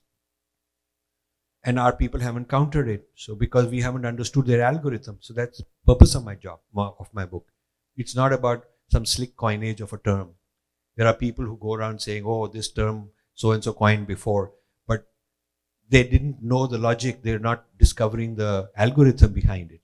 And 1.67 1.79
our 1.79 1.93
people 1.93 2.21
haven't 2.21 2.49
countered 2.49 2.89
it. 2.89 3.09
So 3.17 3.35
because 3.35 3.67
we 3.67 3.81
haven't 3.81 4.07
understood 4.07 4.47
their 4.47 4.63
algorithm. 4.63 5.19
So 5.21 5.35
that's 5.35 5.61
purpose 5.85 6.15
of 6.15 6.25
my 6.25 6.37
job, 6.37 6.61
of 6.75 7.09
my 7.13 7.27
book. 7.27 7.47
It's 7.97 8.15
not 8.15 8.33
about 8.33 8.65
some 8.89 9.05
slick 9.05 9.37
coinage 9.37 9.81
of 9.81 9.93
a 9.93 9.99
term. 9.99 10.31
There 10.97 11.07
are 11.07 11.15
people 11.15 11.45
who 11.45 11.59
go 11.59 11.75
around 11.75 12.01
saying, 12.01 12.25
oh, 12.25 12.47
this 12.47 12.71
term 12.71 13.11
so 13.35 13.53
and 13.53 13.63
so 13.63 13.73
coined 13.73 14.07
before, 14.07 14.53
but 14.87 15.07
they 15.89 16.05
didn't 16.05 16.43
know 16.43 16.67
the 16.67 16.79
logic. 16.79 17.23
They're 17.23 17.39
not 17.39 17.67
discovering 17.79 18.37
the 18.37 18.71
algorithm 18.77 19.33
behind 19.33 19.73
it. 19.73 19.81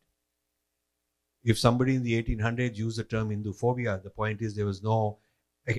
If 1.45 1.59
somebody 1.59 1.97
in 1.97 2.03
the 2.03 2.23
1800s 2.23 2.77
used 2.77 2.99
the 2.99 3.05
term 3.05 3.31
Hinduphobia, 3.31 4.03
the 4.03 4.11
point 4.11 4.41
is 4.41 4.55
there 4.55 4.67
was 4.67 4.83
no 4.83 5.19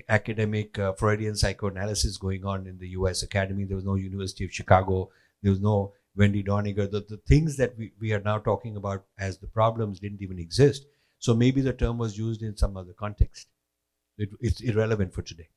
academic 0.07 0.77
uh, 0.77 0.93
Freudian 0.93 1.35
psychoanalysis 1.35 2.17
going 2.17 2.45
on 2.45 2.67
in 2.67 2.77
the 2.77 2.89
US 2.89 3.23
Academy. 3.23 3.63
There 3.63 3.75
was 3.75 3.85
no 3.85 3.95
University 3.95 4.45
of 4.45 4.53
Chicago. 4.53 5.09
There 5.43 5.51
was 5.51 5.61
no 5.61 5.93
Wendy 6.15 6.43
Doniger. 6.43 6.89
The, 6.89 7.01
the 7.01 7.21
things 7.27 7.57
that 7.57 7.77
we, 7.77 7.91
we 7.99 8.13
are 8.13 8.21
now 8.21 8.39
talking 8.39 8.77
about 8.77 9.05
as 9.19 9.37
the 9.37 9.47
problems 9.47 9.99
didn't 9.99 10.21
even 10.21 10.39
exist. 10.39 10.85
So 11.19 11.35
maybe 11.35 11.61
the 11.61 11.73
term 11.73 11.97
was 11.97 12.17
used 12.17 12.41
in 12.41 12.57
some 12.57 12.75
other 12.75 12.93
context. 12.93 13.47
It, 14.17 14.29
it's 14.39 14.61
irrelevant 14.61 15.13
for 15.13 15.21
today. 15.21 15.49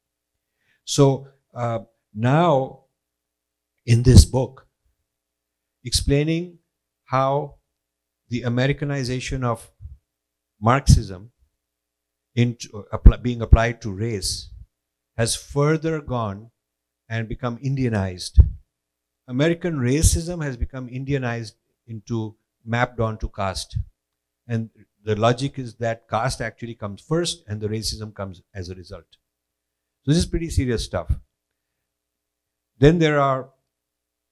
So 0.85 1.29
uh, 1.55 1.81
now, 2.15 2.81
in 3.87 4.03
this 4.03 4.25
book, 4.25 4.67
explaining 5.85 6.59
how 7.05 7.57
the 8.29 8.43
Americanization 8.43 9.45
of 9.45 9.71
Marxism 10.61 11.31
into, 12.35 12.85
uh, 12.93 13.17
being 13.23 13.41
applied 13.41 13.81
to 13.83 13.93
race 13.93 14.51
has 15.17 15.35
further 15.37 16.01
gone 16.01 16.51
and 17.09 17.29
become 17.29 17.59
Indianized. 17.59 18.41
American 19.29 19.77
racism 19.77 20.45
has 20.45 20.57
become 20.57 20.89
Indianized 20.89 21.55
into 21.87 22.37
mapped 22.65 23.01
onto 23.01 23.29
caste. 23.29 23.79
And 24.47 24.71
the 25.05 25.17
logic 25.17 25.59
is 25.59 25.75
that 25.77 26.09
caste 26.09 26.41
actually 26.41 26.75
comes 26.75 27.01
first 27.01 27.45
and 27.47 27.61
the 27.61 27.69
racism 27.69 28.15
comes 28.15 28.43
as 28.55 28.69
a 28.69 28.75
result. 28.75 29.17
So 30.05 30.13
this 30.13 30.19
is 30.19 30.27
pretty 30.27 30.51
serious 30.51 30.85
stuff. 30.85 31.11
Then 32.79 32.99
there 32.99 33.19
are 33.19 33.51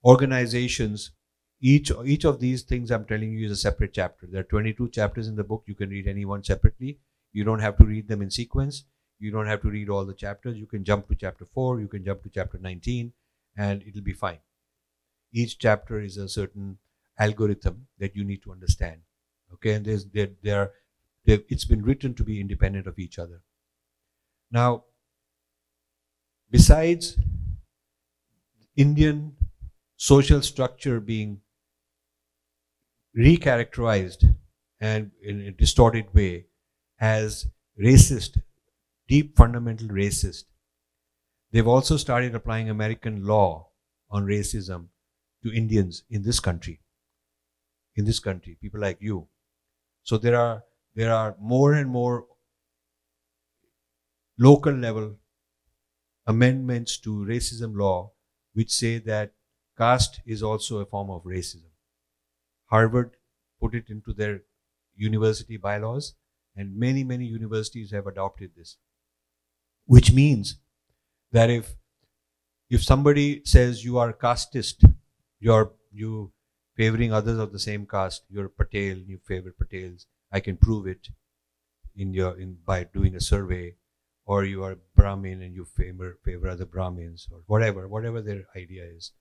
organizations. 0.04 1.12
Each, 1.60 1.90
each 2.04 2.24
of 2.24 2.40
these 2.40 2.62
things 2.62 2.90
I'm 2.90 3.06
telling 3.06 3.32
you 3.32 3.46
is 3.46 3.52
a 3.52 3.56
separate 3.56 3.94
chapter. 3.94 4.26
There 4.26 4.40
are 4.40 4.44
22 4.44 4.90
chapters 4.90 5.28
in 5.28 5.36
the 5.36 5.44
book. 5.44 5.64
You 5.66 5.74
can 5.74 5.88
read 5.88 6.06
any 6.06 6.24
one 6.24 6.44
separately. 6.44 6.98
You 7.32 7.42
don't 7.42 7.60
have 7.60 7.76
to 7.78 7.84
read 7.84 8.06
them 8.06 8.22
in 8.22 8.30
sequence. 8.30 8.84
You 9.18 9.30
don't 9.30 9.46
have 9.46 9.62
to 9.62 9.70
read 9.70 9.88
all 9.88 10.04
the 10.04 10.14
chapters. 10.14 10.58
You 10.58 10.66
can 10.66 10.84
jump 10.84 11.08
to 11.08 11.14
chapter 11.14 11.44
4, 11.44 11.80
you 11.80 11.88
can 11.88 12.04
jump 12.04 12.22
to 12.24 12.28
chapter 12.28 12.58
19, 12.58 13.12
and 13.56 13.82
it'll 13.82 14.02
be 14.02 14.12
fine. 14.12 14.38
Each 15.34 15.58
chapter 15.58 16.00
is 16.00 16.16
a 16.16 16.28
certain 16.28 16.78
algorithm 17.18 17.88
that 17.98 18.14
you 18.14 18.24
need 18.24 18.42
to 18.44 18.52
understand. 18.52 19.00
Okay, 19.52 19.72
and 19.72 19.84
there's 19.84 20.06
there, 20.06 20.30
there 20.42 20.70
it's 21.26 21.64
been 21.64 21.82
written 21.82 22.14
to 22.14 22.24
be 22.24 22.40
independent 22.40 22.86
of 22.86 22.98
each 23.00 23.18
other. 23.18 23.42
Now, 24.52 24.84
besides 26.50 27.18
Indian 28.76 29.36
social 29.96 30.40
structure 30.40 31.00
being 31.00 31.40
recharacterized 33.16 34.36
and 34.80 35.10
in 35.20 35.40
a 35.40 35.50
distorted 35.50 36.14
way 36.14 36.46
as 37.00 37.48
racist, 37.80 38.40
deep 39.08 39.36
fundamental 39.36 39.88
racist, 39.88 40.44
they've 41.50 41.66
also 41.66 41.96
started 41.96 42.34
applying 42.34 42.70
American 42.70 43.24
law 43.24 43.70
on 44.10 44.26
racism 44.26 44.88
to 45.44 45.54
Indians 45.54 46.02
in 46.10 46.22
this 46.24 46.40
country. 46.40 46.80
In 47.96 48.04
this 48.04 48.18
country, 48.20 48.56
people 48.60 48.80
like 48.80 48.98
you. 49.00 49.28
So 50.04 50.18
there 50.18 50.36
are 50.36 50.64
there 50.94 51.12
are 51.12 51.36
more 51.40 51.74
and 51.74 51.90
more 51.90 52.26
local 54.38 54.72
level 54.72 55.18
amendments 56.26 56.98
to 56.98 57.24
racism 57.24 57.76
law 57.76 58.12
which 58.52 58.70
say 58.70 58.98
that 58.98 59.32
caste 59.78 60.20
is 60.26 60.42
also 60.42 60.78
a 60.78 60.86
form 60.86 61.10
of 61.10 61.24
racism. 61.24 61.70
Harvard 62.66 63.16
put 63.60 63.74
it 63.74 63.88
into 63.88 64.12
their 64.12 64.42
university 64.96 65.56
bylaws 65.56 66.14
and 66.56 66.76
many 66.76 67.02
many 67.04 67.24
universities 67.24 67.90
have 67.90 68.06
adopted 68.06 68.50
this 68.56 68.76
which 69.86 70.12
means 70.12 70.58
that 71.32 71.50
if 71.50 71.74
if 72.70 72.82
somebody 72.82 73.42
says 73.44 73.84
you 73.84 73.98
are 73.98 74.12
casteist 74.12 74.94
you're 75.44 75.72
you 75.92 76.32
favoring 76.74 77.12
others 77.12 77.38
of 77.38 77.52
the 77.52 77.58
same 77.58 77.86
caste. 77.86 78.22
You're 78.30 78.48
Patel, 78.48 78.96
you 79.12 79.18
favor 79.26 79.54
Patels. 79.62 80.06
I 80.32 80.40
can 80.40 80.56
prove 80.56 80.86
it 80.86 81.08
in 81.94 82.14
your 82.14 82.38
in 82.38 82.56
by 82.66 82.84
doing 82.84 83.14
a 83.14 83.20
survey, 83.20 83.74
or 84.24 84.44
you 84.44 84.64
are 84.64 84.78
Brahmin 84.96 85.42
and 85.42 85.54
you 85.54 85.66
favor 85.66 86.16
favor 86.24 86.48
other 86.48 86.64
Brahmins 86.64 87.28
or 87.30 87.42
whatever, 87.46 87.86
whatever 87.86 88.22
their 88.22 88.44
idea 88.56 88.84
is. 88.96 89.12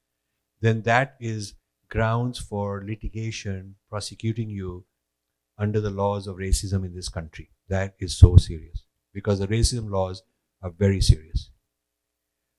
Then 0.61 0.81
that 0.83 1.17
is 1.19 1.55
grounds 1.89 2.39
for 2.39 2.81
litigation 2.85 3.75
prosecuting 3.89 4.49
you 4.49 4.85
under 5.57 5.81
the 5.81 5.95
laws 6.01 6.25
of 6.25 6.37
racism 6.37 6.85
in 6.85 6.95
this 6.95 7.09
country. 7.09 7.49
That 7.67 7.95
is 7.99 8.17
so 8.17 8.37
serious 8.37 8.85
because 9.13 9.39
the 9.39 9.47
racism 9.47 9.91
laws 9.91 10.23
are 10.61 10.71
very 10.71 11.01
serious. 11.01 11.49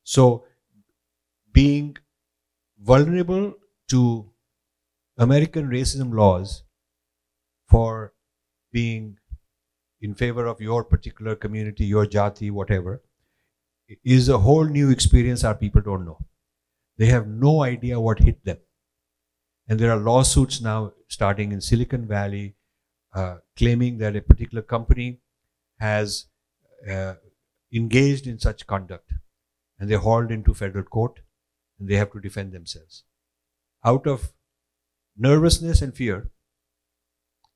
So 0.03 0.45
being 1.51 1.97
vulnerable 2.85 3.55
to 3.89 4.31
American 5.17 5.69
racism 5.69 6.15
laws 6.15 6.63
for 7.69 8.13
being 8.73 9.17
in 10.01 10.15
favor 10.15 10.47
of 10.47 10.61
your 10.61 10.85
particular 10.85 11.35
community, 11.35 11.87
your 11.87 12.07
jati, 12.07 12.51
whatever, 12.51 13.03
is 14.05 14.29
a 14.29 14.39
whole 14.39 14.65
new 14.65 14.91
experience 14.91 15.45
our 15.45 15.55
people 15.55 15.81
don't 15.81 16.05
know. 16.05 16.19
They 16.99 17.07
have 17.07 17.27
no 17.27 17.63
idea 17.63 18.01
what 18.01 18.19
hit 18.19 18.45
them. 18.45 18.59
And 19.69 19.81
there 19.81 19.91
are 19.91 19.99
lawsuits 19.99 20.61
now 20.61 20.93
starting 21.09 21.53
in 21.53 21.61
Silicon 21.61 22.07
Valley 22.07 22.55
uh, 23.15 23.37
claiming 23.57 23.99
that 23.99 24.17
a 24.17 24.21
particular 24.21 24.63
company 24.63 25.21
has 25.79 26.27
uh, 26.91 27.15
engaged 27.73 28.27
in 28.27 28.39
such 28.39 28.67
conduct 28.67 29.13
and 29.79 29.89
they're 29.89 29.99
hauled 29.99 30.31
into 30.31 30.53
federal 30.53 30.85
court 30.85 31.21
and 31.79 31.89
they 31.89 31.97
have 31.97 32.13
to 32.13 32.21
defend 32.21 32.53
themselves. 32.53 33.05
Out 33.85 34.07
of 34.07 34.33
nervousness 35.17 35.83
and 35.83 35.95
fear. 35.95 36.31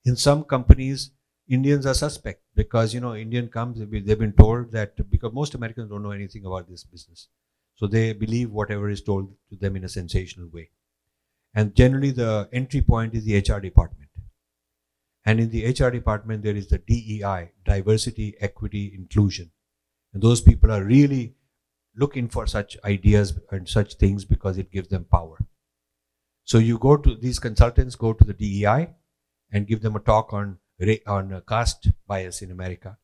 In 0.04 0.16
some 0.16 0.44
companies, 0.44 1.12
Indians 1.48 1.86
are 1.86 1.94
suspect 1.94 2.42
because 2.54 2.92
you 2.92 3.00
know 3.00 3.14
Indian 3.14 3.48
comes 3.48 3.78
they've 3.78 4.18
been 4.18 4.32
told 4.32 4.70
that 4.72 5.10
because 5.10 5.32
most 5.32 5.54
Americans 5.54 5.90
don't 5.90 6.02
know 6.02 6.10
anything 6.10 6.44
about 6.44 6.68
this 6.68 6.84
business, 6.84 7.28
so 7.74 7.86
they 7.86 8.12
believe 8.12 8.50
whatever 8.50 8.90
is 8.90 9.02
told 9.02 9.32
to 9.48 9.56
them 9.56 9.76
in 9.76 9.84
a 9.84 9.88
sensational 9.88 10.48
way. 10.52 10.70
And 11.54 11.74
generally, 11.74 12.10
the 12.10 12.48
entry 12.52 12.82
point 12.82 13.14
is 13.14 13.24
the 13.24 13.38
HR 13.38 13.60
department. 13.60 14.10
And 15.24 15.40
in 15.40 15.50
the 15.50 15.66
HR 15.66 15.90
department, 15.90 16.42
there 16.42 16.56
is 16.56 16.68
the 16.68 16.78
DEI, 16.78 17.50
diversity, 17.64 18.34
equity, 18.40 18.92
inclusion. 18.94 19.50
And 20.12 20.22
those 20.22 20.40
people 20.40 20.70
are 20.70 20.82
really 20.82 21.34
looking 21.98 22.28
for 22.28 22.46
such 22.46 22.76
ideas 22.84 23.38
and 23.50 23.68
such 23.68 23.94
things 23.94 24.24
because 24.24 24.56
it 24.56 24.70
gives 24.70 24.88
them 24.88 25.04
power. 25.04 25.38
So 26.44 26.58
you 26.58 26.78
go 26.78 26.96
to 26.96 27.14
these 27.14 27.38
consultants, 27.38 27.96
go 27.96 28.12
to 28.12 28.24
the 28.24 28.32
DEI 28.32 28.94
and 29.52 29.66
give 29.66 29.82
them 29.82 29.96
a 29.96 30.00
talk 30.00 30.32
on 30.32 30.58
on 31.06 31.32
uh, 31.32 31.40
caste 31.40 31.90
bias 32.06 32.40
in 32.40 32.52
America, 32.52 32.96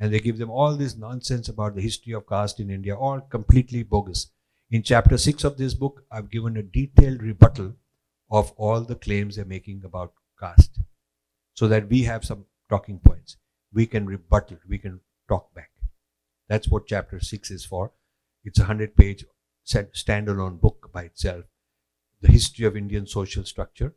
and 0.00 0.12
they 0.12 0.18
give 0.18 0.38
them 0.38 0.50
all 0.50 0.76
this 0.76 0.96
nonsense 0.96 1.48
about 1.48 1.76
the 1.76 1.80
history 1.80 2.12
of 2.12 2.28
caste 2.28 2.58
in 2.58 2.70
India, 2.70 2.96
all 2.96 3.20
completely 3.20 3.84
bogus. 3.84 4.32
In 4.70 4.82
chapter 4.82 5.16
six 5.16 5.44
of 5.44 5.56
this 5.56 5.74
book, 5.74 6.02
I've 6.10 6.28
given 6.28 6.56
a 6.56 6.62
detailed 6.62 7.22
rebuttal 7.22 7.74
of 8.30 8.50
all 8.56 8.80
the 8.80 8.96
claims 8.96 9.36
they're 9.36 9.44
making 9.44 9.82
about 9.84 10.12
caste, 10.40 10.80
so 11.54 11.68
that 11.68 11.88
we 11.88 12.02
have 12.02 12.24
some 12.24 12.46
talking 12.68 12.98
points. 12.98 13.36
We 13.72 13.86
can 13.86 14.06
rebuttal, 14.06 14.58
we 14.68 14.78
can 14.78 15.00
talk 15.28 15.54
back. 15.54 15.70
That's 16.48 16.68
what 16.68 16.88
chapter 16.88 17.20
six 17.20 17.50
is 17.50 17.64
for. 17.64 17.92
It's 18.44 18.58
a 18.58 18.64
hundred 18.64 18.96
page 18.96 19.24
standalone 19.66 20.60
book 20.60 20.90
by 20.92 21.04
itself 21.04 21.44
the 22.24 22.32
history 22.32 22.64
of 22.64 22.76
Indian 22.76 23.06
social 23.06 23.44
structure, 23.44 23.94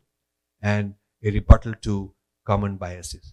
and 0.60 0.94
a 1.22 1.30
rebuttal 1.30 1.74
to 1.80 2.14
common 2.44 2.76
biases. 2.76 3.32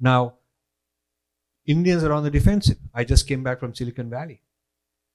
Now, 0.00 0.36
Indians 1.66 2.02
are 2.02 2.12
on 2.12 2.24
the 2.24 2.30
defensive. 2.30 2.78
I 2.94 3.04
just 3.04 3.28
came 3.28 3.42
back 3.42 3.60
from 3.60 3.74
Silicon 3.74 4.08
Valley. 4.08 4.42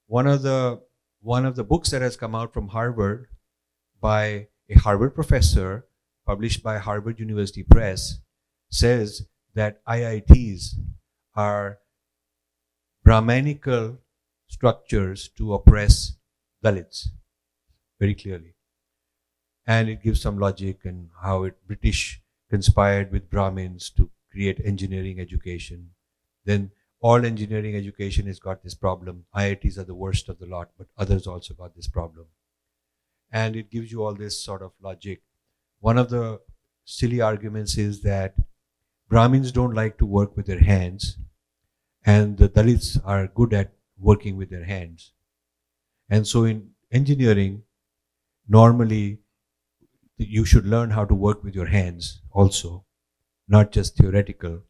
One 0.05 0.27
of 0.27 0.43
the 0.43 0.81
one 1.21 1.45
of 1.45 1.55
the 1.55 1.63
books 1.63 1.89
that 1.91 2.01
has 2.01 2.17
come 2.17 2.35
out 2.35 2.53
from 2.53 2.69
Harvard 2.69 3.27
by 3.99 4.47
a 4.69 4.77
Harvard 4.77 5.15
professor, 5.15 5.85
published 6.25 6.61
by 6.61 6.77
Harvard 6.77 7.19
University 7.19 7.63
Press, 7.63 8.19
says 8.69 9.27
that 9.55 9.83
IITs 9.85 10.75
are 11.35 11.79
Brahmanical 13.03 13.97
structures 14.51 15.29
to 15.37 15.53
oppress 15.53 16.17
Dalits, 16.63 17.07
very 17.99 18.13
clearly. 18.13 18.55
And 19.65 19.89
it 19.89 20.03
gives 20.03 20.21
some 20.21 20.37
logic 20.37 20.79
and 20.83 21.09
how 21.23 21.43
it 21.43 21.55
British 21.65 22.21
conspired 22.49 23.11
with 23.11 23.29
Brahmins 23.29 23.89
to 23.91 24.11
create 24.29 24.59
engineering 24.63 25.19
education. 25.19 25.91
Then 26.45 26.71
all 26.99 27.25
engineering 27.25 27.75
education 27.75 28.27
has 28.27 28.39
got 28.39 28.61
this 28.61 28.75
problem. 28.75 29.25
IITs 29.35 29.77
are 29.77 29.85
the 29.85 29.95
worst 29.95 30.27
of 30.27 30.37
the 30.37 30.45
lot, 30.45 30.69
but 30.77 30.87
others 30.97 31.25
also 31.25 31.53
got 31.53 31.75
this 31.75 31.87
problem. 31.87 32.27
And 33.31 33.55
it 33.55 33.71
gives 33.71 33.91
you 33.91 34.03
all 34.03 34.13
this 34.13 34.43
sort 34.43 34.61
of 34.61 34.73
logic. 34.81 35.21
One 35.79 35.97
of 35.97 36.09
the 36.09 36.41
silly 36.83 37.21
arguments 37.21 37.77
is 37.77 38.01
that 38.01 38.35
Brahmins 39.07 39.51
don't 39.51 39.73
like 39.73 39.97
to 39.99 40.05
work 40.05 40.35
with 40.35 40.45
their 40.45 40.59
hands, 40.59 41.17
and 42.05 42.37
the 42.37 42.49
Dalits 42.49 42.99
are 43.05 43.27
good 43.27 43.53
at 43.53 43.73
working 44.01 44.35
with 44.35 44.49
their 44.49 44.65
hands. 44.65 45.11
And 46.09 46.27
so 46.27 46.43
in 46.43 46.71
engineering, 46.91 47.63
normally 48.47 49.19
you 50.17 50.45
should 50.45 50.65
learn 50.65 50.91
how 50.91 51.05
to 51.05 51.15
work 51.15 51.43
with 51.43 51.55
your 51.55 51.67
hands 51.67 52.21
also, 52.31 52.85
not 53.47 53.71
just 53.71 53.97
theoretical. 53.97 54.63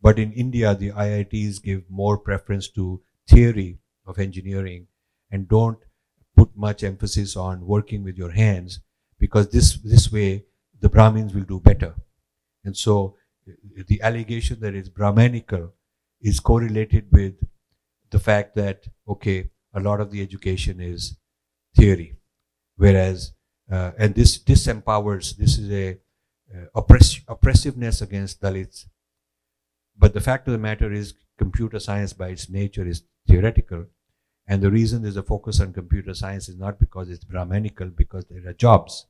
But 0.00 0.18
in 0.18 0.32
India, 0.32 0.74
the 0.74 0.90
IITs 0.90 1.62
give 1.62 1.82
more 1.88 2.18
preference 2.18 2.68
to 2.70 3.02
theory 3.28 3.78
of 4.06 4.18
engineering 4.18 4.88
and 5.30 5.48
don't 5.48 5.78
put 6.36 6.56
much 6.56 6.82
emphasis 6.82 7.36
on 7.36 7.66
working 7.66 8.02
with 8.02 8.16
your 8.16 8.32
hands 8.32 8.80
because 9.18 9.50
this, 9.50 9.76
this 9.84 10.10
way 10.10 10.44
the 10.80 10.88
Brahmins 10.88 11.34
will 11.34 11.44
do 11.44 11.60
better. 11.60 11.94
And 12.64 12.76
so 12.76 13.16
the 13.86 14.00
allegation 14.02 14.60
that 14.60 14.74
it's 14.74 14.88
Brahmanical 14.88 15.72
is 16.20 16.40
correlated 16.40 17.06
with 17.12 17.34
the 18.12 18.20
fact 18.20 18.54
that, 18.54 18.86
okay, 19.08 19.50
a 19.74 19.80
lot 19.80 20.00
of 20.00 20.10
the 20.10 20.22
education 20.22 20.80
is 20.80 21.16
theory. 21.76 22.16
Whereas, 22.76 23.32
uh, 23.70 23.92
and 23.98 24.14
this 24.14 24.38
disempowers, 24.38 25.36
this 25.36 25.58
is 25.58 25.70
a 25.70 25.98
uh, 26.54 26.66
oppress, 26.74 27.20
oppressiveness 27.26 28.00
against 28.00 28.40
Dalits. 28.40 28.84
But 29.98 30.14
the 30.14 30.20
fact 30.20 30.46
of 30.46 30.52
the 30.52 30.58
matter 30.58 30.92
is, 30.92 31.14
computer 31.38 31.80
science 31.80 32.12
by 32.12 32.28
its 32.28 32.48
nature 32.48 32.86
is 32.86 33.02
theoretical. 33.26 33.86
And 34.46 34.62
the 34.62 34.70
reason 34.70 35.02
there's 35.02 35.16
a 35.16 35.22
focus 35.22 35.60
on 35.60 35.72
computer 35.72 36.14
science 36.14 36.48
is 36.48 36.58
not 36.58 36.78
because 36.78 37.08
it's 37.08 37.24
Brahmanical, 37.24 37.88
because 37.88 38.26
there 38.26 38.46
are 38.48 38.52
jobs. 38.52 39.06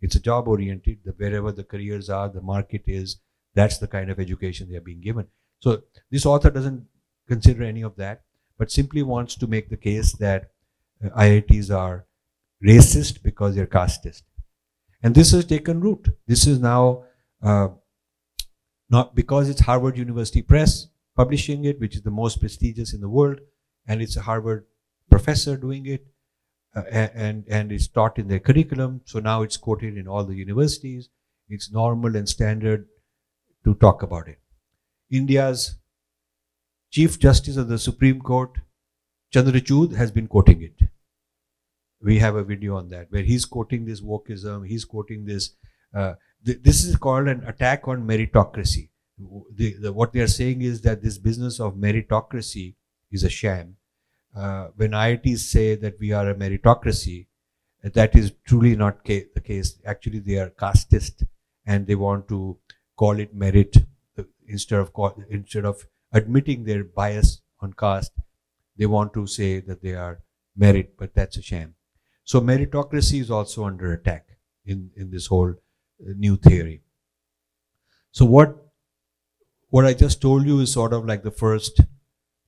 It's 0.00 0.16
a 0.16 0.20
job 0.20 0.48
oriented, 0.48 0.98
wherever 1.16 1.52
the 1.52 1.64
careers 1.64 2.10
are, 2.10 2.28
the 2.28 2.42
market 2.42 2.82
is, 2.86 3.20
that's 3.54 3.78
the 3.78 3.86
kind 3.86 4.10
of 4.10 4.18
education 4.18 4.68
they 4.68 4.76
are 4.76 4.82
being 4.82 5.00
given. 5.00 5.28
So 5.60 5.82
this 6.10 6.26
author 6.26 6.50
doesn't 6.50 6.86
consider 7.28 7.62
any 7.62 7.82
of 7.82 7.96
that, 7.96 8.22
but 8.58 8.70
simply 8.70 9.02
wants 9.02 9.34
to 9.36 9.46
make 9.46 9.68
the 9.68 9.76
case 9.76 10.12
that 10.12 10.50
uh, 11.04 11.08
IITs 11.10 11.74
are 11.74 12.06
racist 12.64 13.22
because 13.22 13.54
they're 13.54 13.66
casteist. 13.66 14.22
And 15.02 15.14
this 15.14 15.32
has 15.32 15.44
taken 15.44 15.80
root. 15.80 16.08
This 16.26 16.46
is 16.46 16.60
now 16.60 17.04
uh, 17.42 17.68
not 18.88 19.14
because 19.14 19.48
it's 19.48 19.62
Harvard 19.62 19.98
University 19.98 20.42
Press 20.42 20.86
publishing 21.16 21.64
it, 21.64 21.80
which 21.80 21.96
is 21.96 22.02
the 22.02 22.10
most 22.10 22.40
prestigious 22.40 22.94
in 22.94 23.00
the 23.00 23.08
world, 23.08 23.38
and 23.86 24.00
it's 24.00 24.16
a 24.16 24.22
Harvard 24.22 24.66
professor 25.10 25.56
doing 25.56 25.86
it, 25.86 26.06
uh, 26.74 26.82
and 26.90 27.44
and 27.48 27.72
it's 27.72 27.88
taught 27.88 28.18
in 28.18 28.28
their 28.28 28.38
curriculum. 28.38 29.00
So 29.04 29.20
now 29.20 29.42
it's 29.42 29.56
quoted 29.56 29.96
in 29.96 30.08
all 30.08 30.24
the 30.24 30.34
universities. 30.34 31.08
It's 31.48 31.70
normal 31.70 32.16
and 32.16 32.28
standard 32.28 32.86
to 33.64 33.74
talk 33.74 34.02
about 34.02 34.28
it. 34.28 34.38
India's 35.10 35.78
Chief 36.92 37.18
Justice 37.18 37.56
of 37.56 37.68
the 37.68 37.78
Supreme 37.78 38.20
Court, 38.20 38.58
Chandrachud, 39.34 39.96
has 39.96 40.10
been 40.10 40.26
quoting 40.26 40.60
it. 40.60 40.88
We 42.02 42.18
have 42.18 42.36
a 42.36 42.44
video 42.44 42.76
on 42.76 42.90
that 42.90 43.06
where 43.08 43.22
he's 43.22 43.46
quoting 43.46 43.86
this 43.86 44.02
wokeism, 44.02 44.68
he's 44.68 44.84
quoting 44.84 45.24
this. 45.24 45.54
Uh, 45.94 46.14
th- 46.44 46.58
this 46.62 46.84
is 46.84 46.96
called 46.96 47.28
an 47.28 47.44
attack 47.46 47.88
on 47.88 48.06
meritocracy. 48.06 48.90
The, 49.56 49.74
the, 49.80 49.92
what 49.92 50.12
they 50.12 50.20
are 50.20 50.26
saying 50.26 50.60
is 50.60 50.82
that 50.82 51.02
this 51.02 51.16
business 51.16 51.60
of 51.60 51.76
meritocracy 51.76 52.74
is 53.10 53.24
a 53.24 53.30
sham. 53.30 53.76
Uh, 54.36 54.68
when 54.76 54.90
IITs 54.90 55.38
say 55.38 55.76
that 55.76 55.98
we 55.98 56.12
are 56.12 56.28
a 56.28 56.34
meritocracy, 56.34 57.26
that 57.82 58.14
is 58.14 58.32
truly 58.46 58.76
not 58.76 59.02
ca- 59.06 59.28
the 59.34 59.40
case. 59.40 59.78
Actually, 59.86 60.18
they 60.18 60.36
are 60.36 60.50
casteist 60.50 61.24
and 61.64 61.86
they 61.86 61.94
want 61.94 62.28
to 62.28 62.58
call 62.98 63.18
it 63.18 63.34
merit 63.34 63.78
uh, 64.18 64.24
instead 64.46 64.78
of 64.78 64.92
call, 64.92 65.14
instead 65.30 65.64
of 65.64 65.86
admitting 66.12 66.64
their 66.64 66.84
bias 66.84 67.40
on 67.60 67.72
caste 67.72 68.12
they 68.76 68.86
want 68.86 69.12
to 69.14 69.26
say 69.26 69.60
that 69.60 69.82
they 69.82 69.94
are 69.94 70.22
merit 70.56 70.94
but 70.98 71.14
that's 71.14 71.36
a 71.36 71.42
sham. 71.42 71.74
So 72.24 72.40
meritocracy 72.40 73.20
is 73.20 73.30
also 73.30 73.64
under 73.64 73.92
attack 73.92 74.26
in 74.64 74.90
in 74.96 75.10
this 75.10 75.26
whole 75.26 75.50
uh, 75.50 76.12
new 76.16 76.36
theory. 76.36 76.82
So 78.12 78.24
what 78.24 78.56
what 79.70 79.86
i 79.86 79.94
just 79.94 80.20
told 80.20 80.46
you 80.46 80.60
is 80.60 80.72
sort 80.72 80.92
of 80.92 81.06
like 81.06 81.22
the 81.22 81.30
first 81.30 81.80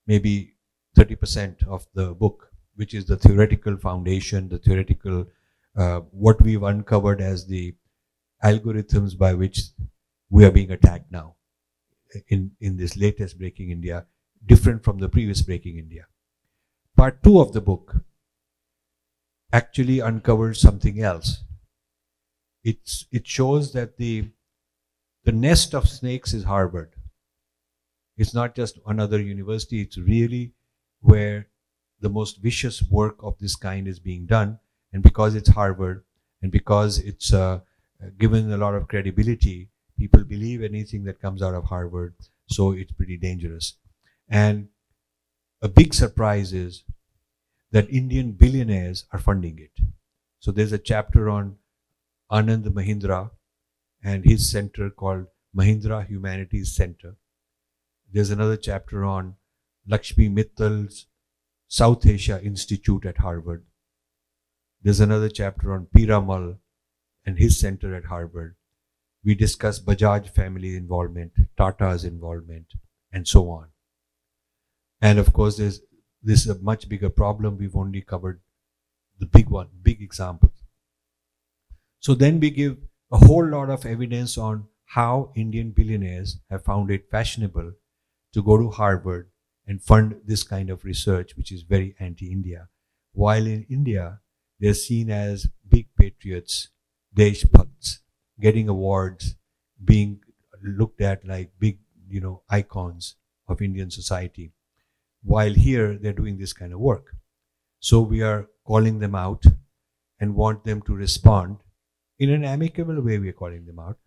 maybe 0.07 0.55
30% 0.99 1.67
of 1.67 1.87
the 1.95 2.13
book 2.15 2.51
which 2.77 2.93
is 2.95 3.07
the 3.07 3.17
theoretical 3.17 3.77
foundation 3.77 4.49
the 4.49 4.59
theoretical 4.59 5.25
uh, 5.77 6.01
what 6.27 6.41
we've 6.43 6.63
uncovered 6.63 7.21
as 7.21 7.47
the 7.47 7.75
algorithms 8.45 9.17
by 9.17 9.33
which 9.33 9.63
we 10.31 10.45
are 10.45 10.51
being 10.51 10.71
attacked 10.71 11.11
now 11.11 11.34
in, 12.29 12.53
in 12.61 12.77
this 12.77 12.97
latest 12.97 13.39
Breaking 13.39 13.71
India, 13.71 14.07
different 14.47 14.85
from 14.85 14.99
the 14.99 15.09
previous 15.09 15.43
Breaking 15.43 15.79
India. 15.79 16.07
Part 16.97 17.23
two 17.23 17.41
of 17.41 17.53
the 17.53 17.61
book 17.61 17.97
actually 19.53 20.01
uncovers 20.01 20.61
something 20.61 21.01
else. 21.01 21.43
It's, 22.63 23.07
it 23.13 23.27
shows 23.27 23.73
that 23.73 23.99
the, 23.99 24.31
the 25.25 25.33
nest 25.33 25.75
of 25.75 25.89
snakes 25.89 26.33
is 26.35 26.45
Harvard. 26.45 26.95
It's 28.17 28.35
not 28.35 28.55
just 28.55 28.79
another 28.87 29.21
university, 29.21 29.81
it's 29.81 29.99
really 29.99 30.53
where 31.01 31.49
the 32.01 32.09
most 32.09 32.41
vicious 32.41 32.83
work 32.83 33.17
of 33.21 33.39
this 33.39 33.57
kind 33.57 33.89
is 33.89 33.99
being 33.99 34.27
done. 34.27 34.59
And 34.93 35.03
because 35.03 35.35
it's 35.35 35.49
Harvard 35.49 36.05
and 36.43 36.53
because 36.53 36.99
it's 36.99 37.33
uh, 37.33 37.61
given 38.19 38.53
a 38.53 38.57
lot 38.57 38.75
of 38.75 38.89
credibility, 38.89 39.71
people 39.99 40.25
believe 40.25 40.63
anything 40.63 41.05
that 41.05 41.21
comes 41.21 41.43
out 41.43 41.55
of 41.55 41.65
Harvard, 41.65 42.15
so 42.49 42.73
it's 42.73 42.93
pretty 42.93 43.17
dangerous. 43.17 43.77
And 44.29 44.69
a 45.63 45.69
big 45.69 45.95
surprise 45.95 46.53
is 46.53 46.85
that 47.71 47.91
Indian 47.91 48.33
billionaires 48.33 49.07
are 49.13 49.19
funding 49.19 49.59
it. 49.59 49.85
So 50.41 50.53
there's 50.53 50.73
a 50.73 50.79
chapter 50.79 51.29
on 51.29 51.57
Anand 52.31 52.65
Mahindra 52.65 53.31
and 54.03 54.25
his 54.25 54.51
center 54.51 54.91
called 54.91 55.27
Mahindra 55.57 56.07
Humanities 56.07 56.75
Center. 56.75 57.17
There's 58.13 58.31
another 58.31 58.57
chapter 58.57 59.05
on 59.05 59.37
Lakshmi 59.89 60.29
Mittal's 60.29 61.07
South 61.69 62.07
Asia 62.07 62.41
Institute 62.43 63.07
at 63.07 63.19
Harvard. 63.19 63.65
There's 64.83 65.01
another 65.01 65.31
chapter 65.31 65.73
on 65.73 65.87
Piramal 65.87 66.59
and 67.25 67.39
his 67.39 67.59
center 67.59 67.95
at 67.95 68.05
Harvard 68.05 68.57
we 69.25 69.35
discuss 69.35 69.81
Bajaj 69.81 70.31
family 70.31 70.77
involvement, 70.77 71.33
Tata's 71.57 72.05
involvement, 72.05 72.67
and 73.13 73.27
so 73.27 73.51
on. 73.51 73.69
And 75.01 75.19
of 75.19 75.33
course, 75.33 75.57
there's 75.57 75.81
this 76.23 76.41
is 76.41 76.49
a 76.49 76.63
much 76.63 76.89
bigger 76.89 77.11
problem. 77.11 77.59
We've 77.59 77.77
only 77.77 78.01
covered 78.01 78.41
the 79.19 79.27
big 79.27 79.49
one, 79.49 79.69
big 79.83 80.01
examples. 80.01 80.53
So 82.01 82.15
then 82.15 82.41
we 82.41 82.51
give 82.51 82.79
a 83.13 83.19
whole 83.19 83.47
lot 83.47 83.71
of 83.71 83.87
evidence 83.87 84.37
on 84.39 84.67
how 84.87 85.33
Indian 85.35 85.71
billionaires 85.71 86.39
have 86.51 86.65
found 86.65 86.91
it 86.91 87.11
fashionable 87.11 87.73
to 88.33 88.43
go 88.43 88.57
to 88.59 88.71
Harvard 88.71 89.31
and 89.67 89.83
fund 89.83 90.17
this 90.25 90.43
kind 90.43 90.71
of 90.71 90.85
research, 90.85 91.37
which 91.37 91.53
is 91.53 91.63
very 91.63 91.95
anti-India. 91.99 92.69
While 93.13 93.47
in 93.47 93.67
India, 93.71 94.21
they're 94.61 94.75
seen 94.75 95.11
as 95.11 95.47
big 95.69 95.89
patriots, 95.99 96.69
Deshbhakts, 97.15 97.99
getting 98.41 98.69
awards, 98.69 99.37
being 99.85 100.21
looked 100.63 101.01
at 101.01 101.27
like 101.27 101.51
big, 101.59 101.79
you 102.09 102.21
know, 102.21 102.43
icons 102.51 103.17
of 103.49 103.63
Indian 103.63 103.91
society. 103.91 104.53
While 105.23 105.55
here, 105.55 105.99
they're 106.01 106.13
doing 106.13 106.39
this 106.39 106.53
kind 106.53 106.73
of 106.73 106.81
work. 106.81 107.15
So 107.81 108.01
we 108.01 108.23
are 108.23 108.49
calling 108.67 108.99
them 108.99 109.15
out 109.15 109.45
and 110.21 110.35
want 110.35 110.65
them 110.65 110.83
to 110.83 110.95
respond 110.95 111.59
in 112.19 112.31
an 112.31 112.45
amicable 112.45 113.01
way. 113.01 113.19
We're 113.19 113.33
calling 113.33 113.67
them 113.67 113.79
out. 113.79 113.99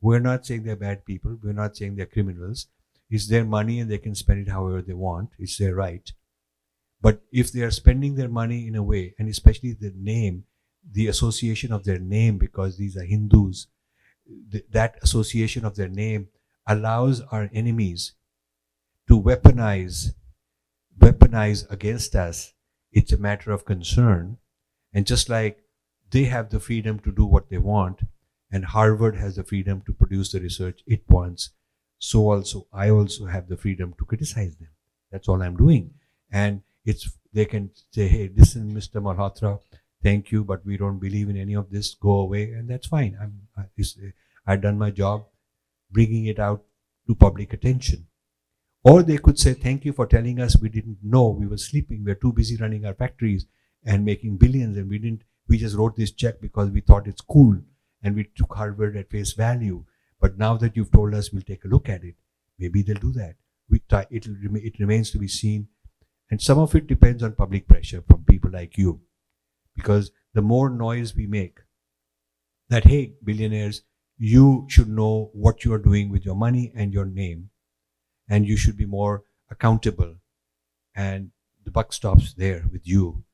We're 0.00 0.20
not 0.20 0.44
saying 0.46 0.64
they're 0.64 0.76
bad 0.76 1.04
people. 1.04 1.38
We're 1.42 1.52
not 1.52 1.76
saying 1.76 1.96
they're 1.96 2.06
criminals. 2.06 2.68
It's 3.10 3.28
their 3.28 3.44
money 3.44 3.80
and 3.80 3.90
they 3.90 3.98
can 3.98 4.14
spend 4.14 4.46
it 4.46 4.50
however 4.50 4.82
they 4.82 4.92
want. 4.92 5.30
It's 5.38 5.58
their 5.58 5.74
right. 5.74 6.10
But 7.00 7.22
if 7.32 7.52
they 7.52 7.62
are 7.62 7.70
spending 7.70 8.14
their 8.14 8.28
money 8.28 8.66
in 8.66 8.76
a 8.76 8.82
way, 8.82 9.14
and 9.18 9.28
especially 9.28 9.72
the 9.72 9.92
name, 9.96 10.44
the 10.90 11.06
association 11.08 11.72
of 11.72 11.84
their 11.84 11.98
name, 11.98 12.38
because 12.38 12.76
these 12.76 12.96
are 12.96 13.04
Hindus, 13.04 13.66
th- 14.50 14.64
that 14.70 14.96
association 15.02 15.64
of 15.64 15.76
their 15.76 15.88
name 15.88 16.28
allows 16.66 17.20
our 17.32 17.50
enemies 17.52 18.14
to 19.08 19.20
weaponize 19.20 20.14
weaponize 20.98 21.70
against 21.70 22.14
us. 22.14 22.52
It's 22.92 23.12
a 23.12 23.18
matter 23.18 23.50
of 23.50 23.64
concern. 23.64 24.38
And 24.92 25.06
just 25.06 25.28
like 25.28 25.64
they 26.10 26.24
have 26.24 26.50
the 26.50 26.60
freedom 26.60 27.00
to 27.00 27.10
do 27.12 27.24
what 27.24 27.48
they 27.50 27.58
want 27.58 28.02
and 28.50 28.64
harvard 28.64 29.16
has 29.16 29.34
the 29.36 29.42
freedom 29.42 29.82
to 29.84 29.92
produce 29.92 30.30
the 30.30 30.40
research 30.40 30.82
it 30.86 31.02
wants 31.08 31.50
so 31.98 32.30
also 32.30 32.66
i 32.72 32.88
also 32.88 33.26
have 33.26 33.48
the 33.48 33.56
freedom 33.56 33.94
to 33.98 34.04
criticize 34.04 34.54
them. 34.56 34.68
That's 35.10 35.28
all 35.28 35.42
i'm 35.42 35.56
doing. 35.56 35.94
And 36.30 36.62
it's 36.84 37.10
they 37.32 37.46
can 37.46 37.70
say 37.90 38.06
hey 38.06 38.30
listen 38.36 38.72
mr 38.72 39.02
malhotra 39.02 39.58
thank 40.04 40.30
you 40.30 40.44
but 40.44 40.64
we 40.70 40.76
don't 40.76 41.00
believe 41.00 41.28
in 41.28 41.36
any 41.36 41.54
of 41.62 41.70
this 41.70 41.94
go 41.94 42.14
away 42.20 42.44
and 42.52 42.68
that's 42.70 42.86
fine 42.94 43.16
i'm 43.20 43.68
i've 44.46 44.62
done 44.62 44.78
my 44.78 44.90
job 44.90 45.26
bringing 45.90 46.26
it 46.26 46.38
out 46.38 46.64
to 47.06 47.14
public 47.14 47.52
attention 47.52 48.06
or 48.84 49.02
they 49.02 49.16
could 49.16 49.38
say, 49.38 49.54
Thank 49.54 49.86
you 49.86 49.94
for 49.94 50.06
telling 50.06 50.38
us 50.38 50.60
we 50.60 50.68
didn't 50.68 50.98
know. 51.02 51.28
We 51.28 51.46
were 51.46 51.56
sleeping. 51.56 52.04
We 52.04 52.10
were 52.12 52.16
too 52.16 52.34
busy 52.34 52.56
running 52.56 52.84
our 52.84 52.92
factories 52.94 53.46
and 53.82 54.04
making 54.04 54.36
billions, 54.36 54.76
and 54.76 54.88
we 54.90 54.98
didn't. 54.98 55.22
We 55.48 55.58
just 55.58 55.76
wrote 55.76 55.96
this 55.96 56.12
check 56.12 56.40
because 56.40 56.70
we 56.70 56.80
thought 56.80 57.06
it's 57.06 57.20
cool 57.20 57.56
and 58.02 58.14
we 58.14 58.24
took 58.36 58.54
Harvard 58.54 58.96
at 58.96 59.10
face 59.10 59.32
value. 59.32 59.84
But 60.20 60.38
now 60.38 60.56
that 60.58 60.76
you've 60.76 60.90
told 60.92 61.14
us, 61.14 61.32
we'll 61.32 61.42
take 61.42 61.64
a 61.64 61.68
look 61.68 61.88
at 61.88 62.04
it. 62.04 62.14
Maybe 62.58 62.82
they'll 62.82 62.96
do 62.96 63.12
that. 63.12 63.36
We 63.68 63.82
it 63.90 64.78
remains 64.78 65.10
to 65.10 65.18
be 65.18 65.28
seen. 65.28 65.68
And 66.30 66.40
some 66.40 66.58
of 66.58 66.74
it 66.74 66.86
depends 66.86 67.22
on 67.22 67.32
public 67.32 67.66
pressure 67.66 68.02
from 68.06 68.24
people 68.24 68.50
like 68.50 68.76
you. 68.78 69.00
Because 69.74 70.10
the 70.32 70.42
more 70.42 70.70
noise 70.70 71.14
we 71.14 71.26
make, 71.26 71.60
that, 72.68 72.84
hey, 72.84 73.14
billionaires, 73.22 73.82
you 74.18 74.66
should 74.68 74.88
know 74.88 75.30
what 75.32 75.64
you 75.64 75.72
are 75.72 75.78
doing 75.78 76.10
with 76.10 76.24
your 76.24 76.36
money 76.36 76.72
and 76.74 76.92
your 76.92 77.04
name 77.04 77.50
and 78.28 78.46
you 78.46 78.56
should 78.56 78.76
be 78.76 78.86
more 78.86 79.24
accountable 79.50 80.14
and 80.94 81.30
the 81.64 81.70
buck 81.70 81.92
stops 81.92 82.32
there 82.34 82.64
with 82.72 82.86
you. 82.86 83.24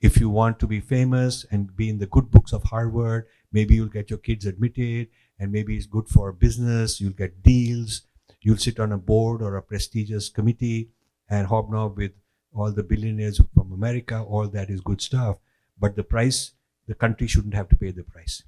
If 0.00 0.20
you 0.20 0.28
want 0.28 0.60
to 0.60 0.66
be 0.66 0.80
famous 0.80 1.44
and 1.50 1.74
be 1.74 1.88
in 1.88 1.98
the 1.98 2.06
good 2.06 2.30
books 2.30 2.52
of 2.52 2.62
harvard 2.64 3.26
maybe 3.50 3.74
you'll 3.74 3.88
get 3.88 4.10
your 4.10 4.18
kids 4.18 4.46
admitted 4.46 5.08
and 5.38 5.50
maybe 5.50 5.76
it's 5.76 5.86
good 5.86 6.08
for 6.08 6.32
business 6.32 7.00
you'll 7.00 7.12
get 7.12 7.42
deals 7.42 8.02
you'll 8.40 8.56
sit 8.56 8.78
on 8.78 8.92
a 8.92 8.98
board 8.98 9.42
or 9.42 9.56
a 9.56 9.62
prestigious 9.62 10.28
committee 10.28 10.90
and 11.28 11.48
hobnob 11.48 11.96
with 11.96 12.12
all 12.58 12.72
the 12.72 12.82
billionaires 12.82 13.40
from 13.54 13.72
america 13.72 14.22
all 14.22 14.48
that 14.48 14.70
is 14.70 14.80
good 14.80 15.00
stuff 15.00 15.38
but 15.78 15.96
the 15.96 16.04
price 16.04 16.52
the 16.86 16.94
country 16.94 17.26
shouldn't 17.26 17.54
have 17.54 17.68
to 17.68 17.76
pay 17.76 17.90
the 17.90 18.02
price 18.02 18.42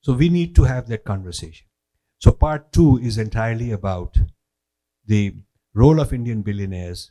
so 0.00 0.12
we 0.12 0.28
need 0.28 0.54
to 0.54 0.64
have 0.64 0.88
that 0.88 1.04
conversation 1.04 1.66
so 2.18 2.32
part 2.32 2.72
2 2.72 3.00
is 3.00 3.18
entirely 3.18 3.70
about 3.70 4.16
the 5.06 5.34
role 5.74 6.00
of 6.00 6.12
Indian 6.12 6.42
billionaires 6.42 7.10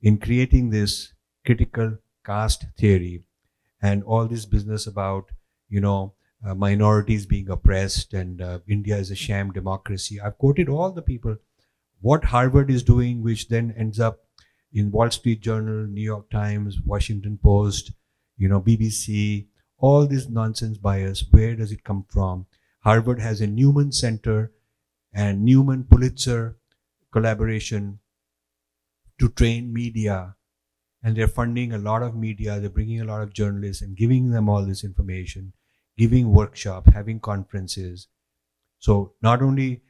in 0.00 0.18
creating 0.18 0.70
this 0.70 1.12
critical 1.44 1.98
caste 2.24 2.66
theory 2.78 3.24
and 3.82 4.02
all 4.04 4.26
this 4.26 4.46
business 4.46 4.86
about, 4.86 5.30
you 5.68 5.80
know, 5.80 6.14
uh, 6.46 6.54
minorities 6.54 7.26
being 7.26 7.50
oppressed 7.50 8.14
and 8.14 8.40
uh, 8.40 8.58
India 8.66 8.96
is 8.96 9.10
a 9.10 9.14
sham 9.14 9.52
democracy. 9.52 10.20
I've 10.20 10.38
quoted 10.38 10.68
all 10.68 10.92
the 10.92 11.02
people. 11.02 11.36
What 12.00 12.24
Harvard 12.24 12.70
is 12.70 12.82
doing, 12.82 13.22
which 13.22 13.48
then 13.48 13.74
ends 13.76 13.98
up 14.00 14.23
in 14.74 14.90
Wall 14.90 15.10
Street 15.10 15.40
Journal, 15.40 15.86
New 15.86 16.02
York 16.02 16.28
Times, 16.30 16.80
Washington 16.80 17.38
Post, 17.42 17.92
you 18.36 18.48
know, 18.48 18.60
BBC, 18.60 19.46
all 19.78 20.06
this 20.06 20.28
nonsense 20.28 20.76
bias, 20.78 21.24
where 21.30 21.54
does 21.54 21.72
it 21.72 21.84
come 21.84 22.04
from? 22.08 22.46
Harvard 22.80 23.20
has 23.20 23.40
a 23.40 23.46
Nieman 23.46 23.94
Center 23.94 24.52
and 25.12 25.46
Nieman 25.46 25.88
Pulitzer 25.88 26.58
collaboration 27.12 28.00
to 29.20 29.28
train 29.28 29.72
media 29.72 30.34
and 31.02 31.16
they're 31.16 31.28
funding 31.28 31.72
a 31.72 31.78
lot 31.78 32.02
of 32.02 32.16
media 32.16 32.58
they're 32.58 32.68
bringing 32.68 33.00
a 33.00 33.04
lot 33.04 33.22
of 33.22 33.32
journalists 33.32 33.82
and 33.82 33.96
giving 33.96 34.30
them 34.30 34.48
all 34.48 34.64
this 34.64 34.82
information 34.82 35.52
giving 35.96 36.32
workshop 36.32 36.88
having 36.92 37.20
conferences 37.20 38.08
so 38.80 39.12
not 39.22 39.42
only 39.42 39.82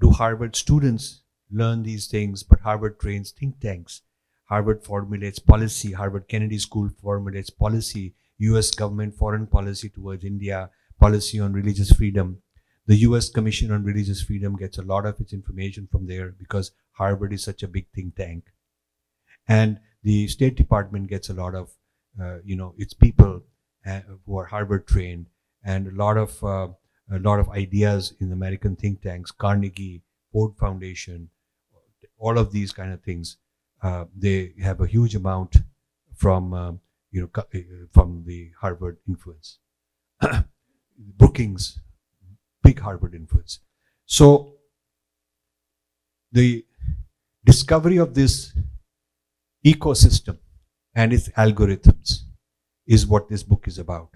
do 0.00 0.10
harvard 0.10 0.56
students 0.56 1.22
learn 1.50 1.82
these 1.82 2.06
things 2.06 2.42
but 2.42 2.60
harvard 2.60 2.98
trains 2.98 3.30
think 3.32 3.60
tanks 3.60 4.00
harvard 4.52 4.84
formulates 4.90 5.38
policy 5.52 5.92
harvard 6.00 6.28
kennedy 6.28 6.58
school 6.66 6.90
formulates 7.02 7.50
policy 7.64 8.04
us 8.58 8.70
government 8.82 9.14
foreign 9.14 9.46
policy 9.46 9.88
towards 9.88 10.24
india 10.24 10.68
policy 11.04 11.38
on 11.40 11.52
religious 11.52 11.92
freedom 11.92 12.38
the 12.86 12.96
US 13.08 13.28
Commission 13.28 13.70
on 13.70 13.84
Religious 13.84 14.22
Freedom 14.22 14.56
gets 14.56 14.78
a 14.78 14.82
lot 14.82 15.06
of 15.06 15.20
its 15.20 15.32
information 15.32 15.86
from 15.90 16.06
there 16.06 16.30
because 16.30 16.72
Harvard 16.92 17.32
is 17.32 17.44
such 17.44 17.62
a 17.62 17.68
big 17.68 17.86
think 17.94 18.16
tank. 18.16 18.44
And 19.46 19.78
the 20.02 20.26
State 20.28 20.56
Department 20.56 21.08
gets 21.08 21.30
a 21.30 21.34
lot 21.34 21.54
of, 21.54 21.70
uh, 22.20 22.38
you 22.44 22.56
know, 22.56 22.74
its 22.76 22.92
people 22.92 23.42
uh, 23.86 24.00
who 24.26 24.36
are 24.36 24.46
Harvard 24.46 24.86
trained 24.86 25.26
and 25.64 25.86
a 25.86 25.94
lot 25.94 26.16
of, 26.16 26.42
uh, 26.42 26.68
a 27.10 27.18
lot 27.18 27.38
of 27.38 27.48
ideas 27.50 28.14
in 28.20 28.32
American 28.32 28.74
think 28.74 29.02
tanks, 29.02 29.30
Carnegie, 29.30 30.02
Ford 30.32 30.56
Foundation, 30.58 31.28
all 32.18 32.38
of 32.38 32.52
these 32.52 32.72
kind 32.72 32.92
of 32.92 33.02
things. 33.02 33.36
Uh, 33.82 34.04
they 34.16 34.52
have 34.62 34.80
a 34.80 34.86
huge 34.86 35.14
amount 35.14 35.56
from, 36.14 36.54
uh, 36.54 36.72
you 37.10 37.20
know, 37.22 37.30
uh, 37.36 37.58
from 37.92 38.22
the 38.26 38.50
Harvard 38.60 38.98
influence. 39.08 39.58
Brookings, 40.98 41.80
big 42.62 42.78
Harvard 42.78 43.14
influence. 43.14 43.58
So 44.06 44.54
the 46.30 46.64
discovery 47.44 47.96
of 47.96 48.14
this 48.14 48.56
ecosystem 49.66 50.38
and 50.94 51.12
its 51.12 51.28
algorithms 51.30 52.20
is 52.86 53.06
what 53.06 53.28
this 53.28 53.42
book 53.42 53.66
is 53.66 53.78
about. 53.78 54.10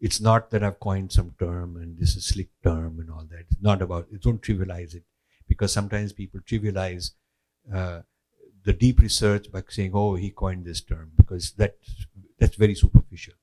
It's 0.00 0.20
not 0.20 0.50
that 0.50 0.62
I've 0.62 0.80
coined 0.80 1.12
some 1.12 1.34
term 1.38 1.76
and 1.76 1.98
this 1.98 2.10
is 2.10 2.16
a 2.16 2.32
slick 2.32 2.48
term 2.62 2.98
and 3.00 3.10
all 3.10 3.26
that. 3.30 3.46
It's 3.50 3.62
not 3.62 3.80
about 3.80 4.08
it. 4.12 4.22
Don't 4.22 4.42
trivialize 4.42 4.94
it 4.94 5.04
because 5.48 5.72
sometimes 5.72 6.12
people 6.12 6.40
trivialize 6.40 7.12
uh, 7.72 8.00
the 8.64 8.72
deep 8.72 9.00
research 9.00 9.50
by 9.52 9.62
saying, 9.68 9.92
"Oh, 9.94 10.14
he 10.14 10.30
coined 10.30 10.64
this 10.64 10.80
term," 10.80 11.12
because 11.16 11.52
that 11.52 11.76
that's 12.38 12.56
very 12.56 12.74
superficial. 12.74 13.34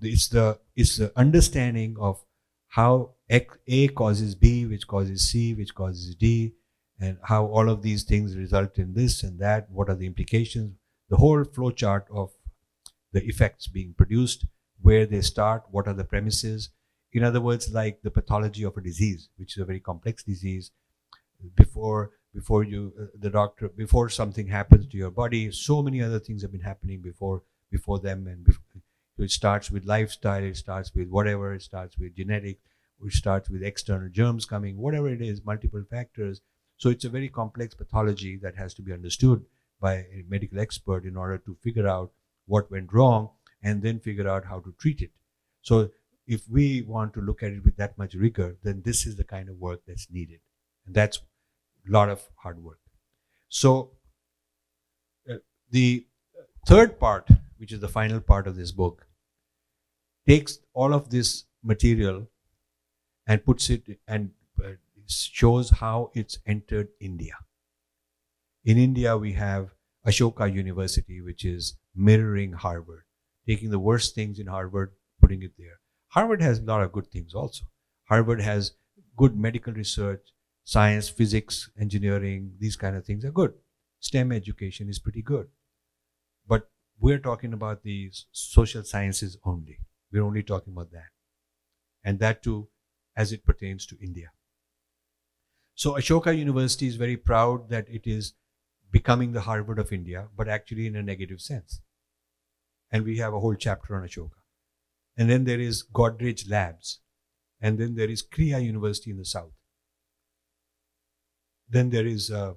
It's 0.00 0.28
the 0.28 0.60
it's 0.74 0.96
the 0.96 1.12
understanding 1.16 1.96
of 1.98 2.24
how 2.68 3.14
A 3.28 3.88
causes 3.88 4.34
B, 4.34 4.66
which 4.66 4.86
causes 4.86 5.28
C, 5.28 5.54
which 5.54 5.74
causes 5.74 6.14
D, 6.14 6.54
and 6.98 7.18
how 7.22 7.46
all 7.46 7.68
of 7.68 7.82
these 7.82 8.02
things 8.02 8.36
result 8.36 8.78
in 8.78 8.94
this 8.94 9.22
and 9.22 9.38
that. 9.38 9.70
What 9.70 9.88
are 9.88 9.94
the 9.94 10.06
implications? 10.06 10.76
The 11.08 11.18
whole 11.18 11.44
flow 11.44 11.70
chart 11.70 12.06
of 12.10 12.32
the 13.12 13.22
effects 13.24 13.66
being 13.66 13.92
produced, 13.92 14.46
where 14.80 15.06
they 15.06 15.20
start, 15.20 15.64
what 15.70 15.86
are 15.86 15.94
the 15.94 16.04
premises. 16.04 16.70
In 17.12 17.22
other 17.22 17.42
words, 17.42 17.70
like 17.70 18.00
the 18.02 18.10
pathology 18.10 18.64
of 18.64 18.76
a 18.76 18.80
disease, 18.80 19.28
which 19.36 19.56
is 19.56 19.62
a 19.62 19.66
very 19.66 19.80
complex 19.80 20.24
disease. 20.24 20.70
Before 21.56 22.12
before 22.34 22.64
you 22.64 22.92
uh, 23.00 23.04
the 23.18 23.30
doctor 23.30 23.68
before 23.68 24.08
something 24.08 24.46
happens 24.46 24.86
to 24.86 24.96
your 24.96 25.10
body, 25.10 25.50
so 25.50 25.82
many 25.82 26.02
other 26.02 26.18
things 26.18 26.42
have 26.42 26.52
been 26.52 26.60
happening 26.60 27.00
before 27.00 27.42
before 27.70 27.98
them, 27.98 28.26
and 28.26 28.44
before, 28.44 28.62
so 29.16 29.22
it 29.22 29.30
starts 29.30 29.70
with 29.70 29.84
lifestyle, 29.84 30.42
it 30.42 30.56
starts 30.56 30.92
with 30.94 31.08
whatever, 31.08 31.54
it 31.54 31.62
starts 31.62 31.98
with 31.98 32.16
genetic, 32.16 32.58
it 33.04 33.12
starts 33.12 33.50
with 33.50 33.62
external 33.62 34.08
germs 34.08 34.44
coming, 34.44 34.78
whatever 34.78 35.08
it 35.08 35.20
is, 35.20 35.44
multiple 35.44 35.84
factors. 35.90 36.40
So 36.76 36.88
it's 36.88 37.04
a 37.04 37.10
very 37.10 37.28
complex 37.28 37.74
pathology 37.74 38.38
that 38.42 38.56
has 38.56 38.74
to 38.74 38.82
be 38.82 38.92
understood 38.92 39.44
by 39.80 39.94
a 39.94 40.24
medical 40.28 40.58
expert 40.58 41.04
in 41.04 41.16
order 41.16 41.38
to 41.38 41.56
figure 41.62 41.86
out 41.86 42.12
what 42.46 42.70
went 42.70 42.92
wrong 42.92 43.30
and 43.62 43.82
then 43.82 44.00
figure 44.00 44.28
out 44.28 44.46
how 44.46 44.60
to 44.60 44.74
treat 44.78 45.00
it. 45.00 45.10
So 45.60 45.90
if 46.26 46.48
we 46.48 46.82
want 46.82 47.14
to 47.14 47.20
look 47.20 47.42
at 47.42 47.52
it 47.52 47.64
with 47.64 47.76
that 47.76 47.98
much 47.98 48.14
rigor, 48.14 48.56
then 48.62 48.82
this 48.84 49.06
is 49.06 49.16
the 49.16 49.24
kind 49.24 49.48
of 49.48 49.56
work 49.56 49.80
that's 49.86 50.08
needed. 50.10 50.40
And 50.86 50.94
that's 50.94 51.20
lot 51.88 52.08
of 52.08 52.22
hard 52.36 52.62
work. 52.62 52.78
So 53.48 53.92
uh, 55.30 55.36
the 55.70 56.06
third 56.66 56.98
part, 56.98 57.28
which 57.58 57.72
is 57.72 57.80
the 57.80 57.88
final 57.88 58.20
part 58.20 58.46
of 58.46 58.56
this 58.56 58.72
book, 58.72 59.06
takes 60.26 60.58
all 60.72 60.94
of 60.94 61.10
this 61.10 61.44
material 61.62 62.28
and 63.26 63.44
puts 63.44 63.70
it 63.70 63.82
and 64.06 64.30
uh, 64.64 64.70
shows 65.06 65.70
how 65.70 66.10
it's 66.14 66.38
entered 66.46 66.88
India. 67.00 67.34
In 68.64 68.78
India, 68.78 69.16
we 69.16 69.32
have 69.32 69.74
Ashoka 70.06 70.52
University, 70.52 71.20
which 71.20 71.44
is 71.44 71.76
mirroring 71.94 72.52
Harvard, 72.52 73.02
taking 73.46 73.70
the 73.70 73.78
worst 73.78 74.14
things 74.14 74.38
in 74.38 74.46
Harvard, 74.46 74.92
putting 75.20 75.42
it 75.42 75.52
there. 75.58 75.80
Harvard 76.08 76.42
has 76.42 76.58
a 76.58 76.62
lot 76.62 76.82
of 76.82 76.92
good 76.92 77.08
things 77.08 77.34
also. 77.34 77.64
Harvard 78.04 78.40
has 78.40 78.72
good 79.16 79.36
medical 79.36 79.72
research, 79.72 80.20
science, 80.64 81.08
physics, 81.08 81.70
engineering, 81.78 82.54
these 82.58 82.76
kind 82.76 82.96
of 82.96 83.04
things 83.04 83.24
are 83.24 83.32
good. 83.32 83.54
STEM 84.00 84.32
education 84.32 84.88
is 84.88 84.98
pretty 84.98 85.22
good. 85.22 85.48
But 86.46 86.70
we're 87.00 87.18
talking 87.18 87.52
about 87.52 87.82
the 87.82 88.08
s- 88.08 88.26
social 88.32 88.84
sciences 88.84 89.36
only. 89.44 89.78
We're 90.12 90.22
only 90.24 90.42
talking 90.44 90.72
about 90.72 90.92
that. 90.92 91.10
And 92.04 92.18
that 92.20 92.42
too, 92.42 92.68
as 93.16 93.32
it 93.32 93.44
pertains 93.44 93.86
to 93.86 93.98
India. 94.00 94.32
So 95.74 95.92
Ashoka 95.96 96.34
University 96.34 96.86
is 96.86 96.96
very 96.96 97.18
proud 97.18 97.68
that 97.68 97.86
it 97.90 98.06
is 98.06 98.32
becoming 98.90 99.32
the 99.32 99.42
Harvard 99.42 99.78
of 99.78 99.92
India, 99.92 100.28
but 100.34 100.48
actually 100.48 100.86
in 100.86 100.96
a 100.96 101.02
negative 101.02 101.40
sense. 101.42 101.80
And 102.92 103.04
we 103.04 103.16
have 103.18 103.34
a 103.34 103.40
whole 103.40 103.56
chapter 103.56 103.96
on 103.96 104.06
Ashoka. 104.06 104.38
And 105.16 105.30
then 105.30 105.44
there 105.44 105.60
is 105.60 105.84
Godrej 105.84 106.48
Labs. 106.50 107.00
And 107.60 107.78
then 107.78 107.94
there 107.96 108.10
is 108.10 108.22
Krea 108.22 108.60
University 108.60 109.10
in 109.10 109.18
the 109.18 109.24
south. 109.24 109.52
Then 111.72 111.88
there 111.88 112.06
is 112.06 112.30
uh, 112.30 112.52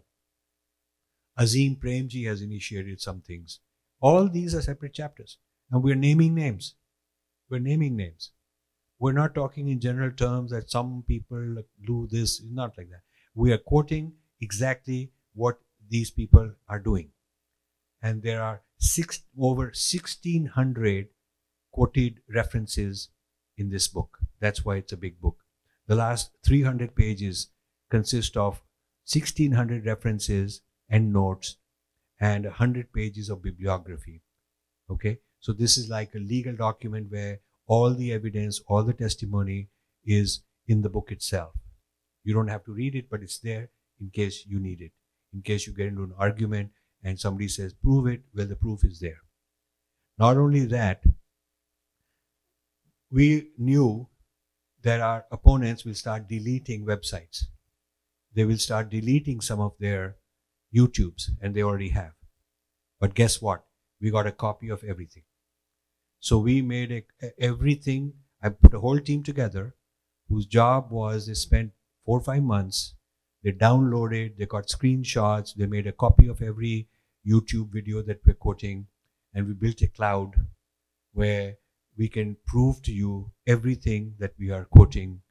Azim 1.37 1.77
Premji 1.77 2.27
has 2.27 2.41
initiated 2.41 2.99
some 2.99 3.21
things. 3.21 3.59
All 4.01 4.27
these 4.27 4.53
are 4.53 4.61
separate 4.61 4.93
chapters. 4.93 5.37
And 5.71 5.81
we're 5.81 5.95
naming 5.95 6.35
names. 6.35 6.75
We're 7.49 7.59
naming 7.59 7.95
names. 7.95 8.31
We're 8.99 9.13
not 9.13 9.33
talking 9.33 9.69
in 9.69 9.79
general 9.79 10.11
terms 10.11 10.51
that 10.51 10.69
some 10.69 11.05
people 11.07 11.63
do 11.85 12.07
this. 12.11 12.41
It's 12.41 12.51
not 12.51 12.77
like 12.77 12.89
that. 12.89 13.03
We 13.33 13.53
are 13.53 13.57
quoting 13.57 14.13
exactly 14.41 15.11
what 15.33 15.59
these 15.89 16.11
people 16.11 16.51
are 16.67 16.79
doing. 16.79 17.11
And 18.01 18.21
there 18.21 18.43
are 18.43 18.63
six, 18.77 19.23
over 19.39 19.67
1600 19.67 21.07
quoted 21.71 22.19
references 22.33 23.09
in 23.57 23.69
this 23.69 23.87
book. 23.87 24.17
That's 24.41 24.65
why 24.65 24.75
it's 24.75 24.93
a 24.93 24.97
big 24.97 25.21
book. 25.21 25.37
The 25.87 25.95
last 25.95 26.31
300 26.45 26.95
pages 26.95 27.47
consist 27.89 28.35
of 28.35 28.61
1600 29.11 29.85
references 29.85 30.61
and 30.89 31.13
notes 31.13 31.57
and 32.19 32.45
100 32.45 32.91
pages 32.91 33.29
of 33.29 33.43
bibliography. 33.43 34.21
Okay? 34.89 35.19
So 35.39 35.53
this 35.53 35.77
is 35.77 35.89
like 35.89 36.13
a 36.15 36.19
legal 36.19 36.55
document 36.55 37.11
where 37.11 37.39
all 37.67 37.93
the 37.93 38.11
evidence, 38.11 38.61
all 38.67 38.83
the 38.83 38.93
testimony 38.93 39.69
is 40.05 40.41
in 40.67 40.81
the 40.81 40.89
book 40.89 41.11
itself. 41.11 41.53
You 42.23 42.33
don't 42.33 42.47
have 42.47 42.65
to 42.65 42.71
read 42.71 42.95
it, 42.95 43.09
but 43.09 43.21
it's 43.21 43.39
there 43.39 43.69
in 43.99 44.09
case 44.09 44.45
you 44.47 44.59
need 44.59 44.81
it. 44.81 44.91
In 45.33 45.41
case 45.41 45.67
you 45.67 45.73
get 45.73 45.87
into 45.87 46.03
an 46.03 46.13
argument 46.17 46.71
and 47.03 47.19
somebody 47.19 47.47
says, 47.47 47.73
prove 47.73 48.07
it, 48.07 48.21
well, 48.33 48.47
the 48.47 48.55
proof 48.55 48.83
is 48.83 48.99
there. 48.99 49.21
Not 50.17 50.37
only 50.37 50.65
that, 50.65 51.03
we 53.11 53.49
knew 53.57 54.07
that 54.81 55.01
our 55.01 55.25
opponents 55.31 55.85
will 55.85 55.93
start 55.93 56.27
deleting 56.27 56.85
websites. 56.85 57.43
They 58.35 58.45
will 58.45 58.57
start 58.57 58.89
deleting 58.89 59.41
some 59.41 59.61
of 59.61 59.73
their 59.79 60.17
YouTubes, 60.75 61.29
and 61.41 61.55
they 61.55 61.63
already 61.63 61.89
have. 61.89 62.13
But 62.99 63.15
guess 63.15 63.41
what? 63.41 63.65
We 64.01 64.11
got 64.11 64.27
a 64.27 64.31
copy 64.31 64.69
of 64.69 64.83
everything. 64.83 65.23
So 66.19 66.39
we 66.39 66.61
made 66.61 66.91
a, 66.91 67.31
everything. 67.39 68.13
I 68.43 68.49
put 68.49 68.73
a 68.73 68.79
whole 68.79 68.99
team 68.99 69.23
together 69.23 69.75
whose 70.27 70.45
job 70.45 70.91
was 70.91 71.27
they 71.27 71.33
spent 71.33 71.71
four 72.05 72.19
or 72.19 72.23
five 72.23 72.43
months. 72.43 72.95
They 73.43 73.53
downloaded, 73.53 74.37
they 74.37 74.45
got 74.45 74.67
screenshots, 74.67 75.55
they 75.55 75.67
made 75.67 75.87
a 75.87 75.91
copy 75.93 76.27
of 76.27 76.41
every 76.41 76.89
YouTube 77.25 77.71
video 77.71 78.01
that 78.01 78.25
we're 78.25 78.33
quoting, 78.33 78.87
and 79.33 79.47
we 79.47 79.53
built 79.53 79.81
a 79.81 79.87
cloud 79.87 80.35
where 81.13 81.57
we 81.97 82.09
can 82.09 82.37
prove 82.45 82.81
to 82.83 82.91
you 82.91 83.31
everything 83.47 84.15
that 84.19 84.33
we 84.37 84.51
are 84.51 84.65
quoting 84.65 85.21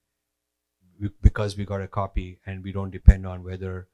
because 1.22 1.56
we 1.56 1.64
got 1.64 1.80
a 1.80 1.88
copy 1.88 2.40
and 2.46 2.62
we 2.62 2.72
don't 2.72 2.90
depend 2.90 3.26
on 3.26 3.44
whether 3.44 3.88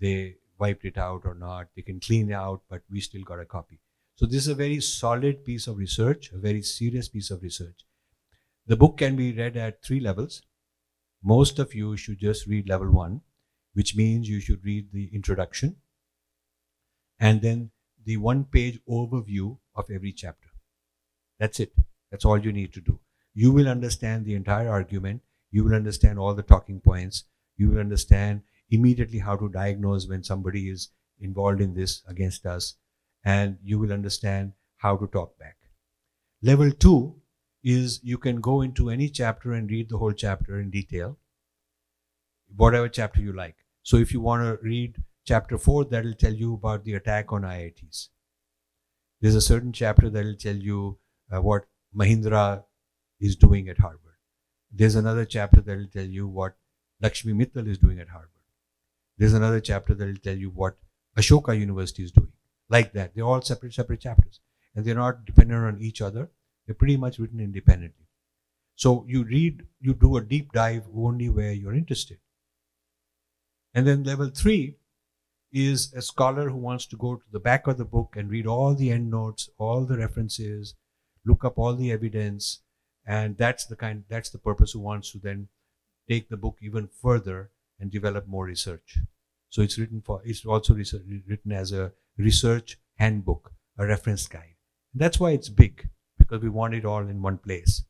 they 0.00 0.36
wiped 0.58 0.84
it 0.84 0.98
out 0.98 1.22
or 1.24 1.34
not. 1.34 1.68
They 1.74 1.82
can 1.82 2.00
clean 2.00 2.30
it 2.30 2.34
out, 2.34 2.62
but 2.68 2.82
we 2.90 3.00
still 3.00 3.22
got 3.22 3.40
a 3.40 3.44
copy. 3.44 3.80
So 4.16 4.26
this 4.26 4.42
is 4.42 4.48
a 4.48 4.54
very 4.54 4.80
solid 4.80 5.44
piece 5.44 5.66
of 5.66 5.76
research, 5.76 6.32
a 6.32 6.38
very 6.38 6.62
serious 6.62 7.08
piece 7.08 7.30
of 7.30 7.42
research. 7.42 7.84
The 8.66 8.76
book 8.76 8.98
can 8.98 9.16
be 9.16 9.32
read 9.32 9.56
at 9.56 9.82
three 9.82 10.00
levels. 10.00 10.42
Most 11.22 11.58
of 11.58 11.74
you 11.74 11.96
should 11.96 12.18
just 12.18 12.46
read 12.46 12.68
level 12.68 12.90
one, 12.90 13.20
which 13.74 13.96
means 13.96 14.28
you 14.28 14.40
should 14.40 14.64
read 14.64 14.92
the 14.92 15.10
introduction 15.12 15.76
and 17.18 17.42
then 17.42 17.70
the 18.04 18.16
one 18.16 18.44
page 18.44 18.80
overview 18.88 19.58
of 19.74 19.90
every 19.90 20.12
chapter. 20.12 20.48
That's 21.38 21.60
it. 21.60 21.72
That's 22.10 22.24
all 22.24 22.38
you 22.38 22.52
need 22.52 22.72
to 22.74 22.80
do. 22.80 23.00
You 23.34 23.52
will 23.52 23.68
understand 23.68 24.24
the 24.24 24.34
entire 24.34 24.70
argument. 24.70 25.22
You 25.56 25.64
will 25.64 25.74
understand 25.74 26.18
all 26.18 26.34
the 26.34 26.42
talking 26.42 26.80
points. 26.80 27.24
You 27.56 27.70
will 27.70 27.78
understand 27.78 28.42
immediately 28.70 29.20
how 29.20 29.36
to 29.36 29.48
diagnose 29.48 30.06
when 30.06 30.22
somebody 30.22 30.68
is 30.68 30.90
involved 31.18 31.62
in 31.62 31.72
this 31.72 32.02
against 32.06 32.44
us. 32.44 32.74
And 33.24 33.56
you 33.64 33.78
will 33.78 33.90
understand 33.90 34.52
how 34.76 34.98
to 34.98 35.06
talk 35.06 35.38
back. 35.38 35.56
Level 36.42 36.70
two 36.72 37.22
is 37.64 38.00
you 38.02 38.18
can 38.18 38.42
go 38.42 38.60
into 38.60 38.90
any 38.90 39.08
chapter 39.08 39.54
and 39.54 39.70
read 39.70 39.88
the 39.88 39.96
whole 39.96 40.12
chapter 40.12 40.60
in 40.60 40.68
detail, 40.68 41.16
whatever 42.54 42.90
chapter 42.90 43.22
you 43.22 43.32
like. 43.32 43.56
So 43.82 43.96
if 43.96 44.12
you 44.12 44.20
want 44.20 44.42
to 44.42 44.62
read 44.62 45.02
chapter 45.24 45.56
four, 45.56 45.86
that'll 45.86 46.12
tell 46.12 46.34
you 46.34 46.52
about 46.52 46.84
the 46.84 46.92
attack 46.92 47.32
on 47.32 47.44
IITs. 47.44 48.08
There's 49.22 49.34
a 49.34 49.40
certain 49.40 49.72
chapter 49.72 50.10
that'll 50.10 50.36
tell 50.36 50.56
you 50.56 50.98
uh, 51.34 51.40
what 51.40 51.64
Mahindra 51.96 52.64
is 53.20 53.36
doing 53.36 53.70
at 53.70 53.78
Harvard. 53.78 54.05
There's 54.72 54.94
another 54.94 55.24
chapter 55.24 55.60
that 55.60 55.76
will 55.76 55.86
tell 55.86 56.04
you 56.04 56.26
what 56.26 56.56
Lakshmi 57.00 57.32
Mittal 57.32 57.66
is 57.68 57.78
doing 57.78 57.98
at 58.00 58.08
Harvard. 58.08 58.30
There's 59.18 59.34
another 59.34 59.60
chapter 59.60 59.94
that 59.94 60.04
will 60.04 60.16
tell 60.16 60.36
you 60.36 60.50
what 60.50 60.76
Ashoka 61.16 61.58
University 61.58 62.02
is 62.02 62.12
doing. 62.12 62.32
Like 62.68 62.92
that. 62.92 63.14
They're 63.14 63.24
all 63.24 63.42
separate, 63.42 63.74
separate 63.74 64.00
chapters. 64.00 64.40
And 64.74 64.84
they're 64.84 64.94
not 64.94 65.24
dependent 65.24 65.64
on 65.64 65.80
each 65.80 66.02
other. 66.02 66.30
They're 66.66 66.74
pretty 66.74 66.96
much 66.96 67.18
written 67.18 67.40
independently. 67.40 68.06
So 68.74 69.04
you 69.08 69.24
read, 69.24 69.62
you 69.80 69.94
do 69.94 70.16
a 70.16 70.20
deep 70.20 70.52
dive 70.52 70.84
only 70.94 71.28
where 71.30 71.52
you're 71.52 71.74
interested. 71.74 72.18
And 73.72 73.86
then 73.86 74.02
level 74.04 74.30
three 74.30 74.76
is 75.52 75.92
a 75.94 76.02
scholar 76.02 76.50
who 76.50 76.58
wants 76.58 76.86
to 76.86 76.96
go 76.96 77.16
to 77.16 77.22
the 77.32 77.40
back 77.40 77.66
of 77.66 77.78
the 77.78 77.84
book 77.84 78.14
and 78.16 78.30
read 78.30 78.46
all 78.46 78.74
the 78.74 78.90
endnotes, 78.90 79.48
all 79.58 79.86
the 79.86 79.96
references, 79.96 80.74
look 81.24 81.44
up 81.44 81.58
all 81.58 81.74
the 81.74 81.90
evidence, 81.90 82.60
and 83.06 83.36
that's 83.36 83.66
the 83.66 83.76
kind 83.76 84.04
that's 84.08 84.30
the 84.30 84.38
purpose 84.38 84.72
who 84.72 84.80
wants 84.80 85.12
to 85.12 85.18
then 85.18 85.48
take 86.08 86.28
the 86.28 86.36
book 86.36 86.58
even 86.60 86.88
further 86.88 87.50
and 87.78 87.90
develop 87.90 88.26
more 88.26 88.44
research. 88.44 88.98
So 89.50 89.62
it's 89.62 89.78
written 89.78 90.02
for 90.02 90.20
it's 90.24 90.44
also 90.44 90.74
research, 90.74 91.02
written 91.26 91.52
as 91.52 91.72
a 91.72 91.92
research 92.16 92.78
handbook, 92.96 93.52
a 93.78 93.86
reference 93.86 94.26
guide. 94.26 94.56
That's 94.94 95.20
why 95.20 95.30
it's 95.30 95.48
big 95.48 95.88
because 96.18 96.42
we 96.42 96.48
want 96.48 96.74
it 96.74 96.84
all 96.84 97.06
in 97.06 97.22
one 97.22 97.38
place. 97.38 97.84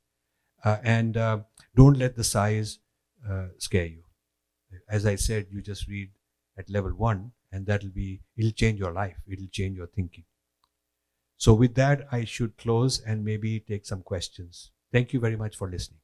Uh, 0.64 0.78
and 0.82 1.16
uh, 1.16 1.38
don't 1.74 1.98
let 1.98 2.16
the 2.16 2.24
size 2.24 2.78
uh, 3.28 3.46
scare 3.58 3.86
you. 3.86 4.02
As 4.88 5.06
I 5.06 5.14
said, 5.14 5.46
you 5.50 5.62
just 5.62 5.86
read 5.88 6.10
at 6.58 6.68
level 6.68 6.90
one, 6.90 7.32
and 7.52 7.66
that'll 7.66 7.90
be 7.90 8.22
it'll 8.36 8.50
change 8.50 8.78
your 8.78 8.92
life. 8.92 9.16
It'll 9.26 9.46
change 9.46 9.76
your 9.76 9.86
thinking. 9.86 10.24
So 11.36 11.54
with 11.54 11.74
that, 11.74 12.06
I 12.10 12.24
should 12.24 12.56
close 12.56 13.00
and 13.00 13.24
maybe 13.24 13.60
take 13.60 13.86
some 13.86 14.02
questions. 14.02 14.70
Thank 14.96 15.12
you 15.12 15.20
very 15.20 15.36
much 15.36 15.56
for 15.58 15.68
listening. 15.70 16.00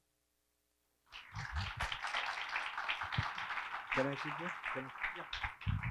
Can 3.95 4.07
I 4.07 4.14
sit 4.16 4.32
there? 4.38 4.53
Can 4.74 4.84
I- 4.84 4.90
yeah. 5.16 5.82